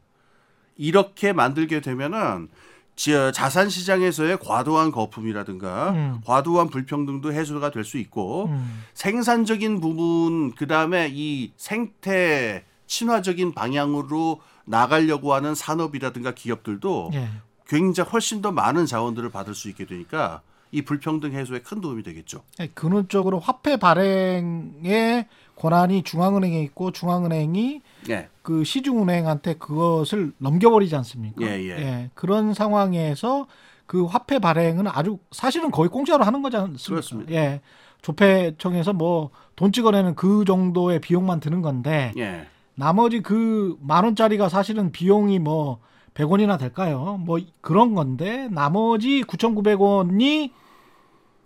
이렇게 0.77 1.33
만들게 1.33 1.81
되면은 1.81 2.47
지- 2.95 3.11
자산 3.33 3.69
시장에서의 3.69 4.39
과도한 4.39 4.91
거품이라든가 4.91 5.91
음. 5.91 6.21
과도한 6.25 6.69
불평등도 6.69 7.33
해소가 7.33 7.69
될 7.71 7.83
수 7.83 7.97
있고 7.97 8.45
음. 8.45 8.83
생산적인 8.93 9.81
부분 9.81 10.55
그다음에 10.55 11.09
이 11.11 11.51
생태 11.57 12.63
친화적인 12.87 13.53
방향으로 13.53 14.39
나가려고 14.65 15.33
하는 15.33 15.53
산업이라든가 15.53 16.31
기업들도 16.33 17.11
예. 17.15 17.27
굉장히 17.67 18.09
훨씬 18.09 18.41
더 18.41 18.51
많은 18.51 18.85
자원들을 18.85 19.29
받을 19.29 19.53
수 19.55 19.69
있게 19.69 19.85
되니까 19.85 20.41
이 20.71 20.81
불평등 20.81 21.33
해소에 21.33 21.59
큰 21.59 21.81
도움이 21.81 22.03
되겠죠. 22.03 22.41
예, 22.59 22.67
근원적으로 22.67 23.39
화폐 23.39 23.77
발행에 23.77 25.27
권한이 25.55 26.03
중앙은행에 26.03 26.61
있고 26.63 26.91
중앙은행이 26.91 27.81
예. 28.09 28.29
그 28.41 28.63
시중은행한테 28.63 29.55
그것을 29.55 30.33
넘겨버리지 30.39 30.95
않습니까? 30.95 31.45
예, 31.45 31.69
예. 31.69 32.09
그런 32.15 32.53
상황에서 32.53 33.47
그 33.85 34.05
화폐 34.05 34.39
발행은 34.39 34.87
아주 34.87 35.19
사실은 35.31 35.69
거의 35.71 35.89
공짜로 35.89 36.23
하는 36.23 36.41
거지 36.41 36.57
않습니까? 36.57 36.87
그렇습니다. 36.89 37.31
예. 37.33 37.61
조폐청에서 38.01 38.93
뭐 38.93 39.31
돈 39.55 39.71
찍어내는 39.71 40.15
그 40.15 40.45
정도의 40.45 40.99
비용만 40.99 41.39
드는 41.39 41.61
건데 41.61 42.11
예. 42.17 42.47
나머지 42.75 43.21
그 43.21 43.77
만 43.81 44.03
원짜리가 44.03 44.49
사실은 44.49 44.91
비용이 44.91 45.37
뭐 45.39 45.79
100원이나 46.13 46.59
될까요? 46.59 47.19
뭐 47.19 47.39
그런 47.61 47.95
건데 47.95 48.47
나머지 48.51 49.21
9,900원이 49.23 50.51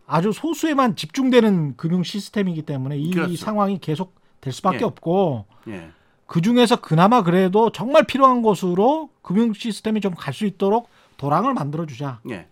아주 0.05 0.32
소수에만 0.32 0.95
집중되는 0.95 1.76
금융 1.78 2.03
시스템이기 2.03 2.61
때문에 2.63 2.97
이 2.97 3.11
그렇죠. 3.11 3.36
상황이 3.36 3.78
계속 3.80 4.15
될 4.41 4.53
수밖에 4.53 4.80
예. 4.82 4.84
없고 4.84 5.45
예. 5.68 5.89
그 6.26 6.41
중에서 6.41 6.78
그나마 6.78 7.24
그래도 7.24 7.72
정말 7.72 8.03
필요한 8.03 8.41
곳으로 8.41 9.09
금융 9.22 9.53
시스템이 9.53 10.01
좀 10.01 10.13
갈 10.15 10.34
수 10.34 10.45
있도록 10.45 10.89
도랑을 11.18 11.53
만들어 11.53 11.86
주자. 11.86 12.20
예. 12.30 12.47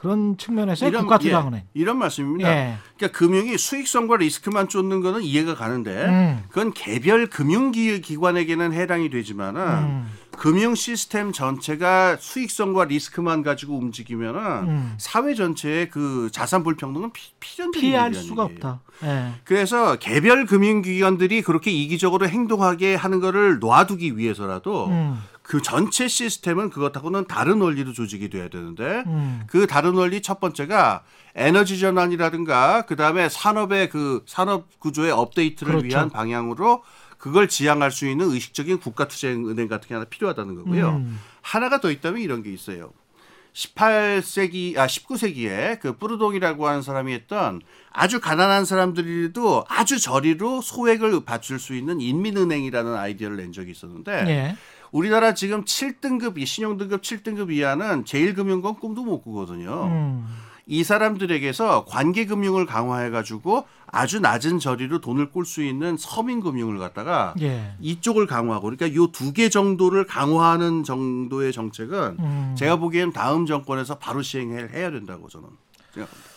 그런 0.00 0.38
측면에서 0.38 0.88
이런- 0.88 1.02
국가투자은행. 1.02 1.60
예, 1.60 1.64
이런 1.74 1.98
말씀입니다. 1.98 2.50
예. 2.50 2.78
그러니까 2.96 3.18
금융이 3.18 3.58
수익성과 3.58 4.16
리스크만 4.16 4.66
쫓는 4.68 5.02
거는 5.02 5.20
이해가 5.22 5.54
가는데 5.54 5.90
음. 6.06 6.42
그건 6.48 6.72
개별 6.72 7.26
금융기관에게는 7.26 8.72
해당이 8.72 9.10
되지만은 9.10 9.60
음. 9.60 10.06
금융 10.38 10.74
시스템 10.74 11.32
전체가 11.32 12.16
수익성과 12.18 12.84
리스크만 12.86 13.42
가지고 13.42 13.76
움직이면은 13.76 14.40
음. 14.68 14.94
사회 14.96 15.34
전체의 15.34 15.90
그 15.90 16.30
자산 16.32 16.62
불평등은 16.62 17.12
피, 17.12 17.32
필연적인 17.38 17.90
피할 17.90 18.14
수가. 18.14 18.44
없다. 18.44 18.80
예. 19.04 19.32
그래서 19.44 19.96
개별 19.96 20.46
금융기관들이 20.46 21.42
그렇게 21.42 21.70
이기적으로 21.70 22.26
행동하게 22.26 22.94
하는 22.94 23.20
거를 23.20 23.58
놔두기 23.58 24.16
위해서라도 24.16 24.86
음. 24.86 25.20
그 25.50 25.60
전체 25.60 26.06
시스템은 26.06 26.70
그것하고는 26.70 27.24
다른 27.26 27.60
원리로 27.60 27.92
조직이 27.92 28.30
돼야 28.30 28.46
되는데 28.46 29.02
음. 29.08 29.42
그 29.48 29.66
다른 29.66 29.94
원리 29.94 30.22
첫 30.22 30.38
번째가 30.38 31.02
에너지 31.34 31.80
전환이라든가 31.80 32.82
그 32.82 32.94
다음에 32.94 33.28
산업의 33.28 33.88
그 33.88 34.22
산업 34.26 34.78
구조의 34.78 35.10
업데이트를 35.10 35.72
그렇죠. 35.72 35.88
위한 35.88 36.08
방향으로 36.08 36.84
그걸 37.18 37.48
지향할 37.48 37.90
수 37.90 38.06
있는 38.06 38.30
의식적인 38.30 38.78
국가투자은행 38.78 39.66
같은 39.66 39.88
게 39.88 39.94
하나 39.94 40.06
필요하다는 40.06 40.54
거고요. 40.54 40.88
음. 40.90 41.18
하나가 41.42 41.80
더 41.80 41.90
있다면 41.90 42.20
이런 42.20 42.44
게 42.44 42.52
있어요. 42.52 42.92
18세기 43.52 44.78
아 44.78 44.86
19세기에 44.86 45.80
그 45.80 45.94
뿌르동이라고 45.94 46.68
하는 46.68 46.82
사람이 46.82 47.12
했던 47.12 47.60
아주 47.90 48.20
가난한 48.20 48.64
사람들이도 48.64 49.64
아주 49.68 49.98
저리로 49.98 50.60
소액을 50.60 51.24
받줄 51.24 51.58
수 51.58 51.74
있는 51.74 52.00
인민은행이라는 52.00 52.94
아이디어를 52.94 53.36
낸 53.36 53.50
적이 53.50 53.72
있었는데 53.72 54.24
예. 54.28 54.56
우리나라 54.92 55.34
지금 55.34 55.64
7등급 55.64 56.38
이 56.38 56.46
신용등급 56.46 57.02
7등급 57.02 57.52
이하는 57.52 58.04
제일금융권 58.04 58.76
꿈도 58.80 59.04
못 59.04 59.22
꾸거든요. 59.22 59.84
음. 59.86 60.26
이 60.66 60.84
사람들에게서 60.84 61.84
관계금융을 61.86 62.64
강화해가지고 62.64 63.64
아주 63.86 64.20
낮은 64.20 64.60
저리로 64.60 65.00
돈을 65.00 65.30
꿀 65.30 65.44
수 65.44 65.64
있는 65.64 65.96
서민금융을 65.96 66.78
갖다가 66.78 67.34
예. 67.40 67.72
이쪽을 67.80 68.26
강화하고 68.28 68.70
그러니까 68.70 68.94
요 68.94 69.08
두 69.10 69.32
개 69.32 69.48
정도를 69.48 70.06
강화하는 70.06 70.84
정도의 70.84 71.52
정책은 71.52 72.16
음. 72.20 72.54
제가 72.56 72.76
보기엔 72.76 73.12
다음 73.12 73.46
정권에서 73.46 73.98
바로 73.98 74.22
시행해야 74.22 74.90
된다고 74.92 75.28
저는 75.28 75.48
생각합니다. 75.92 76.30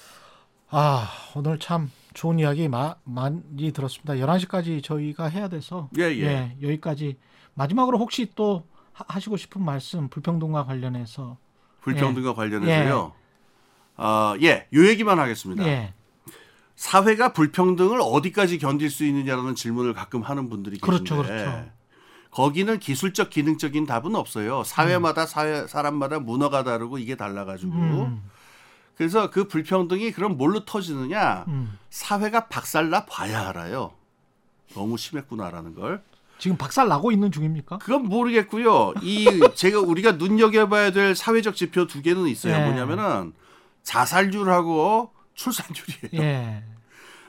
아, 0.70 1.08
오늘 1.36 1.60
참 1.60 1.91
좋은 2.16 2.39
이야기 2.39 2.68
마, 2.68 2.95
많이 3.04 3.72
들었습니다. 3.72 4.16
11시까지 4.16 4.84
저희가 4.84 5.26
해야 5.26 5.47
돼서 5.47 5.89
예, 5.99 6.04
예. 6.06 6.56
여기까지 6.64 7.18
마지막으로 7.54 7.97
혹시 7.99 8.32
또 8.36 8.68
하- 8.93 9.06
하시고 9.08 9.38
싶은 9.38 9.64
말씀 9.64 10.08
불평등과 10.10 10.66
관련해서 10.66 11.38
불평등과 11.82 12.34
관련해서요. 12.34 13.14
아, 13.95 14.36
예, 14.41 14.68
요 14.74 14.88
얘기만 14.88 15.20
하겠습니다. 15.20 15.66
예. 15.68 15.93
사회가 16.76 17.34
불평등을 17.34 17.99
어디까지 18.01 18.58
견딜 18.58 18.89
수 18.89 19.06
있느냐라는 19.06 19.56
질문을 19.56 19.93
가끔 19.93 20.22
하는 20.24 20.49
분들이 20.49 20.78
계신데 20.78 20.86
그렇죠, 21.14 21.18
그렇죠. 21.24 21.70
거기는 22.32 22.80
기술적 22.80 23.30
기능적인 23.30 23.86
답은 23.86 24.16
없어요. 24.16 24.64
사회마다 24.64 25.28
사회 25.28 25.68
사람마다 25.68 26.20
문화가 26.20 26.64
다르고 26.64 26.97
이게 26.97 27.16
달라가지고 27.16 27.72
음. 27.72 28.24
그래서 28.95 29.30
그 29.30 29.47
불평등이 29.47 30.12
그럼 30.14 30.38
뭘로 30.38 30.66
터지느냐 30.66 31.45
음. 31.47 31.78
사회가 31.91 32.47
박살나 32.47 33.06
봐야 33.06 33.49
알아요. 33.49 33.93
너무 34.74 34.97
심했구나라는 34.97 35.76
걸. 35.76 36.04
지금 36.44 36.58
박살 36.58 36.89
나고 36.89 37.14
있는 37.14 37.32
중입니까? 37.32 37.78
그건 37.78 38.04
모르겠고요. 38.04 38.96
이 39.02 39.26
제가 39.56 39.80
우리가 39.80 40.14
눈여겨봐야 40.14 40.91
될 40.91 41.16
사회적 41.16 41.56
지표 41.56 41.88
두 41.88 42.02
개는 42.02 42.28
있어요. 42.28 42.54
예. 42.54 42.60
뭐냐면은 42.66 43.32
자살률하고 43.84 45.10
출산율이에요. 45.36 46.22
예. 46.22 46.64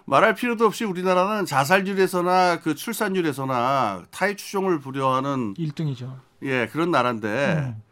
말할 0.04 0.34
필요도 0.34 0.66
없이 0.66 0.84
우리나라는 0.84 1.46
자살률에서나 1.46 2.58
그 2.58 2.74
출산율에서나 2.74 4.06
타의 4.10 4.36
추종을 4.36 4.80
부려하는 4.80 5.54
1등이죠. 5.54 6.18
예 6.42 6.66
그런 6.66 6.90
나라인데 6.90 7.54
음. 7.58 7.82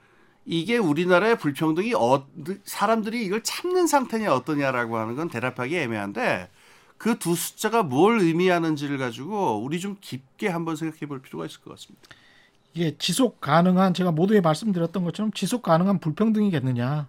이게 0.45 0.77
우리나라의 0.77 1.39
불평등이 1.39 1.95
어, 1.95 2.27
사람들이 2.65 3.25
이걸 3.25 3.45
참는 3.45 3.87
상태냐 3.87 4.35
어떠냐라고 4.35 4.97
하는 4.97 5.15
건 5.15 5.29
대답하기 5.29 5.79
애매한데 5.79 6.51
그 7.03 7.19
두 7.19 7.35
숫자가 7.35 7.83
뭘 7.83 8.21
의미하는지를 8.21 8.97
가지고 8.97 9.61
우리 9.61 9.81
좀 9.81 9.97
깊게 10.01 10.47
한번 10.47 10.77
생각해 10.77 11.07
볼 11.07 11.21
필요가 11.21 11.45
있을 11.47 11.61
것 11.61 11.71
같습니다. 11.71 12.01
이게 12.75 12.97
지속 12.97 13.41
가능한 13.41 13.93
제가 13.93 14.13
모두에 14.13 14.41
말씀드렸던 14.41 15.03
것처럼 15.03 15.33
지속 15.33 15.63
가능한 15.63 15.99
불평등이겠느냐. 15.99 17.09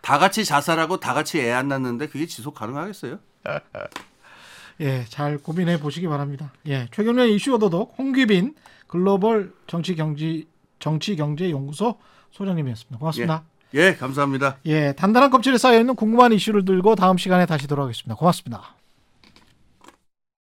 다 0.00 0.18
같이 0.18 0.42
자살하고 0.46 1.00
다 1.00 1.12
같이 1.12 1.38
애 1.38 1.50
안 1.52 1.68
낳는데 1.68 2.08
그게 2.08 2.24
지속 2.24 2.54
가능하겠어요? 2.54 3.18
예, 4.80 5.04
잘 5.10 5.36
고민해 5.36 5.80
보시기 5.80 6.08
바랍니다. 6.08 6.54
예, 6.66 6.88
최경련 6.90 7.28
이슈 7.28 7.52
오도독 7.52 7.96
홍규빈 7.98 8.54
글로벌 8.86 9.52
정치 9.66 9.94
경제 9.96 10.44
정치 10.78 11.14
경제 11.14 11.50
연구소 11.50 11.98
소장님이었습니다. 12.30 12.98
고맙습니다. 12.98 13.42
예, 13.74 13.94
감사합니다. 13.96 14.56
예, 14.64 14.94
단단한 14.96 15.28
껍질에 15.30 15.58
쌓여 15.58 15.78
있는 15.78 15.94
궁금한 15.94 16.32
이슈를 16.32 16.64
들고 16.64 16.94
다음 16.94 17.18
시간에 17.18 17.44
다시 17.44 17.66
돌아오겠습니다. 17.66 18.14
고맙습니다. 18.14 18.79